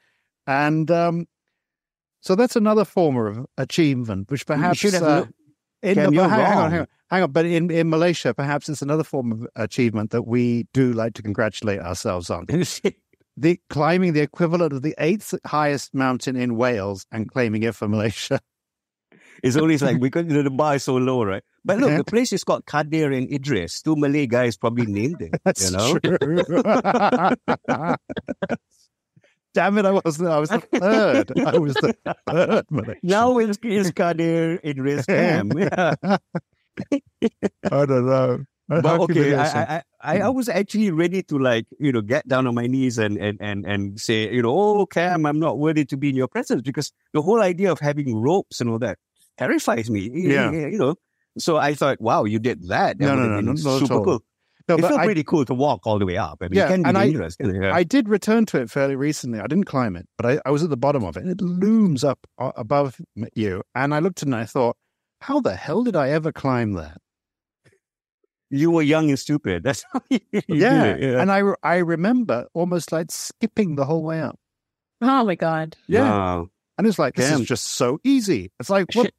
and 0.47 0.89
um, 0.91 1.25
so 2.21 2.35
that's 2.35 2.55
another 2.55 2.83
form 2.83 3.15
of 3.17 3.45
achievement, 3.57 4.29
which 4.31 4.45
perhaps 4.45 4.79
should 4.79 4.93
have 4.93 5.03
uh, 5.03 5.15
looked- 5.19 5.33
in 5.83 5.95
Kam, 5.95 6.13
the- 6.13 6.27
hang, 6.27 6.29
hang 6.29 6.57
on, 6.57 6.71
hang 6.71 6.79
on, 6.81 6.87
hang 7.09 7.23
on, 7.23 7.31
but 7.31 7.45
in 7.45 7.69
in 7.71 7.89
Malaysia, 7.89 8.33
perhaps 8.33 8.69
it's 8.69 8.81
another 8.81 9.03
form 9.03 9.31
of 9.31 9.47
achievement 9.55 10.11
that 10.11 10.23
we 10.23 10.67
do 10.73 10.93
like 10.93 11.13
to 11.13 11.21
congratulate 11.21 11.79
ourselves 11.79 12.29
on 12.29 12.45
the 13.37 13.59
climbing 13.69 14.13
the 14.13 14.21
equivalent 14.21 14.73
of 14.73 14.81
the 14.81 14.95
eighth 14.97 15.33
highest 15.45 15.93
mountain 15.93 16.35
in 16.35 16.57
Wales 16.57 17.05
and 17.11 17.29
claiming 17.29 17.63
it 17.63 17.75
for 17.75 17.87
Malaysia. 17.87 18.39
it's 19.43 19.55
always 19.55 19.81
like 19.83 19.99
because 19.99 20.25
you 20.25 20.33
know, 20.33 20.41
the 20.41 20.49
bar 20.49 20.75
is 20.75 20.83
so 20.83 20.95
low, 20.95 21.23
right? 21.23 21.43
But 21.63 21.79
look, 21.79 21.95
the 21.95 22.03
place 22.03 22.33
is 22.33 22.43
called 22.43 22.65
Kadir 22.65 23.11
and 23.11 23.31
Idris. 23.31 23.81
Two 23.81 23.95
Malay 23.95 24.25
guys 24.25 24.57
probably 24.57 24.85
named 24.85 25.21
it. 25.21 25.35
That's 25.45 25.69
you 25.69 25.77
know, 25.77 25.99
true. 25.99 26.17
Damn 29.57 29.75
it! 29.79 29.85
I 29.85 29.91
was 29.91 30.17
the, 30.17 30.29
I 30.29 30.37
was 30.37 30.49
the 30.49 30.59
third. 30.59 31.33
I 31.39 31.57
was 31.57 31.73
the 31.73 31.95
third. 32.29 32.65
Malaysian. 32.69 32.99
now 33.01 33.39
it's, 33.39 33.57
it's 33.63 33.89
Kadir 33.89 34.59
Idris 34.63 35.05
Kam. 35.09 35.51
Yeah. 35.57 35.95
I 36.05 37.85
don't 37.89 38.05
know. 38.05 38.43
But 38.67 38.85
How 38.85 39.01
okay. 39.03 39.33
I, 39.33 39.45
I, 39.77 39.81
I, 40.01 40.19
I 40.19 40.29
was 40.29 40.47
actually 40.47 40.91
ready 40.91 41.23
to 41.23 41.39
like, 41.39 41.65
you 41.79 41.91
know, 41.91 42.01
get 42.01 42.27
down 42.27 42.45
on 42.45 42.53
my 42.53 42.67
knees 42.67 42.99
and, 42.99 43.17
and, 43.17 43.39
and, 43.41 43.65
and 43.65 43.99
say, 43.99 44.31
you 44.31 44.43
know, 44.43 44.53
oh, 44.53 44.85
Kam, 44.85 45.25
I'm 45.25 45.39
not 45.39 45.57
worthy 45.57 45.85
to 45.85 45.97
be 45.97 46.09
in 46.09 46.15
your 46.15 46.27
presence 46.27 46.61
because 46.61 46.91
the 47.13 47.23
whole 47.23 47.41
idea 47.41 47.71
of 47.71 47.79
having 47.79 48.15
ropes 48.15 48.61
and 48.61 48.69
all 48.69 48.77
that 48.79 48.99
terrifies 49.39 49.89
me. 49.89 50.11
Yeah. 50.13 50.51
You 50.51 50.77
know, 50.77 50.95
so 51.39 51.57
I 51.57 51.73
thought, 51.73 51.99
wow, 51.99 52.25
you 52.25 52.37
did 52.37 52.67
that. 52.67 52.99
That 52.99 53.05
No, 53.05 53.15
no, 53.15 53.39
no, 53.41 53.51
at 53.53 53.57
super 53.57 53.93
all. 53.95 54.03
cool. 54.03 54.23
No, 54.67 54.75
it 54.75 54.81
but 54.81 54.87
felt 54.89 54.99
I, 55.01 55.05
pretty 55.05 55.23
cool 55.23 55.45
to 55.45 55.53
walk 55.53 55.87
all 55.87 55.97
the 55.99 56.05
way 56.05 56.17
up. 56.17 56.39
I 56.41 56.45
mean, 56.49 56.57
Yeah, 56.57 56.65
it 56.65 56.69
can 56.69 56.83
be 56.83 56.89
and 56.89 56.97
I- 56.97 57.05
dangerous. 57.05 57.35
can? 57.37 57.61
Yeah. 57.61 57.73
I 57.73 57.83
did 57.83 58.09
return 58.09 58.45
to 58.47 58.59
it 58.61 58.69
fairly 58.69 58.95
recently. 58.95 59.39
I 59.39 59.47
didn't 59.47 59.65
climb 59.65 59.95
it, 59.95 60.07
but 60.17 60.25
I, 60.25 60.39
I 60.45 60.51
was 60.51 60.63
at 60.63 60.69
the 60.69 60.77
bottom 60.77 61.03
of 61.03 61.15
it. 61.17 61.23
And 61.23 61.31
it 61.31 61.41
looms 61.41 62.03
up 62.03 62.19
uh, 62.37 62.51
above 62.55 62.99
you, 63.35 63.63
and 63.75 63.93
I 63.93 63.99
looked 63.99 64.19
at 64.21 64.27
it 64.27 64.31
and 64.31 64.35
I 64.35 64.45
thought, 64.45 64.75
how 65.21 65.39
the 65.39 65.55
hell 65.55 65.83
did 65.83 65.95
I 65.95 66.09
ever 66.09 66.31
climb 66.31 66.73
that? 66.73 66.97
you 68.49 68.71
were 68.71 68.81
young 68.81 69.09
and 69.09 69.19
stupid. 69.19 69.61
That's 69.63 69.83
how 69.91 69.99
you, 70.09 70.19
you 70.31 70.41
Yeah. 70.47 70.83
did 70.93 71.03
it. 71.03 71.11
Yeah. 71.11 71.21
And 71.21 71.29
I, 71.31 71.39
re- 71.39 71.55
I 71.63 71.75
remember 71.77 72.47
almost 72.53 72.91
like 72.93 73.11
skipping 73.11 73.75
the 73.75 73.83
whole 73.85 74.03
way 74.03 74.21
up. 74.21 74.39
Oh 75.01 75.25
my 75.25 75.35
god. 75.35 75.75
Yeah. 75.87 76.03
Wow. 76.09 76.47
And 76.77 76.87
it's 76.87 76.97
like, 76.97 77.15
this 77.15 77.29
Damn. 77.29 77.41
is 77.41 77.47
just 77.47 77.65
so 77.65 77.99
easy. 78.05 78.51
It's 78.59 78.69
like, 78.69 78.87
what? 78.93 79.11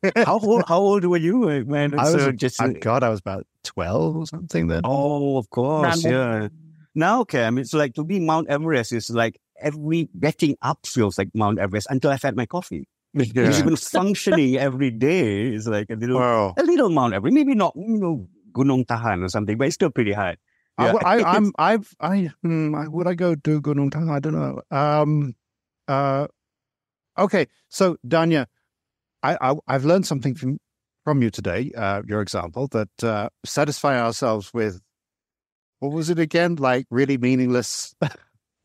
how 0.16 0.38
old? 0.38 0.64
How 0.66 0.78
old 0.78 1.04
were 1.04 1.16
you, 1.18 1.48
uh, 1.48 1.60
man? 1.66 1.98
I 1.98 2.10
was, 2.10 2.22
So 2.22 2.32
just 2.32 2.60
I, 2.60 2.72
God, 2.72 3.02
I 3.02 3.08
was 3.08 3.20
about 3.20 3.46
12 3.64 4.16
or 4.16 4.26
something 4.26 4.66
then. 4.68 4.82
oh, 4.84 5.36
of 5.38 5.50
course, 5.50 6.04
Random. 6.04 6.12
yeah. 6.12 6.48
Now, 6.94 7.20
okay, 7.22 7.44
I 7.44 7.50
mean, 7.50 7.60
it's 7.62 7.72
like 7.74 7.94
to 7.94 8.04
be 8.04 8.20
Mount 8.20 8.48
Everest 8.48 8.92
is 8.92 9.10
like 9.10 9.40
every 9.60 10.08
getting 10.18 10.56
up 10.62 10.86
feels 10.86 11.16
like 11.18 11.28
Mount 11.34 11.58
Everest 11.58 11.86
until 11.90 12.10
I've 12.10 12.22
had 12.22 12.36
my 12.36 12.46
coffee. 12.46 12.86
Yeah. 13.14 13.58
Even 13.58 13.76
functioning 13.76 14.56
every 14.56 14.90
day 14.90 15.52
is 15.52 15.66
like 15.68 15.88
a 15.90 15.94
little, 15.96 16.18
Wow. 16.18 16.54
a 16.58 16.62
little 16.62 16.88
Mount 16.90 17.12
Everest. 17.14 17.34
Maybe 17.34 17.54
not, 17.54 17.74
you 17.76 17.98
know, 17.98 18.28
Gunung 18.52 18.86
Tahan 18.86 19.22
or 19.22 19.28
something, 19.28 19.56
but 19.58 19.66
it's 19.66 19.74
still 19.74 19.90
pretty 19.90 20.12
hard. 20.12 20.38
I, 20.78 20.86
Yeah. 20.86 20.92
I, 21.04 21.22
I'm, 21.36 21.52
I've, 21.58 21.94
I, 22.00 22.30
hmm, 22.42 22.74
would 22.90 23.06
I 23.06 23.14
go 23.14 23.34
do 23.34 23.60
Gunung 23.60 23.90
Tahan? 23.90 24.10
I 24.10 24.18
don't 24.20 24.32
know. 24.32 24.60
Um, 24.70 25.34
uh, 25.88 26.26
okay. 27.18 27.46
So, 27.68 27.96
Dhanya, 28.06 28.46
I, 29.22 29.36
I, 29.40 29.54
I've 29.66 29.84
learned 29.84 30.06
something 30.06 30.34
from, 30.34 30.58
from 31.04 31.22
you 31.22 31.30
today, 31.30 31.72
uh, 31.76 32.02
your 32.06 32.20
example, 32.20 32.68
that 32.68 33.04
uh, 33.04 33.28
satisfy 33.44 34.00
ourselves 34.00 34.52
with, 34.52 34.80
what 35.80 35.92
was 35.92 36.10
it 36.10 36.18
again? 36.18 36.56
Like 36.56 36.86
really 36.90 37.18
meaningless 37.18 37.94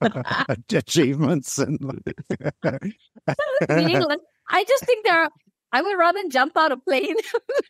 achievements 0.71 1.57
and 1.57 1.79
Meaningless. 3.69 4.17
I 4.49 4.63
just 4.63 4.85
think 4.85 5.05
there 5.05 5.23
are 5.23 5.29
I 5.73 5.81
would 5.81 5.97
rather 5.97 6.21
jump 6.29 6.55
out 6.55 6.71
a 6.71 6.77
plane 6.77 7.15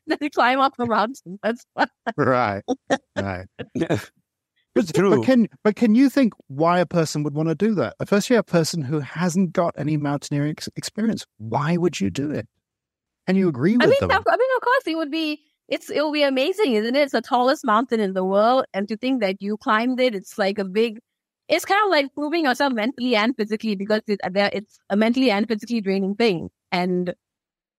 than 0.07 0.29
climb 0.33 0.59
up 0.59 0.73
a 0.77 0.85
mountain. 0.85 1.39
That's 1.41 1.65
fine. 1.75 1.87
right, 2.15 2.63
right. 3.17 3.47
It's 4.75 4.91
true. 4.91 5.17
But 5.17 5.25
can 5.25 5.47
but 5.63 5.75
can 5.75 5.95
you 5.95 6.09
think 6.09 6.33
why 6.47 6.79
a 6.79 6.85
person 6.85 7.23
would 7.23 7.33
want 7.33 7.49
to 7.49 7.55
do 7.55 7.73
that? 7.75 7.95
Especially 7.99 8.35
a 8.35 8.43
person 8.43 8.83
who 8.83 8.99
hasn't 8.99 9.53
got 9.53 9.73
any 9.77 9.97
mountaineering 9.97 10.51
ex- 10.51 10.69
experience. 10.75 11.25
Why 11.37 11.77
would 11.77 11.99
you 11.99 12.09
do 12.09 12.29
it? 12.31 12.47
Can 13.27 13.35
you 13.35 13.49
agree 13.49 13.73
with 13.77 13.83
I 13.83 13.87
mean, 13.87 13.95
them? 14.01 14.11
of, 14.11 14.23
I 14.27 14.37
mean, 14.37 14.49
of 14.55 14.61
course, 14.61 14.83
it 14.87 14.95
would 14.95 15.11
be. 15.11 15.41
It's 15.67 15.89
it 15.89 16.01
will 16.01 16.13
be 16.13 16.23
amazing, 16.23 16.73
isn't 16.73 16.95
it? 16.95 17.01
It's 17.01 17.11
the 17.11 17.21
tallest 17.21 17.65
mountain 17.65 17.99
in 17.99 18.13
the 18.13 18.23
world, 18.23 18.65
and 18.73 18.87
to 18.87 18.95
think 18.95 19.19
that 19.21 19.41
you 19.41 19.57
climbed 19.57 19.99
it, 19.99 20.15
it's 20.15 20.37
like 20.37 20.57
a 20.59 20.63
big. 20.63 20.99
It's 21.49 21.65
kind 21.65 21.83
of 21.85 21.91
like 21.91 22.13
proving 22.13 22.45
yourself 22.45 22.71
mentally 22.73 23.15
and 23.17 23.35
physically 23.35 23.75
because 23.75 24.01
it, 24.07 24.19
uh, 24.23 24.29
there- 24.29 24.49
it's 24.53 24.79
a 24.89 24.95
mentally 24.97 25.29
and 25.31 25.47
physically 25.47 25.81
draining 25.81 26.15
thing, 26.15 26.49
and 26.71 27.13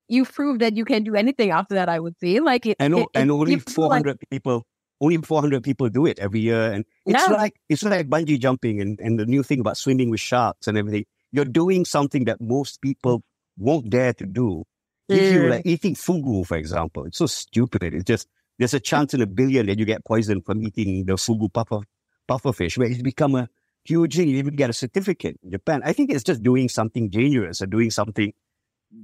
you 0.09 0.25
prove 0.27 0.59
that 0.59 0.77
you 0.77 0.85
can 0.85 1.03
do 1.03 1.15
anything 1.15 1.51
after 1.51 1.75
that. 1.77 1.89
I 1.89 1.99
would 1.99 2.19
say, 2.21 2.41
like 2.41 2.67
it, 2.67 2.77
and, 2.79 2.95
it- 2.95 3.09
and 3.15 3.31
only 3.31 3.53
gives 3.57 3.75
you, 3.77 3.85
like- 3.85 4.05
400 4.05 4.19
people 4.31 4.67
only 5.01 5.17
400 5.19 5.63
people 5.63 5.89
do 5.89 6.07
it 6.07 6.19
every 6.19 6.41
year 6.41 6.73
and 6.73 6.85
it's 7.07 7.29
Yeah. 7.29 7.33
like 7.37 7.55
it's 7.69 7.85
like 7.85 8.09
bungee 8.09 8.37
jumping 8.37 8.81
and, 8.81 8.99
and 9.01 9.17
the 9.17 9.27
new 9.27 9.45
thing 9.45 9.61
about 9.61 9.77
swimming 9.77 10.11
with 10.11 10.19
sharks 10.19 10.67
and 10.67 10.77
everything 10.77 11.05
you're 11.31 11.45
doing 11.45 11.85
something 11.85 12.25
that 12.25 12.41
most 12.41 12.83
people 12.83 13.23
won't 13.57 13.91
dare 13.91 14.13
to 14.15 14.27
do 14.27 14.65
if 15.09 15.35
you 15.35 15.49
like 15.49 15.67
eating 15.67 15.95
fugu 15.95 16.47
for 16.47 16.57
example 16.57 17.05
it's 17.05 17.19
so 17.19 17.27
stupid 17.27 17.83
it's 17.95 18.05
just 18.05 18.29
there's 18.59 18.75
a 18.75 18.81
chance 18.81 19.15
in 19.15 19.23
a 19.23 19.27
billion 19.27 19.67
that 19.67 19.79
you 19.79 19.85
get 19.85 20.05
poisoned 20.05 20.45
from 20.45 20.63
eating 20.63 21.05
the 21.07 21.15
fugu 21.15 21.53
puffer 21.53 21.81
puffer 22.27 22.53
fish 22.53 22.77
where 22.79 22.89
it's 22.89 23.03
become 23.03 23.35
a 23.35 23.49
huge 23.85 24.17
thing 24.17 24.29
you 24.29 24.37
even 24.37 24.55
get 24.55 24.69
a 24.69 24.73
certificate 24.75 25.39
in 25.43 25.51
japan 25.51 25.81
i 25.85 25.93
think 25.93 26.11
it's 26.11 26.25
just 26.25 26.43
doing 26.43 26.69
something 26.69 27.09
dangerous 27.09 27.63
or 27.63 27.67
doing 27.67 27.91
something 27.91 28.33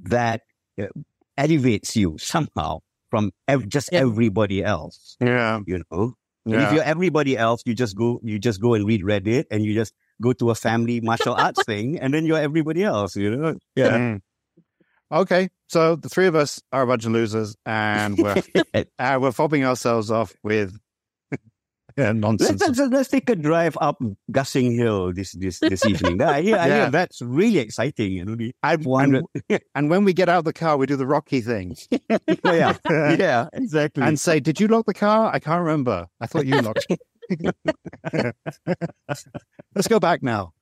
that 0.04 0.42
uh, 0.80 0.86
elevates 1.36 1.96
you 1.96 2.16
somehow 2.18 2.78
from 3.10 3.30
ev- 3.48 3.68
just 3.68 3.90
Yeah. 3.92 4.00
everybody 4.00 4.62
else. 4.64 5.16
yeah, 5.20 5.60
You 5.66 5.82
know, 5.90 6.14
yeah. 6.46 6.66
if 6.66 6.72
you're 6.74 6.82
everybody 6.82 7.36
else, 7.36 7.62
you 7.64 7.74
just 7.74 7.96
go, 7.96 8.20
you 8.22 8.38
just 8.38 8.60
go 8.60 8.74
and 8.74 8.86
read 8.86 9.02
Reddit, 9.02 9.44
and 9.50 9.64
you 9.64 9.74
just 9.74 9.94
go 10.20 10.32
to 10.32 10.50
a 10.50 10.54
family 10.54 11.00
martial 11.00 11.34
arts 11.34 11.62
thing, 11.70 11.98
and 12.00 12.12
then 12.12 12.24
you're 12.26 12.38
everybody 12.38 12.82
else. 12.82 13.14
You 13.16 13.36
know, 13.36 13.54
yeah. 13.76 13.96
Mm. 13.98 14.20
Okay, 15.12 15.48
so 15.68 15.96
the 15.96 16.08
three 16.08 16.26
of 16.26 16.34
us 16.34 16.60
are 16.72 16.82
a 16.82 16.86
bunch 16.86 17.04
of 17.04 17.12
losers, 17.12 17.56
and 17.66 18.18
we're 18.18 18.34
uh, 18.74 19.18
we're 19.20 19.30
fobbing 19.30 19.64
ourselves 19.64 20.10
off 20.10 20.34
with 20.42 20.76
yeah, 21.96 22.08
Let's, 22.12 22.14
nonsense. 22.18 22.60
let's, 22.60 22.78
let's 22.80 23.08
take 23.10 23.28
a 23.30 23.36
drive 23.36 23.76
up 23.80 24.02
Gussing 24.32 24.72
Hill 24.72 25.12
this 25.12 25.32
this 25.32 25.60
this 25.60 25.84
evening. 25.86 26.20
I 26.22 26.42
hear, 26.42 26.56
I 26.56 26.66
Yeah. 26.66 26.74
hear 26.82 26.90
that's 26.90 27.20
really 27.22 27.58
exciting. 27.58 28.12
You 28.12 28.24
know, 28.24 28.34
the 28.34 28.52
And, 28.62 28.82
400. 28.82 29.24
and, 29.50 29.60
and 29.74 29.90
when 29.90 30.04
we 30.04 30.12
get 30.14 30.28
out 30.28 30.38
of 30.38 30.44
the 30.44 30.52
car, 30.52 30.76
we 30.76 30.86
do 30.86 30.96
the 30.96 31.06
Rocky 31.06 31.40
thing 31.42 31.76
yeah, 32.44 32.76
yeah, 32.88 33.48
exactly. 33.52 34.02
and 34.02 34.18
say, 34.18 34.40
"Did 34.40 34.58
you 34.58 34.68
lock 34.68 34.86
the 34.86 34.94
car? 34.94 35.30
I 35.32 35.38
can't 35.38 35.60
remember. 35.60 36.06
I 36.20 36.26
thought 36.26 36.46
you 36.46 36.60
locked." 36.60 36.86
Let's 39.74 39.88
go 39.88 40.00
back 40.00 40.22
now. 40.22 40.52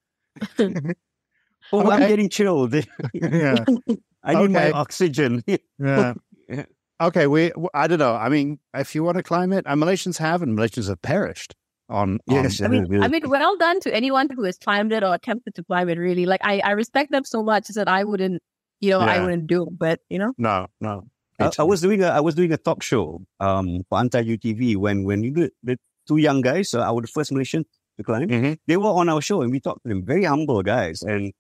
Oh, 1.73 1.91
I'm 1.91 2.01
getting 2.09 2.29
chilled. 2.29 2.75
Yeah, 3.15 3.65
I 4.25 4.35
need 4.41 4.51
my 4.51 4.71
oxygen. 4.73 5.43
yeah. 5.79 6.15
Yeah. 6.49 6.65
Okay, 7.01 7.27
we. 7.27 7.51
I 7.75 7.87
don't 7.89 7.99
know. 7.99 8.15
I 8.15 8.29
mean, 8.29 8.59
if 8.75 8.95
you 8.95 9.03
want 9.03 9.17
to 9.17 9.23
climb 9.23 9.53
it, 9.53 9.65
and 9.67 9.81
Malaysians 9.83 10.19
have, 10.19 10.43
and 10.43 10.57
Malaysians 10.57 10.89
have 10.89 11.03
perished 11.03 11.55
on. 11.89 12.21
Yes, 12.29 12.61
on, 12.61 12.67
I 12.67 12.69
mean, 12.71 12.87
Yeah. 12.93 13.01
I 13.05 13.09
mean, 13.09 13.29
well 13.29 13.57
done 13.57 13.81
to 13.81 13.95
anyone 13.95 14.29
who 14.35 14.45
has 14.45 14.57
climbed 14.59 14.93
it 14.93 15.03
or 15.03 15.15
attempted 15.15 15.55
to 15.57 15.65
climb 15.65 15.89
it. 15.89 15.99
Really, 15.99 16.27
like 16.27 16.41
I, 16.45 16.61
I 16.61 16.71
respect 16.73 17.11
them 17.11 17.25
so 17.25 17.43
much 17.43 17.69
that 17.69 17.89
I 17.89 18.05
wouldn't, 18.05 18.41
you 18.81 18.91
know, 18.91 19.01
I 19.01 19.19
wouldn't 19.21 19.47
do. 19.49 19.65
it, 19.65 19.79
But 19.79 20.01
you 20.09 20.19
know, 20.19 20.33
no, 20.39 20.67
no. 20.81 21.05
I, 21.41 21.51
I 21.59 21.63
was 21.65 21.81
doing 21.81 22.03
a 22.05 22.09
I 22.09 22.21
was 22.21 22.35
doing 22.37 22.53
a 22.53 22.57
talk 22.59 22.83
show 22.85 23.23
um 23.41 23.83
for 23.89 23.99
Anti 23.99 24.23
UTV 24.23 24.77
when 24.77 25.03
when 25.05 25.25
you 25.25 25.33
did 25.33 25.51
the 25.65 25.77
two 26.07 26.19
young 26.19 26.41
guys, 26.41 26.73
uh, 26.75 26.83
our 26.83 27.03
first 27.07 27.33
Malaysian 27.33 27.65
to 27.97 28.05
climb, 28.05 28.29
Mhm. 28.29 28.59
they 28.69 28.77
were 28.77 28.91
on 28.91 29.09
our 29.09 29.21
show 29.21 29.43
and 29.43 29.51
we 29.51 29.59
talked 29.59 29.83
to 29.83 29.89
them, 29.89 30.05
very 30.05 30.25
humble 30.25 30.63
guys, 30.63 31.03
and 31.03 31.33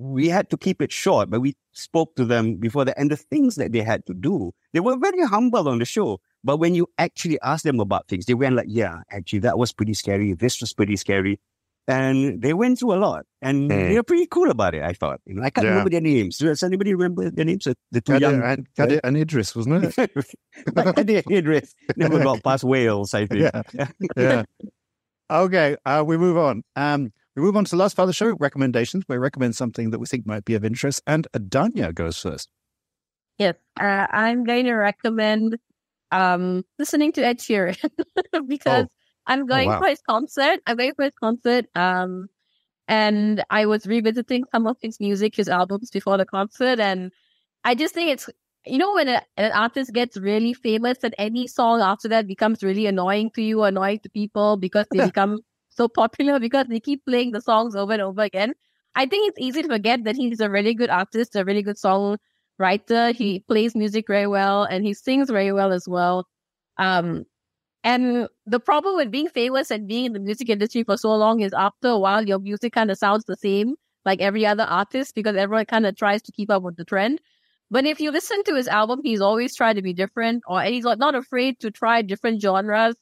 we 0.00 0.28
had 0.28 0.48
to 0.48 0.56
keep 0.56 0.80
it 0.80 0.90
short, 0.92 1.28
but 1.28 1.40
we 1.40 1.54
spoke 1.72 2.14
to 2.16 2.24
them 2.24 2.56
before 2.56 2.84
the 2.86 2.98
and 2.98 3.10
the 3.10 3.16
things 3.16 3.56
that 3.56 3.72
they 3.72 3.82
had 3.82 4.06
to 4.06 4.14
do. 4.14 4.52
They 4.72 4.80
were 4.80 4.96
very 4.96 5.24
humble 5.26 5.68
on 5.68 5.78
the 5.78 5.84
show, 5.84 6.20
but 6.42 6.56
when 6.56 6.74
you 6.74 6.86
actually 6.96 7.38
ask 7.42 7.64
them 7.64 7.80
about 7.80 8.08
things, 8.08 8.24
they 8.24 8.34
went 8.34 8.56
like, 8.56 8.66
"Yeah, 8.68 9.02
actually, 9.10 9.40
that 9.40 9.58
was 9.58 9.72
pretty 9.72 9.92
scary. 9.94 10.32
This 10.32 10.60
was 10.60 10.72
pretty 10.72 10.96
scary." 10.96 11.38
And 11.88 12.40
they 12.40 12.54
went 12.54 12.78
through 12.78 12.94
a 12.94 13.00
lot, 13.02 13.26
and 13.42 13.68
Mm. 13.68 13.88
they're 13.90 14.02
pretty 14.04 14.26
cool 14.26 14.48
about 14.50 14.74
it. 14.74 14.82
I 14.82 14.92
thought, 14.92 15.20
you 15.26 15.34
know, 15.34 15.42
I 15.42 15.50
can't 15.50 15.64
Yeah. 15.64 15.70
remember 15.70 15.90
their 15.90 16.00
names. 16.00 16.38
Does 16.38 16.62
anybody 16.62 16.94
remember 16.94 17.30
their 17.30 17.44
names? 17.44 17.64
The- 17.64 18.00
two 18.00 18.12
Kadir 18.14 18.20
young 18.30 18.42
and, 18.42 18.66
Kadir 18.76 19.00
and 19.02 19.16
Idris, 19.16 19.56
wasn't 19.56 19.84
it? 19.98 19.98
like 20.76 20.94
Cadair 20.96 21.22
Idris 21.28 21.74
never 21.96 22.18
got 22.28 22.44
past 22.44 22.62
Wales, 22.64 23.12
I 23.12 23.26
think. 23.26 23.42
Yeah. 23.42 23.88
yeah. 24.16 24.42
Okay, 25.30 25.76
uh, 25.86 26.02
we 26.04 26.16
move 26.16 26.36
on. 26.36 26.64
Um, 26.74 27.12
we 27.36 27.42
move 27.42 27.56
on 27.56 27.64
to 27.64 27.70
the 27.70 27.76
last 27.76 27.96
part 27.96 28.04
of 28.04 28.08
the 28.08 28.14
show, 28.14 28.36
recommendations. 28.38 29.04
We 29.08 29.16
recommend 29.16 29.56
something 29.56 29.90
that 29.90 29.98
we 29.98 30.06
think 30.06 30.26
might 30.26 30.44
be 30.44 30.54
of 30.54 30.64
interest, 30.64 31.02
and 31.06 31.26
Dhanya 31.32 31.94
goes 31.94 32.18
first. 32.18 32.48
yes, 33.38 33.54
uh, 33.80 34.06
I'm 34.10 34.44
going 34.44 34.66
to 34.66 34.74
recommend 34.74 35.58
um 36.12 36.64
listening 36.78 37.12
to 37.12 37.24
Ed 37.24 37.38
Sheeran 37.38 37.78
because 38.48 38.86
I'm 39.26 39.46
going 39.46 39.68
wow. 39.68 39.78
for 39.80 39.88
his 39.88 40.00
concert. 40.00 40.60
I'm 40.66 40.76
going 40.76 40.94
for 40.94 41.04
his 41.04 41.14
concert. 41.20 41.66
Um, 41.76 42.28
and 42.88 43.44
I 43.50 43.66
was 43.66 43.86
revisiting 43.86 44.44
some 44.50 44.66
of 44.66 44.76
his 44.82 44.98
music, 44.98 45.36
his 45.36 45.48
albums 45.48 45.90
before 45.90 46.18
the 46.18 46.26
concert, 46.26 46.80
and 46.80 47.12
I 47.62 47.76
just 47.76 47.94
think 47.94 48.10
it's 48.10 48.28
you 48.66 48.78
know 48.78 48.94
when 48.94 49.08
a, 49.08 49.22
an 49.36 49.52
artist 49.52 49.92
gets 49.92 50.16
really 50.16 50.52
famous, 50.52 50.98
that 50.98 51.14
any 51.16 51.46
song 51.46 51.80
after 51.80 52.08
that 52.08 52.26
becomes 52.26 52.64
really 52.64 52.86
annoying 52.86 53.30
to 53.36 53.42
you, 53.42 53.62
annoying 53.62 54.00
to 54.00 54.10
people 54.10 54.56
because 54.56 54.86
they 54.90 55.04
become 55.12 55.38
so 55.80 55.88
popular 55.88 56.38
because 56.38 56.66
they 56.68 56.80
keep 56.80 57.04
playing 57.06 57.30
the 57.32 57.40
songs 57.40 57.74
over 57.74 57.92
and 57.94 58.02
over 58.02 58.22
again. 58.22 58.52
I 58.94 59.06
think 59.06 59.28
it's 59.28 59.38
easy 59.40 59.62
to 59.62 59.68
forget 59.68 60.04
that 60.04 60.16
he's 60.16 60.40
a 60.40 60.50
really 60.50 60.74
good 60.74 60.90
artist, 60.90 61.36
a 61.36 61.44
really 61.44 61.62
good 61.62 61.76
songwriter. 61.76 63.14
He 63.14 63.40
plays 63.48 63.74
music 63.74 64.06
very 64.08 64.26
well 64.26 64.64
and 64.64 64.84
he 64.84 64.92
sings 64.94 65.30
very 65.30 65.52
well 65.52 65.72
as 65.72 65.88
well. 65.88 66.26
Um, 66.76 67.24
and 67.82 68.28
the 68.46 68.60
problem 68.60 68.96
with 68.96 69.10
being 69.10 69.28
famous 69.28 69.70
and 69.70 69.88
being 69.88 70.04
in 70.06 70.12
the 70.12 70.20
music 70.20 70.50
industry 70.50 70.82
for 70.84 70.96
so 70.98 71.14
long 71.14 71.40
is 71.40 71.54
after 71.54 71.88
a 71.88 71.98
while, 71.98 72.26
your 72.28 72.38
music 72.38 72.74
kind 72.74 72.90
of 72.90 72.98
sounds 72.98 73.24
the 73.24 73.36
same 73.36 73.76
like 74.04 74.20
every 74.20 74.46
other 74.46 74.64
artist 74.64 75.14
because 75.14 75.36
everyone 75.36 75.66
kind 75.66 75.86
of 75.86 75.96
tries 75.96 76.22
to 76.22 76.32
keep 76.32 76.50
up 76.50 76.62
with 76.62 76.76
the 76.76 76.84
trend. 76.84 77.20
But 77.70 77.86
if 77.86 78.00
you 78.00 78.10
listen 78.10 78.42
to 78.44 78.54
his 78.54 78.68
album, 78.68 79.00
he's 79.04 79.20
always 79.20 79.54
tried 79.56 79.76
to 79.76 79.82
be 79.82 79.92
different 79.94 80.42
or 80.46 80.60
and 80.60 80.74
he's 80.74 80.84
not 80.84 81.14
afraid 81.14 81.60
to 81.60 81.70
try 81.70 82.02
different 82.02 82.42
genres. 82.42 82.96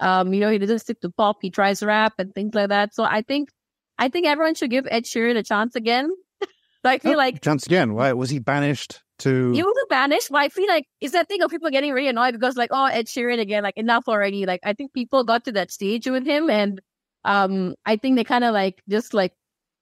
Um, 0.00 0.32
you 0.34 0.40
know, 0.40 0.50
he 0.50 0.58
doesn't 0.58 0.78
stick 0.80 1.00
to 1.02 1.10
pop, 1.10 1.38
he 1.42 1.50
tries 1.50 1.82
rap 1.82 2.14
and 2.18 2.34
things 2.34 2.54
like 2.54 2.68
that. 2.70 2.94
So 2.94 3.04
I 3.04 3.22
think 3.22 3.50
I 3.98 4.08
think 4.08 4.26
everyone 4.26 4.54
should 4.54 4.70
give 4.70 4.86
Ed 4.90 5.04
Sheeran 5.04 5.36
a 5.36 5.42
chance 5.42 5.76
again. 5.76 6.10
So 6.42 6.48
I 6.90 6.98
feel 6.98 7.12
Oh, 7.12 7.16
like 7.16 7.42
chance 7.42 7.66
again. 7.66 7.94
Why 7.94 8.12
was 8.14 8.30
he 8.30 8.38
banished 8.38 9.02
to? 9.18 9.52
he 9.52 9.62
was 9.62 9.86
banished, 9.90 10.28
but 10.30 10.38
I 10.38 10.48
feel 10.48 10.66
like 10.68 10.86
it's 11.00 11.12
that 11.12 11.28
thing 11.28 11.42
of 11.42 11.50
people 11.50 11.68
getting 11.70 11.92
really 11.92 12.08
annoyed 12.08 12.32
because 12.32 12.56
like, 12.56 12.70
oh, 12.72 12.86
Ed 12.86 13.06
Sheeran 13.06 13.38
again, 13.40 13.62
like 13.62 13.76
enough 13.76 14.04
already. 14.08 14.46
Like 14.46 14.60
I 14.64 14.72
think 14.72 14.94
people 14.94 15.22
got 15.24 15.44
to 15.44 15.52
that 15.52 15.70
stage 15.70 16.06
with 16.08 16.24
him 16.26 16.48
and 16.48 16.80
um 17.24 17.74
I 17.84 17.96
think 17.96 18.16
they 18.16 18.24
kind 18.24 18.44
of 18.44 18.54
like 18.54 18.82
just 18.88 19.12
like 19.12 19.34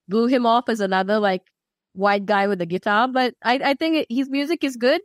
blew 0.08 0.26
him 0.26 0.44
off 0.46 0.68
as 0.68 0.80
another 0.80 1.20
like 1.20 1.42
white 1.92 2.26
guy 2.26 2.48
with 2.48 2.60
a 2.60 2.66
guitar. 2.66 3.06
But 3.06 3.34
I, 3.44 3.60
I 3.62 3.74
think 3.74 3.96
it, 3.98 4.06
his 4.10 4.28
music 4.28 4.64
is 4.64 4.76
good 4.76 5.00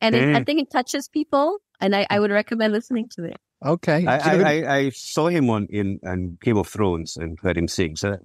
and 0.00 0.14
it, 0.14 0.36
I 0.36 0.44
think 0.44 0.60
it 0.60 0.70
touches 0.70 1.08
people 1.08 1.58
and 1.80 1.96
I, 1.96 2.06
I 2.08 2.20
would 2.20 2.30
recommend 2.30 2.72
listening 2.72 3.08
to 3.16 3.24
it. 3.24 3.38
Okay. 3.64 4.06
I, 4.06 4.18
Do 4.18 4.30
you 4.30 4.38
know 4.38 4.44
I, 4.48 4.52
I, 4.62 4.76
I 4.78 4.90
saw 4.90 5.28
him 5.28 5.48
on 5.50 5.66
in, 5.70 6.00
in 6.02 6.38
Game 6.42 6.56
of 6.56 6.66
Thrones 6.68 7.16
and 7.16 7.38
heard 7.40 7.56
him 7.56 7.68
sing. 7.68 7.96
So 7.96 8.10
that, 8.10 8.20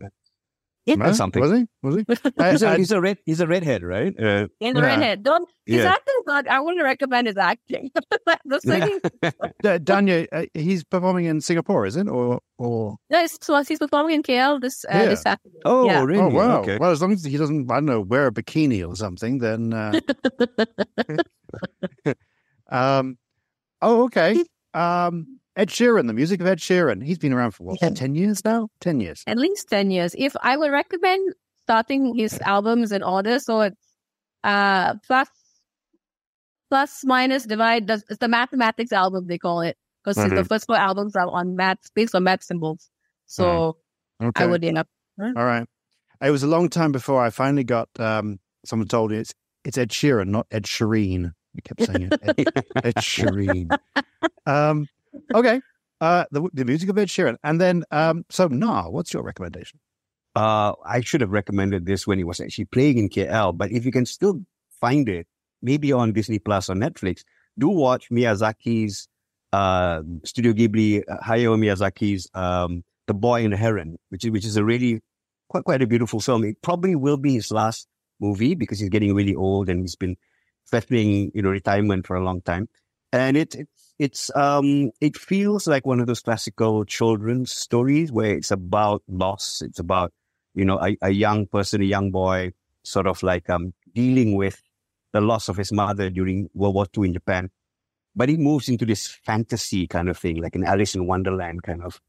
Huh? 0.89 0.95
that's 0.99 1.17
something. 1.17 1.41
Was 1.41 1.51
he? 1.51 1.65
Was 1.83 1.95
he? 1.97 2.05
He's 2.49 2.63
a, 2.63 2.69
uh, 2.69 2.77
he's 2.77 2.91
a 2.93 3.01
red. 3.01 3.17
He's 3.25 3.41
a 3.41 3.45
redhead, 3.47 3.83
right? 3.83 4.15
Uh, 4.17 4.47
In 4.61 4.73
the 4.73 4.79
Yeah. 4.79 4.85
redhead. 4.85 5.21
Don't 5.21 5.49
his 5.65 5.83
Yeah. 5.83 5.91
acting's 5.91 6.23
not 6.25 6.47
I 6.47 6.61
wouldn't 6.61 6.81
recommend 6.81 7.27
his 7.27 7.35
acting. 7.35 7.91
the 8.45 8.61
singing 8.61 8.99
D- 9.21 9.79
Dhanya, 9.83 10.27
uh, 10.31 10.45
he's 10.53 10.85
performing 10.85 11.25
in 11.25 11.41
Singapore, 11.41 11.85
is 11.85 11.97
it? 11.97 12.07
Or 12.07 12.39
or 12.57 12.95
no, 13.09 13.21
it's, 13.21 13.37
so 13.41 13.61
he's 13.63 13.79
performing 13.79 14.15
in 14.15 14.23
KL 14.23 14.61
this 14.61 14.85
uh, 14.85 14.91
Yeah. 14.93 15.05
this 15.07 15.23
Saturday. 15.23 15.59
oh, 15.65 15.87
Yeah. 15.87 16.03
really? 16.05 16.21
oh 16.21 16.29
wow. 16.29 16.61
Okay. 16.61 16.77
Well, 16.77 16.91
as 16.91 17.01
long 17.01 17.11
as 17.11 17.21
he 17.25 17.35
doesn't, 17.35 17.69
I 17.69 17.75
don't 17.75 17.85
know, 17.85 17.99
wear 17.99 18.27
a 18.27 18.31
bikini 18.31 18.87
or 18.87 18.95
something, 18.95 19.39
then. 19.39 19.73
Uh... 19.73 19.99
um. 22.69 23.17
Oh, 23.81 24.05
okay. 24.05 24.41
Um. 24.77 25.39
Ed 25.55 25.69
Sheeran, 25.69 26.05
the 26.05 26.13
music 26.13 26.39
of 26.39 26.45
Ed 26.45 26.59
Sheeran. 26.59 27.03
He's 27.03 27.17
been 27.17 27.33
around 27.33 27.49
for 27.51 27.63
what? 27.63 27.79
Yeah. 27.81 27.89
Ten 27.89 28.13
years 28.13 28.45
now. 28.45 28.69
Ten 28.79 28.99
years. 28.99 29.23
At 29.25 29.39
least 29.39 29.67
ten 29.69 29.89
years. 29.89 30.13
If 30.15 30.35
I 30.43 30.55
would 30.55 30.69
recommend 30.71 31.33
starting 31.63 32.13
his 32.15 32.39
albums 32.41 32.91
in 32.91 33.01
order, 33.01 33.39
so 33.39 33.61
it's 33.61 33.75
uh 34.43 34.93
plus 35.07 35.29
plus 36.69 37.03
minus 37.03 37.45
divide 37.45 37.87
does 37.87 38.03
it's 38.09 38.19
the 38.19 38.27
mathematics 38.27 38.91
album 38.91 39.25
they 39.27 39.37
call 39.39 39.61
it. 39.61 39.77
Because 40.03 40.15
the 40.17 40.35
Mhm. 40.35 40.47
first 40.47 40.67
four 40.67 40.77
albums 40.77 41.15
are 41.15 41.27
on 41.27 41.55
math, 41.55 41.79
based 41.95 42.13
on 42.15 42.23
math 42.23 42.43
symbols. 42.43 42.89
So 43.25 43.77
Okay. 44.21 44.43
I 44.43 44.47
would 44.47 44.63
end 44.63 44.77
up 44.77 44.87
All 45.19 45.33
right. 45.33 45.65
It 46.21 46.29
was 46.31 46.43
a 46.43 46.47
long 46.47 46.69
time 46.69 46.91
before 46.91 47.21
I 47.23 47.29
finally 47.31 47.63
got. 47.63 47.89
Um. 47.99 48.39
Someone 48.65 48.87
told 48.87 49.09
me 49.11 49.17
it's 49.17 49.33
it's 49.63 49.77
Ed 49.77 49.89
Sheeran, 49.89 50.27
not 50.27 50.45
Ed 50.51 50.63
Shireen. 50.65 51.31
We 51.57 51.61
kept 51.63 51.83
saying 51.83 52.09
it. 52.11 52.19
Ed, 52.21 52.63
Ed 52.85 52.95
Shireen. 52.95 53.77
Um. 54.45 54.87
Okay. 55.33 55.59
Uh. 55.99 56.25
The 56.31 56.47
the 56.53 56.63
music 56.63 56.89
of 56.89 56.97
Ed 56.97 57.09
Sheeran, 57.09 57.37
and 57.43 57.59
then 57.59 57.83
um. 57.91 58.23
So, 58.29 58.47
Na'a, 58.47 58.91
what's 58.91 59.11
your 59.13 59.23
recommendation? 59.23 59.79
Uh, 60.35 60.73
I 60.85 61.01
should 61.01 61.21
have 61.21 61.31
recommended 61.31 61.87
this 61.87 62.05
when 62.05 62.19
it 62.19 62.27
was 62.27 62.39
actually 62.39 62.65
playing 62.65 62.99
in 62.99 63.09
KL. 63.09 63.57
But 63.57 63.71
if 63.71 63.85
you 63.85 63.91
can 63.91 64.05
still 64.05 64.39
find 64.79 65.09
it, 65.09 65.25
maybe 65.63 65.91
on 65.91 66.13
Disney 66.13 66.37
Plus 66.37 66.69
or 66.69 66.75
Netflix, 66.75 67.23
do 67.57 67.69
watch 67.69 68.09
Miyazaki's 68.11 69.07
uh, 69.51 70.03
Studio 70.23 70.53
Ghibli, 70.53 71.01
uh, 71.09 71.17
Hayao 71.25 71.57
Miyazaki's 71.57 72.29
um, 72.35 72.83
The 73.07 73.15
Boy 73.15 73.43
and 73.43 73.53
the 73.53 73.57
Heron, 73.57 73.97
which 74.09 74.25
is 74.25 74.31
which 74.31 74.45
is 74.45 74.57
a 74.57 74.63
really 74.63 75.01
quite 75.49 75.63
quite 75.63 75.81
a 75.81 75.87
beautiful 75.87 76.19
film. 76.19 76.43
It 76.43 76.61
probably 76.61 76.95
will 76.95 77.17
be 77.17 77.33
his 77.33 77.51
last 77.51 77.87
movie 78.19 78.53
because 78.55 78.79
he's 78.79 78.89
getting 78.89 79.15
really 79.15 79.35
old 79.35 79.69
and 79.69 79.81
he's 79.81 79.95
been 79.95 80.17
threatening 80.69 81.31
you 81.33 81.41
know 81.41 81.49
retirement 81.49 82.07
for 82.07 82.15
a 82.15 82.23
long 82.23 82.41
time. 82.41 82.69
And 83.11 83.37
it, 83.37 83.55
it 83.55 83.69
it's 83.99 84.29
um 84.35 84.91
it 85.01 85.17
feels 85.17 85.67
like 85.67 85.85
one 85.85 85.99
of 85.99 86.07
those 86.07 86.21
classical 86.21 86.85
children's 86.85 87.51
stories 87.51 88.11
where 88.11 88.35
it's 88.35 88.51
about 88.51 89.03
loss. 89.07 89.61
It's 89.61 89.79
about 89.79 90.11
you 90.57 90.65
know, 90.65 90.79
a, 90.81 90.97
a 91.03 91.11
young 91.11 91.45
person, 91.45 91.81
a 91.81 91.85
young 91.85 92.09
boy, 92.09 92.51
sort 92.83 93.05
of 93.05 93.21
like 93.21 93.47
um, 93.47 93.73
dealing 93.93 94.35
with 94.35 94.59
the 95.13 95.21
loss 95.21 95.49
of 95.49 95.55
his 95.55 95.71
mother 95.71 96.09
during 96.09 96.49
World 96.55 96.73
War 96.73 96.87
II 96.97 97.05
in 97.05 97.13
Japan. 97.13 97.51
But 98.15 98.31
it 98.31 98.39
moves 98.39 98.67
into 98.67 98.83
this 98.83 99.05
fantasy 99.07 99.85
kind 99.85 100.09
of 100.09 100.17
thing, 100.17 100.41
like 100.41 100.55
an 100.55 100.63
Alice 100.63 100.95
in 100.95 101.05
Wonderland 101.05 101.61
kind 101.61 101.83
of 101.83 102.01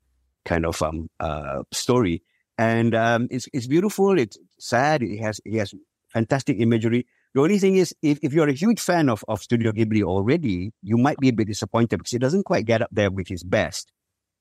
kind 0.46 0.64
of 0.64 0.80
um 0.80 1.10
uh 1.20 1.62
story. 1.72 2.22
And 2.56 2.94
um 2.94 3.28
it's 3.30 3.48
it's 3.52 3.66
beautiful, 3.66 4.18
it's 4.18 4.38
sad, 4.58 5.02
it 5.02 5.18
has 5.18 5.42
it 5.44 5.58
has 5.58 5.74
fantastic 6.08 6.58
imagery. 6.58 7.06
The 7.34 7.40
only 7.40 7.58
thing 7.58 7.76
is 7.76 7.94
if, 8.02 8.18
if 8.22 8.32
you're 8.32 8.48
a 8.48 8.52
huge 8.52 8.80
fan 8.80 9.08
of, 9.08 9.24
of 9.28 9.42
Studio 9.42 9.72
Ghibli 9.72 10.02
already, 10.02 10.72
you 10.82 10.96
might 10.96 11.18
be 11.18 11.28
a 11.28 11.32
bit 11.32 11.46
disappointed 11.46 11.98
because 11.98 12.12
it 12.14 12.20
doesn't 12.20 12.44
quite 12.44 12.64
get 12.64 12.82
up 12.82 12.88
there 12.90 13.10
with 13.10 13.28
his 13.28 13.42
best. 13.42 13.92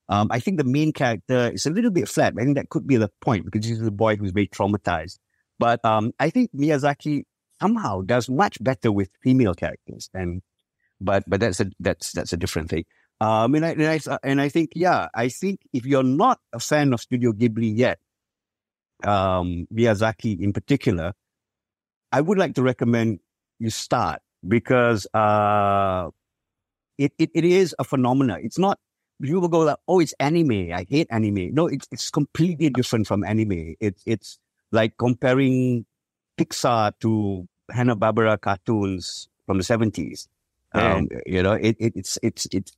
Um, 0.10 0.30
I 0.32 0.40
think 0.40 0.58
the 0.58 0.64
main 0.64 0.94
character 0.94 1.52
is 1.54 1.66
a 1.66 1.70
little 1.70 1.92
bit 1.92 2.08
flat. 2.08 2.34
I 2.40 2.44
think 2.44 2.56
that 2.56 2.70
could 2.70 2.88
be 2.88 2.96
the 2.96 3.12
point 3.22 3.46
because 3.46 3.66
he's 3.66 3.82
a 3.82 3.92
boy 3.92 4.16
who's 4.16 4.32
very 4.32 4.48
traumatized. 4.48 5.20
But 5.60 5.84
um, 5.84 6.14
I 6.20 6.30
think 6.30 6.52
Miyazaki 6.54 7.24
somehow 7.60 8.02
does 8.02 8.30
much 8.30 8.64
better 8.64 8.92
with 8.92 9.10
female 9.22 9.54
characters, 9.54 10.10
and 10.14 10.42
but 11.02 11.24
but 11.28 11.40
that's 11.40 11.60
a 11.60 11.70
that's 11.80 12.12
that's 12.12 12.32
a 12.32 12.38
different 12.38 12.70
thing. 12.70 12.86
Um, 13.20 13.56
and 13.56 13.66
I, 13.66 13.70
and 13.72 13.84
I 13.84 14.18
and 14.24 14.42
I 14.42 14.50
think 14.50 14.72
yeah, 14.76 15.08
I 15.14 15.30
think 15.30 15.62
if 15.74 15.86
you're 15.86 16.04
not 16.04 16.40
a 16.54 16.60
fan 16.60 16.94
of 16.94 17.02
Studio 17.02 17.34
Ghibli 17.34 17.76
yet, 17.76 18.00
um, 19.04 19.68
Miyazaki 19.74 20.40
in 20.40 20.54
particular, 20.54 21.14
I 22.12 22.22
would 22.22 22.38
like 22.38 22.56
to 22.56 22.64
recommend 22.64 23.20
you 23.60 23.70
start 23.70 24.22
because 24.48 25.08
uh, 25.14 26.10
it, 26.98 27.14
it 27.18 27.32
it 27.34 27.46
is 27.46 27.76
a 27.80 27.84
phenomena. 27.84 28.38
It's 28.42 28.58
not 28.58 28.80
you 29.20 29.40
will 29.40 29.48
go 29.48 29.60
like, 29.60 29.78
oh, 29.88 30.00
it's 30.00 30.14
anime. 30.20 30.72
I 30.74 30.86
hate 30.90 31.08
anime. 31.10 31.54
No, 31.54 31.68
it's 31.68 31.88
it's 31.92 32.10
completely 32.10 32.70
different 32.70 33.08
from 33.08 33.24
anime. 33.24 33.76
It's 33.80 34.04
it's 34.06 34.40
like 34.72 34.98
comparing 34.98 35.86
Pixar 36.38 36.94
to 37.02 37.48
Hanna 37.72 37.96
Barbera 37.96 38.40
cartoons 38.40 39.28
from 39.46 39.58
the 39.58 39.64
seventies. 39.64 40.28
Um, 40.74 41.10
you 41.26 41.42
know, 41.42 41.54
it, 41.54 41.76
it 41.80 41.94
it's 41.96 42.20
it's 42.22 42.48
it's 42.52 42.72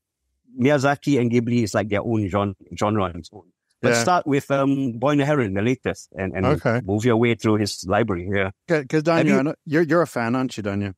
Miyazaki 0.58 1.20
and 1.20 1.30
Ghibli 1.30 1.64
is 1.64 1.74
like 1.74 1.90
their 1.90 2.02
own 2.02 2.28
genre, 2.30 2.56
genre 2.78 3.04
on 3.04 3.18
its 3.18 3.30
own. 3.34 3.52
But 3.82 3.94
Yeah. 3.94 4.02
start 4.02 4.28
with 4.28 4.52
um, 4.52 4.94
Boy 5.00 5.12
and 5.12 5.22
the 5.22 5.26
Heron, 5.26 5.54
the 5.54 5.62
latest, 5.62 6.10
and, 6.18 6.34
and 6.36 6.46
Okay. 6.46 6.82
move 6.84 7.06
your 7.06 7.16
way 7.16 7.36
through 7.36 7.56
his 7.56 7.86
library. 7.88 8.28
Yeah, 8.32 8.52
Because 8.68 9.04
Have 9.08 9.26
Dhanya, 9.26 9.28
you- 9.28 9.38
I 9.40 9.42
know- 9.42 9.56
you're 9.66 9.84
you're 9.84 10.02
a 10.02 10.08
fan, 10.08 10.36
aren't 10.36 10.58
you, 10.58 10.64
Dhanya? 10.64 10.94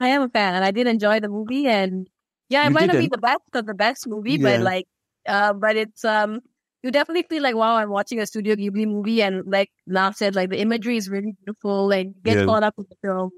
I 0.00 0.08
am 0.08 0.22
a 0.22 0.28
fan 0.28 0.54
and 0.54 0.64
I 0.64 0.70
did 0.72 0.86
enjoy 0.86 1.20
the 1.20 1.28
movie 1.28 1.66
and 1.68 2.06
yeah, 2.48 2.62
it 2.64 2.68
You 2.68 2.74
might 2.74 2.86
not 2.86 2.98
be 2.98 3.08
the 3.08 3.18
best 3.18 3.40
of 3.54 3.66
the 3.66 3.74
best 3.74 4.06
movie, 4.08 4.36
Yeah. 4.36 4.56
but 4.56 4.60
like 4.62 4.86
uh 5.28 5.52
but 5.54 5.76
it's 5.76 6.04
um 6.04 6.40
you 6.82 6.90
definitely 6.90 7.24
feel 7.28 7.42
like 7.42 7.54
wow, 7.56 7.76
I'm 7.76 7.90
watching 7.90 8.20
a 8.20 8.26
Studio 8.26 8.54
Ghibli 8.56 8.86
movie 8.86 9.20
and 9.22 9.42
like 9.46 9.70
Na'a 9.88 10.14
said, 10.14 10.34
like 10.36 10.50
the 10.50 10.60
imagery 10.60 10.96
is 10.96 11.08
really 11.10 11.32
beautiful 11.44 11.90
and 11.90 12.14
you 12.14 12.20
get 12.22 12.36
Yeah. 12.38 12.44
caught 12.46 12.62
up 12.62 12.74
in 12.78 12.84
the 12.88 12.96
film. 13.02 13.30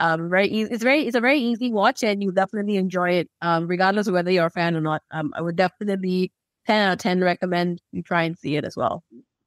Um 0.00 0.28
very 0.30 0.48
easy 0.48 0.70
it's 0.72 0.82
very 0.82 1.06
it's 1.06 1.16
a 1.16 1.20
very 1.20 1.38
easy 1.40 1.72
watch 1.72 2.02
and 2.02 2.22
you 2.22 2.32
definitely 2.32 2.76
enjoy 2.76 3.10
it, 3.20 3.30
um, 3.40 3.66
regardless 3.68 4.06
of 4.08 4.14
whether 4.14 4.30
you're 4.30 4.46
a 4.46 4.50
fan 4.50 4.76
or 4.76 4.80
not. 4.80 5.02
Um 5.12 5.32
I 5.36 5.40
would 5.42 5.56
definitely 5.56 6.32
ten 6.66 6.88
out 6.88 6.92
of 6.94 6.98
ten 6.98 7.20
recommend 7.22 7.80
you 7.92 8.02
try 8.02 8.22
and 8.24 8.38
see 8.38 8.56
it 8.56 8.64
as 8.64 8.76
well. 8.76 9.02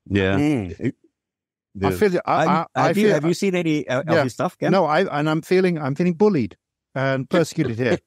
yeah. 0.08 0.70
I 1.84 1.92
feel. 1.92 2.20
I, 2.26 2.32
I, 2.34 2.46
I'm- 2.46 2.66
I 2.76 2.88
have, 2.88 2.96
feel. 2.96 3.08
you, 3.08 3.14
have 3.14 3.26
you 3.26 3.34
seen 3.34 3.54
any 3.56 3.86
uh, 3.88 4.04
Yeah. 4.08 4.14
of 4.20 4.24
his 4.24 4.34
stuff, 4.34 4.58
Kam? 4.58 4.72
No, 4.72 4.86
I 4.86 5.02
and 5.20 5.30
I'm 5.30 5.42
feeling. 5.42 5.78
I'm 5.78 5.94
feeling 5.96 6.14
bullied 6.14 6.56
and 6.94 7.30
persecuted 7.30 7.78
here. 7.78 7.98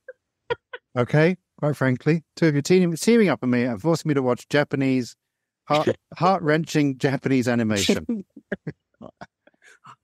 okay, 0.96 1.36
quite 1.58 1.76
frankly, 1.76 2.24
two 2.34 2.46
of 2.48 2.54
you 2.54 2.62
teaming, 2.62 2.96
teaming 2.96 3.28
up 3.28 3.40
on 3.42 3.50
me 3.50 3.64
and 3.64 3.80
forcing 3.80 4.08
me 4.08 4.14
to 4.14 4.22
watch 4.22 4.48
Japanese, 4.48 5.16
heart 5.66 5.88
heart 6.16 6.42
wrenching 6.42 6.96
Japanese 6.96 7.46
animation. 7.46 8.24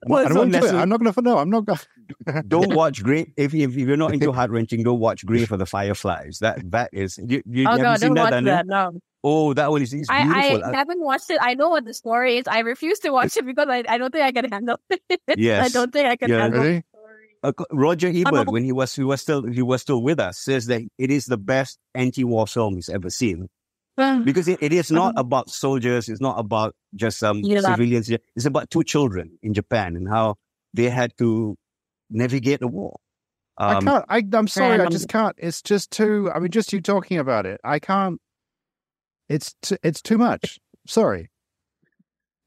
Well, 0.06 0.20
I 0.20 0.22
it's 0.22 0.28
don't 0.30 0.38
want 0.38 0.50
not 0.52 0.62
to 0.62 0.68
do 0.70 0.76
it. 0.76 0.80
I'm 0.80 0.88
not 0.88 1.00
going 1.00 1.12
to. 1.12 1.22
No, 1.22 1.38
I'm 1.38 1.50
not 1.50 1.64
going. 1.64 1.78
Don't 2.48 2.74
watch 2.74 3.02
Grave. 3.02 3.32
If, 3.36 3.54
if 3.54 3.74
you're 3.74 3.96
not 3.96 4.12
into 4.12 4.30
heart 4.32 4.50
wrenching, 4.50 4.82
don't 4.82 5.00
watch 5.00 5.24
Grave 5.24 5.50
of 5.50 5.58
the 5.58 5.66
Fireflies. 5.66 6.38
That 6.40 6.70
that 6.70 6.90
is. 6.92 7.18
You, 7.18 7.42
you, 7.46 7.66
oh 7.66 7.70
have 7.70 7.78
you 7.78 7.84
god, 7.84 8.00
seen 8.00 8.08
don't 8.08 8.14
that, 8.16 8.22
watch 8.24 8.30
Daniel? 8.32 8.56
that. 8.56 8.66
No. 8.66 9.00
Oh, 9.26 9.54
that 9.54 9.70
one 9.70 9.80
is 9.80 9.94
it's 9.94 10.10
I, 10.10 10.24
beautiful. 10.24 10.64
I 10.64 10.76
haven't 10.76 11.02
watched 11.02 11.30
it. 11.30 11.38
I 11.40 11.54
know 11.54 11.70
what 11.70 11.86
the 11.86 11.94
story 11.94 12.36
is. 12.36 12.46
I 12.46 12.58
refuse 12.60 12.98
to 13.00 13.10
watch 13.10 13.36
it 13.38 13.46
because 13.46 13.68
I, 13.70 13.82
I 13.88 13.96
don't 13.96 14.10
think 14.12 14.22
I 14.24 14.32
can 14.32 14.52
handle 14.52 14.78
it. 14.90 15.20
Yes. 15.38 15.64
I 15.64 15.68
don't 15.70 15.90
think 15.92 16.06
I 16.06 16.16
can 16.16 16.28
Yeah. 16.30 16.40
handle 16.40 16.60
Really? 16.62 16.84
the. 17.42 17.48
Uh, 17.48 17.64
Roger 17.72 18.08
Ebert, 18.14 18.48
when 18.48 18.64
he 18.64 18.72
was 18.72 18.94
he 18.94 19.04
was 19.04 19.20
still 19.22 19.42
he 19.46 19.62
was 19.62 19.80
still 19.82 20.02
with 20.02 20.18
us, 20.20 20.38
says 20.38 20.66
that 20.66 20.82
it 20.98 21.10
is 21.10 21.26
the 21.26 21.36
best 21.38 21.78
anti-war 21.94 22.46
film 22.46 22.74
he's 22.76 22.88
ever 22.88 23.08
seen 23.10 23.48
because 23.96 24.48
it, 24.48 24.58
it 24.62 24.72
is 24.72 24.90
not 24.90 25.14
about 25.16 25.50
soldiers. 25.50 26.08
It's 26.08 26.20
not 26.20 26.38
about 26.38 26.74
just 26.94 27.22
um 27.22 27.40
Yeah. 27.44 27.60
civilians. 27.60 28.10
It's 28.10 28.44
about 28.46 28.70
two 28.70 28.82
children 28.84 29.38
in 29.42 29.54
Japan 29.54 29.96
and 29.96 30.08
how 30.08 30.36
they 30.72 30.88
had 30.90 31.16
to 31.18 31.56
navigate 32.10 32.60
the 32.60 32.68
war. 32.68 32.96
I 33.56 33.74
Um, 33.74 33.84
can't. 33.84 34.04
I, 34.08 34.22
I'm 34.32 34.48
sorry. 34.48 34.80
I 34.80 34.86
just 34.88 35.08
can't. 35.08 35.36
It's 35.38 35.62
just 35.62 35.92
too. 35.92 36.30
I 36.34 36.40
mean, 36.40 36.50
just 36.50 36.72
you 36.72 36.80
talking 36.80 37.18
about 37.18 37.46
it. 37.46 37.60
I 37.62 37.78
can't. 37.78 38.20
It's 39.28 39.54
t- 39.62 39.78
it's 39.82 40.02
too 40.02 40.18
much. 40.18 40.58
Sorry. 40.86 41.30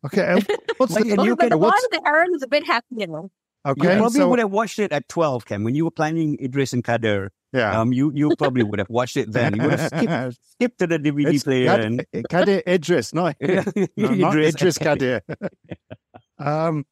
Okay. 0.06 0.40
What's 0.78 0.94
the, 0.94 1.02
and 1.14 1.24
you 1.26 1.36
but 1.36 1.46
the 1.46 1.50
can- 1.52 1.60
one 1.60 1.72
what's, 1.72 1.88
the 1.92 2.02
Heron 2.06 2.36
is 2.36 2.44
a 2.44 2.48
bit 2.48 2.66
happy, 2.66 2.86
you 2.98 3.08
know. 3.08 3.32
you 3.66 3.72
okay. 3.72 3.98
probably 3.98 4.20
so, 4.20 4.30
would 4.30 4.40
have 4.40 4.52
watched 4.52 4.80
it 4.80 4.92
at 4.92 5.08
twelve, 5.10 5.46
Kam. 5.46 5.64
When 5.64 5.74
you 5.76 5.86
were 5.86 5.92
planning 5.92 6.38
Idris 6.42 6.72
and 6.74 6.84
Kader, 6.84 7.32
yeah. 7.54 7.80
um, 7.80 7.94
you 7.94 8.12
you 8.14 8.36
probably 8.38 8.64
would 8.64 8.80
have 8.80 8.90
watched 8.90 9.18
it 9.18 9.32
then. 9.32 9.56
You 9.56 9.64
would 9.64 9.80
have 9.80 9.88
skipped, 9.94 10.38
skipped 10.52 10.80
to 10.80 10.88
the 10.88 11.00
DVD 11.00 11.34
It's 11.34 11.44
player 11.44 11.68
Kad- 11.68 11.80
and 11.82 12.06
Kadir 12.30 12.62
Idris, 12.68 13.14
no, 13.14 13.32
no 13.42 13.86
not 13.98 14.34
Idris. 14.38 14.56
Idris 14.56 14.78
Kadir. 14.78 15.22
um. 16.40 16.86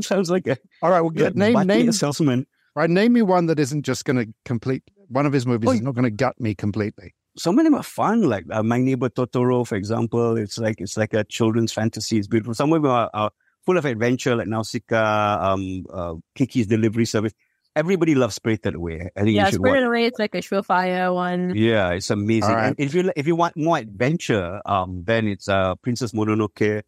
Sounds 0.00 0.30
like 0.30 0.46
a 0.46 0.56
All 0.80 0.90
right. 0.90 1.02
Well, 1.02 1.10
good 1.10 1.36
name 1.36 1.66
name. 1.66 1.92
salesman. 1.92 2.46
Right. 2.74 2.88
Name 2.88 3.12
me 3.12 3.20
one 3.20 3.44
that 3.46 3.58
isn't 3.60 3.82
just 3.82 4.06
going 4.06 4.16
to 4.16 4.32
complete. 4.46 4.82
One 5.08 5.26
of 5.26 5.34
his 5.34 5.46
movies 5.46 5.68
Oh, 5.68 5.72
is 5.74 5.82
not 5.82 5.94
going 5.94 6.04
to 6.04 6.10
gut 6.10 6.40
me 6.40 6.54
completely. 6.54 7.14
some 7.36 7.58
of 7.58 7.64
them 7.66 7.74
are 7.74 7.82
fun. 7.82 8.22
Like 8.22 8.46
uh, 8.50 8.62
My 8.62 8.78
Neighbor 8.78 9.10
Totoro, 9.10 9.66
for 9.66 9.76
example, 9.76 10.38
it's 10.38 10.56
like 10.56 10.76
it's 10.80 10.96
like 10.96 11.12
a 11.12 11.24
children's 11.24 11.74
fantasy. 11.74 12.16
It's 12.16 12.26
beautiful. 12.26 12.54
Some 12.54 12.72
of 12.72 12.80
them 12.82 12.90
are, 12.90 13.10
are 13.12 13.30
full 13.66 13.76
of 13.76 13.84
adventure, 13.84 14.34
like 14.34 14.46
Nausicaa, 14.48 15.52
um, 15.52 15.84
uh, 15.92 16.14
Kiki's 16.34 16.66
Delivery 16.66 17.04
Service. 17.04 17.34
Everybody 17.74 18.14
loves 18.14 18.34
Spirited 18.34 18.74
Away. 18.74 19.08
I 19.16 19.22
think 19.22 19.34
Yeah, 19.34 19.46
you 19.46 19.52
should 19.52 19.60
watch. 19.60 19.68
Spirited 19.70 19.86
Away 19.88 20.04
is 20.06 20.12
like 20.18 20.34
a 20.34 20.38
surefire 20.38 21.14
one. 21.14 21.54
Yeah, 21.56 21.90
it's 21.90 22.10
amazing. 22.10 22.50
All 22.50 22.56
right. 22.56 22.66
And 22.68 22.80
if 22.80 22.92
you 22.94 23.10
if 23.16 23.26
you 23.26 23.34
want 23.36 23.56
more 23.56 23.78
adventure, 23.78 24.60
um, 24.66 25.04
then 25.06 25.26
it's 25.26 25.48
uh 25.48 25.74
Princess 25.76 26.12
Mononoke, 26.12 26.82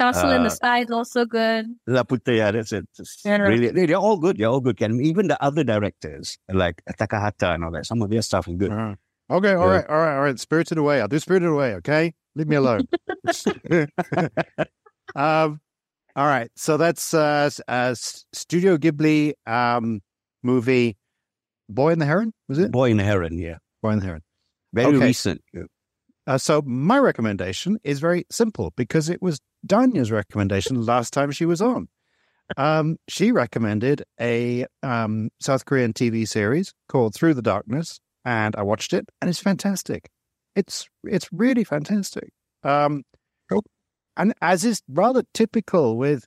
Castle 0.00 0.30
in 0.32 0.42
the 0.42 0.48
Uh, 0.48 0.50
Sky 0.50 0.78
is 0.80 0.90
also 0.90 1.24
good. 1.26 1.66
Laputa. 1.88 2.34
Yeah, 2.36 2.50
that's 2.50 2.72
it. 2.72 2.88
Yeah. 3.24 3.36
really, 3.36 3.68
they- 3.70 3.86
they're 3.86 3.96
all 3.98 4.16
good. 4.16 4.38
They're 4.38 4.48
all 4.48 4.60
good. 4.60 4.80
And 4.82 5.00
even 5.00 5.28
the 5.28 5.40
other 5.42 5.62
directors 5.62 6.38
like 6.50 6.82
Takahata 6.98 7.54
and 7.54 7.64
all 7.64 7.70
that, 7.72 7.86
some 7.86 8.02
of 8.02 8.10
their 8.10 8.22
stuff 8.22 8.48
is 8.48 8.56
good. 8.56 8.72
Uh, 8.72 8.94
okay, 9.30 9.52
all 9.54 9.68
Yeah. 9.68 9.74
right, 9.76 9.86
all 9.88 9.98
right, 9.98 10.14
all 10.16 10.22
right. 10.22 10.38
Spirited 10.40 10.78
Away. 10.78 11.00
I'll 11.00 11.08
do 11.08 11.18
Spirited 11.20 11.48
Away. 11.50 11.74
Okay, 11.76 12.14
leave 12.34 12.48
me 12.48 12.56
alone. 12.56 12.88
um, 15.14 15.60
all 16.16 16.26
right. 16.26 16.50
So 16.56 16.76
that's 16.76 17.14
uh, 17.14 17.50
uh, 17.68 17.94
Studio 17.94 18.76
Ghibli 18.76 19.32
um 19.46 20.00
movie, 20.42 20.96
Boy 21.68 21.92
and 21.92 22.00
the 22.00 22.06
Heron. 22.06 22.32
Was 22.48 22.58
it 22.58 22.70
Boy 22.72 22.90
in 22.90 22.96
the 22.96 23.04
Heron. 23.04 23.38
Yeah, 23.38 23.58
Boy 23.82 23.90
and 23.90 24.02
the 24.02 24.06
Heron? 24.06 24.22
very 24.72 24.96
Okay. 24.96 25.06
recent. 25.06 25.42
Yeah. 25.52 25.62
Uh, 26.26 26.38
so 26.38 26.62
my 26.62 26.98
recommendation 26.98 27.78
is 27.82 27.98
very 27.98 28.24
simple 28.30 28.72
because 28.76 29.08
it 29.08 29.20
was 29.20 29.40
Dhanya's 29.66 30.10
recommendation 30.12 30.84
last 30.84 31.12
time 31.12 31.32
she 31.32 31.44
was 31.44 31.60
on. 31.60 31.88
Um, 32.56 32.96
she 33.08 33.32
recommended 33.32 34.02
a 34.20 34.66
um, 34.82 35.30
South 35.40 35.64
Korean 35.64 35.92
TV 35.92 36.26
series 36.26 36.72
called 36.88 37.14
Through 37.14 37.34
the 37.34 37.42
Darkness, 37.42 38.00
and 38.24 38.54
I 38.56 38.62
watched 38.62 38.92
it, 38.92 39.08
and 39.20 39.28
it's 39.28 39.38
fantastic. 39.40 40.08
It's 40.56 40.88
it's 41.04 41.28
really 41.32 41.64
fantastic. 41.64 42.30
Um, 42.64 43.02
and 44.20 44.34
as 44.40 44.64
is 44.64 44.82
rather 44.88 45.22
typical 45.34 45.96
with 45.96 46.26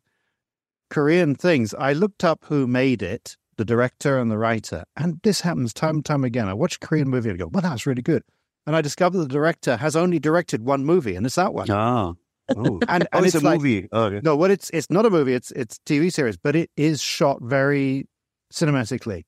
Korean 0.90 1.36
things, 1.36 1.74
I 1.74 1.94
looked 1.94 2.24
up 2.24 2.46
who 2.46 2.68
made 2.68 3.02
it, 3.02 3.38
the 3.58 3.66
director 3.66 4.20
and 4.20 4.30
the 4.30 4.38
writer, 4.38 4.84
and 4.98 5.20
this 5.24 5.42
happens 5.42 5.74
time 5.74 5.98
and 5.98 6.06
time 6.06 6.24
again. 6.24 6.48
I 6.48 6.54
watch 6.54 6.76
a 6.76 6.80
Korean 6.80 7.10
movie 7.10 7.30
and 7.30 7.40
go, 7.40 7.48
"Well, 7.48 7.62
that's 7.62 7.86
really 7.86 8.02
good." 8.02 8.24
and 8.66 8.76
I 8.76 8.82
discovered 8.82 9.18
the 9.18 9.28
director 9.28 9.78
has 9.78 9.96
only 9.96 10.20
directed 10.20 10.64
one 10.64 10.86
movie, 10.86 11.16
and 11.16 11.26
it's 11.26 11.36
that 11.36 11.54
one. 11.54 11.70
Ah, 11.70 12.14
oh, 12.56 12.80
And, 12.88 13.08
oh 13.14 13.20
it's, 13.20 13.36
it's, 13.36 13.44
a 13.44 13.46
like 13.46 13.60
movie. 13.60 13.88
Oh, 13.92 14.04
okay. 14.06 14.22
no, 14.24 14.36
what 14.36 14.52
it's 14.52 14.70
it's 14.72 14.90
not 14.90 15.06
a 15.06 15.10
movie. 15.10 15.34
It's 15.34 15.52
it's 15.52 15.80
TV 15.86 16.12
series, 16.12 16.38
but 16.38 16.56
it 16.56 16.70
is 16.78 17.02
shot 17.02 17.40
very 17.42 18.08
cinematically. 18.54 19.24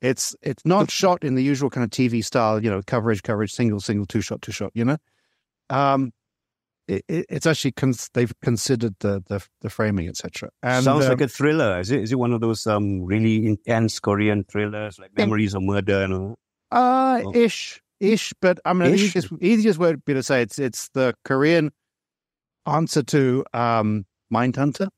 It's 0.00 0.34
it's 0.42 0.64
not 0.64 0.90
shot 0.90 1.24
in 1.24 1.34
the 1.34 1.42
usual 1.42 1.70
kind 1.70 1.84
of 1.84 1.90
TV 1.90 2.24
style, 2.24 2.62
you 2.62 2.70
know, 2.70 2.80
coverage, 2.86 3.22
coverage, 3.22 3.52
single, 3.52 3.80
single, 3.80 4.06
two 4.06 4.20
shot, 4.20 4.42
two 4.42 4.52
shot. 4.52 4.70
You 4.74 4.84
know, 4.84 4.96
um, 5.68 6.12
it, 6.90 7.04
it, 7.08 7.26
it's 7.28 7.46
actually 7.46 7.72
cons- 7.72 8.10
they've 8.14 8.32
considered 8.42 8.94
the 9.00 9.22
the, 9.28 9.44
the 9.62 9.70
framing, 9.70 10.08
etc. 10.08 10.50
And 10.62 10.84
Sounds 10.84 11.04
um, 11.04 11.10
like 11.10 11.20
a 11.20 11.28
thriller. 11.28 11.80
Is 11.80 11.90
it? 11.90 12.02
Is 12.02 12.12
it 12.12 12.18
one 12.18 12.32
of 12.32 12.40
those 12.40 12.66
um 12.66 13.02
really 13.04 13.46
intense 13.46 14.00
Korean 14.00 14.44
thrillers 14.44 14.98
like 14.98 15.16
Memories 15.16 15.54
of 15.54 15.62
Murder 15.62 16.02
and 16.04 16.12
all? 16.14 16.34
Uh, 16.72 17.22
Oh. 17.24 17.32
ish, 17.34 17.80
ish. 18.00 18.32
But 18.40 18.60
I 18.64 18.72
mean, 18.72 18.88
the 18.90 18.94
Ish? 18.94 19.02
easiest, 19.16 19.28
easiest 19.40 19.78
word 19.78 19.96
would 19.96 20.04
be 20.04 20.14
to 20.14 20.22
say 20.22 20.42
it's 20.42 20.58
it's 20.58 20.88
the 20.90 21.14
Korean 21.24 21.70
answer 22.66 23.02
to 23.02 23.44
um, 23.54 24.04
Mindhunter, 24.32 24.88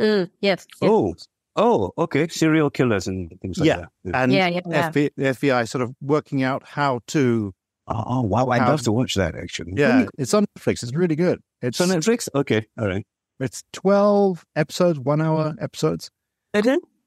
Mm, 0.00 0.30
yes. 0.40 0.66
yes. 0.80 0.90
Oh, 0.90 1.14
oh, 1.56 1.92
okay. 1.98 2.28
Serial 2.28 2.70
killers 2.70 3.08
and 3.08 3.32
things 3.42 3.58
like 3.58 3.66
Yeah. 3.66 3.76
that. 3.76 3.88
Yeah. 4.04 4.22
and 4.22 4.32
yeah, 4.32 4.46
yeah, 4.48 4.60
yeah. 4.68 4.90
FBI, 4.90 5.10
the 5.16 5.24
FBI 5.24 5.68
sort 5.68 5.82
of 5.82 5.94
working 6.00 6.42
out 6.44 6.62
how 6.64 7.00
to. 7.08 7.52
Oh, 7.90 8.04
oh, 8.06 8.20
wow! 8.22 8.48
I'd 8.48 8.60
How- 8.62 8.68
love 8.70 8.82
to 8.82 8.92
watch 8.92 9.14
that 9.14 9.34
actually. 9.34 9.72
Yeah, 9.76 10.06
it's 10.18 10.34
on 10.34 10.46
Netflix. 10.58 10.82
It's 10.82 10.94
really 10.94 11.16
good. 11.16 11.40
It's 11.62 11.80
It's 11.80 11.90
on 11.90 11.96
Netflix. 11.96 12.28
Okay, 12.34 12.66
all 12.78 12.86
right. 12.86 13.06
it's 13.40 13.64
twelve 13.72 14.44
episodes, 14.54 14.98
one 14.98 15.20
hour 15.22 15.54
episodes. 15.60 16.10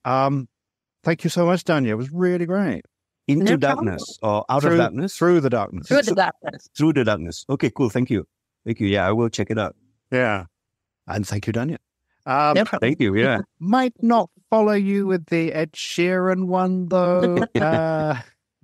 Um, 0.05 0.47
thank 1.03 1.23
you 1.23 1.29
so 1.29 1.45
much, 1.45 1.63
Dhanya. 1.63 1.89
It 1.89 1.95
was 1.95 2.11
really 2.11 2.45
great. 2.45 2.81
Into 3.27 3.45
No 3.51 3.57
darkness 3.57 4.17
or 4.23 4.43
out 4.49 4.61
through, 4.63 4.71
of 4.71 4.77
darkness 4.79 5.15
through 5.15 5.41
the 5.41 5.49
darkness. 5.49 5.87
Through 5.87 6.01
the 6.01 6.15
darkness. 6.15 6.69
through 6.75 6.93
the 6.93 7.03
darkness. 7.03 7.45
Okay, 7.49 7.69
cool. 7.69 7.89
Thank 7.89 8.09
you. 8.09 8.27
Thank 8.65 8.79
you. 8.79 8.87
Yeah, 8.87 9.07
I 9.07 9.11
will 9.11 9.29
check 9.29 9.51
it 9.51 9.59
out. 9.59 9.75
Yeah, 10.11 10.45
and 11.07 11.25
thank 11.27 11.47
you, 11.47 11.53
Dhanya. 11.53 11.77
Um, 12.25 12.55
No. 12.55 12.63
Thank 12.65 12.99
you. 12.99 13.15
Yeah. 13.15 13.41
Might 13.59 13.93
not 14.01 14.29
follow 14.49 14.73
you 14.73 15.07
with 15.07 15.27
the 15.27 15.53
Ed 15.53 15.73
Sheeran 15.73 16.45
one 16.47 16.87
though. 16.87 17.37
uh, 17.55 18.19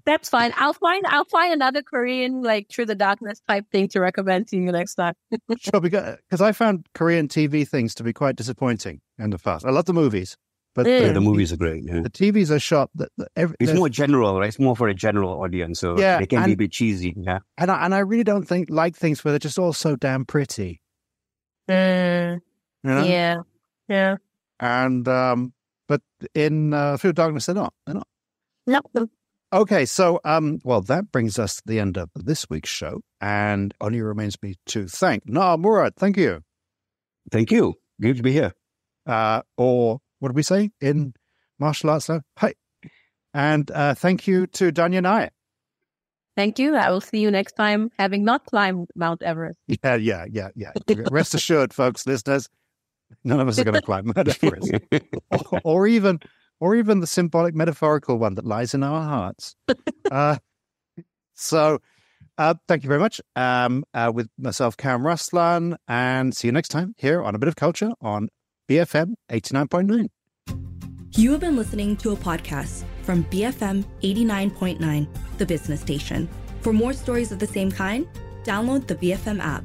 That's 0.07 0.29
fine. 0.29 0.53
I'll 0.55 0.71
find 0.73 1.05
I'll 1.07 1.25
find 1.25 1.51
another 1.53 1.83
Korean 1.83 2.41
like 2.41 2.69
through 2.69 2.85
the 2.85 2.95
darkness 2.95 3.41
type 3.45 3.65
thing 3.73 3.89
to 3.89 3.99
recommend 3.99 4.47
to 4.47 4.55
you 4.55 4.71
next 4.71 4.95
time. 4.95 5.13
Sure, 5.59 5.81
because 5.81 6.39
I 6.41 6.53
found 6.53 6.87
Korean 6.93 7.27
TV 7.27 7.67
things 7.67 7.93
to 7.95 8.03
be 8.03 8.13
quite 8.13 8.37
disappointing 8.37 9.01
in 9.19 9.31
the 9.31 9.37
past. 9.37 9.65
I 9.65 9.69
love 9.71 9.83
the 9.83 9.91
movies, 9.93 10.37
but 10.75 10.85
Yeah, 10.85 10.99
yeah, 10.99 11.07
the, 11.09 11.13
the 11.15 11.21
movies 11.21 11.51
are 11.51 11.57
great. 11.57 11.83
Yeah. 11.83 11.99
the 11.99 12.09
TVs 12.09 12.51
are 12.51 12.59
shot 12.59 12.89
that 12.95 13.09
that 13.17 13.27
every, 13.35 13.57
It's 13.59 13.73
more 13.73 13.89
general, 13.89 14.39
right? 14.39 14.47
It's 14.47 14.59
more 14.59 14.77
for 14.77 14.87
a 14.87 14.93
general 14.93 15.41
audience, 15.43 15.81
so 15.81 15.99
Yeah, 15.99 16.19
they 16.19 16.25
can 16.25 16.45
be 16.45 16.53
a 16.53 16.55
bit 16.57 16.71
cheesy. 16.71 17.13
Yeah. 17.17 17.39
and 17.57 17.69
I, 17.69 17.83
and 17.83 17.93
I 17.93 17.99
really 17.99 18.23
don't 18.23 18.47
think 18.47 18.69
like 18.69 18.95
things 18.95 19.25
where 19.25 19.33
they're 19.33 19.39
just 19.39 19.59
all 19.59 19.73
so 19.73 19.97
damn 19.97 20.23
pretty. 20.23 20.81
Mm, 21.69 22.39
You 22.83 22.89
know? 22.89 23.03
Yeah. 23.03 23.35
Yeah. 23.89 24.15
And 24.61 25.05
um, 25.09 25.51
but 25.89 26.01
in 26.33 26.73
uh, 26.73 26.95
Through 26.95 27.09
the 27.09 27.21
Darkness, 27.21 27.47
they're 27.47 27.55
not. 27.55 27.73
They're 27.85 27.95
not. 27.95 28.07
Nope. 28.65 29.09
Okay, 29.53 29.85
so 29.85 30.19
um, 30.25 30.59
well, 30.65 30.81
that 30.81 31.11
brings 31.11 31.39
us 31.39 31.55
to 31.55 31.61
the 31.65 31.79
end 31.79 31.97
of 31.97 32.09
this 32.15 32.49
week's 32.49 32.69
show, 32.69 32.99
and 33.21 33.73
only 33.79 34.01
remains 34.01 34.35
me 34.43 34.55
to 34.67 34.87
thank 34.87 35.25
Na'a 35.25 35.57
Murad. 35.57 35.93
Thank 35.95 36.17
you. 36.17 36.41
Thank 37.31 37.51
you. 37.51 37.75
Good 38.01 38.17
to 38.17 38.23
be 38.23 38.33
here. 38.33 38.53
uh, 39.05 39.41
or 39.57 39.99
what 40.19 40.29
did 40.29 40.35
we 40.35 40.43
say 40.43 40.71
in 40.81 41.13
martial 41.59 41.89
arts? 41.89 42.09
now? 42.09 42.21
Hi. 42.37 42.53
And 43.33 43.69
uh, 43.71 43.93
thank 43.93 44.27
you 44.27 44.47
to 44.47 44.71
Dhanya 44.71 45.01
Nair. 45.01 45.29
Thank 46.35 46.59
you. 46.59 46.75
I 46.75 46.89
will 46.91 47.01
see 47.01 47.19
you 47.19 47.31
next 47.31 47.53
time, 47.53 47.89
having 47.97 48.23
not 48.23 48.45
climbed 48.45 48.89
Mount 48.95 49.23
Everest. 49.23 49.57
Yeah, 49.83 49.95
yeah, 49.95 50.25
yeah, 50.25 50.49
yeah. 50.55 50.71
Rest 51.09 51.33
assured, 51.33 51.73
folks, 51.73 52.05
listeners, 52.05 52.49
none 53.23 53.39
of 53.39 53.47
us 53.47 53.57
are 53.59 53.63
going 53.63 53.75
to 53.79 53.81
climb 53.81 54.11
Mount 54.15 54.27
Everest, 54.43 54.71
or, 55.31 55.61
or 55.63 55.87
even, 55.87 56.19
or 56.59 56.75
even 56.75 56.99
the 56.99 57.07
symbolic, 57.07 57.55
metaphorical 57.55 58.17
one 58.17 58.35
that 58.35 58.45
lies 58.45 58.73
in 58.73 58.83
our 58.83 59.01
hearts. 59.01 59.55
Uh, 60.09 60.37
so, 61.33 61.79
uh, 62.37 62.53
thank 62.69 62.81
you 62.81 62.87
very 62.87 62.99
much. 62.99 63.19
Um, 63.35 63.83
uh, 63.93 64.09
with 64.15 64.29
myself, 64.37 64.77
Kam 64.77 65.01
Raslan, 65.01 65.75
and 65.89 66.33
see 66.33 66.47
you 66.47 66.53
next 66.53 66.69
time 66.69 66.95
here 66.97 67.21
on 67.21 67.35
a 67.35 67.37
bit 67.37 67.49
of 67.49 67.57
culture 67.57 67.91
on 67.99 68.29
BFM 68.69 69.15
eighty 69.29 69.53
nine 69.53 69.67
point 69.67 69.89
nine. 69.89 70.07
You 71.17 71.31
have 71.31 71.41
been 71.41 71.55
listening 71.55 71.97
to 71.97 72.11
a 72.11 72.15
podcast 72.15 72.83
from 73.01 73.23
BFM 73.25 73.83
89.9, 74.01 75.07
the 75.39 75.45
business 75.47 75.81
station. 75.81 76.29
For 76.61 76.71
more 76.71 76.93
stories 76.93 77.31
of 77.31 77.39
the 77.39 77.47
same 77.47 77.71
kind, 77.71 78.07
download 78.43 78.85
the 78.85 78.95
BFM 78.95 79.39
app. 79.39 79.63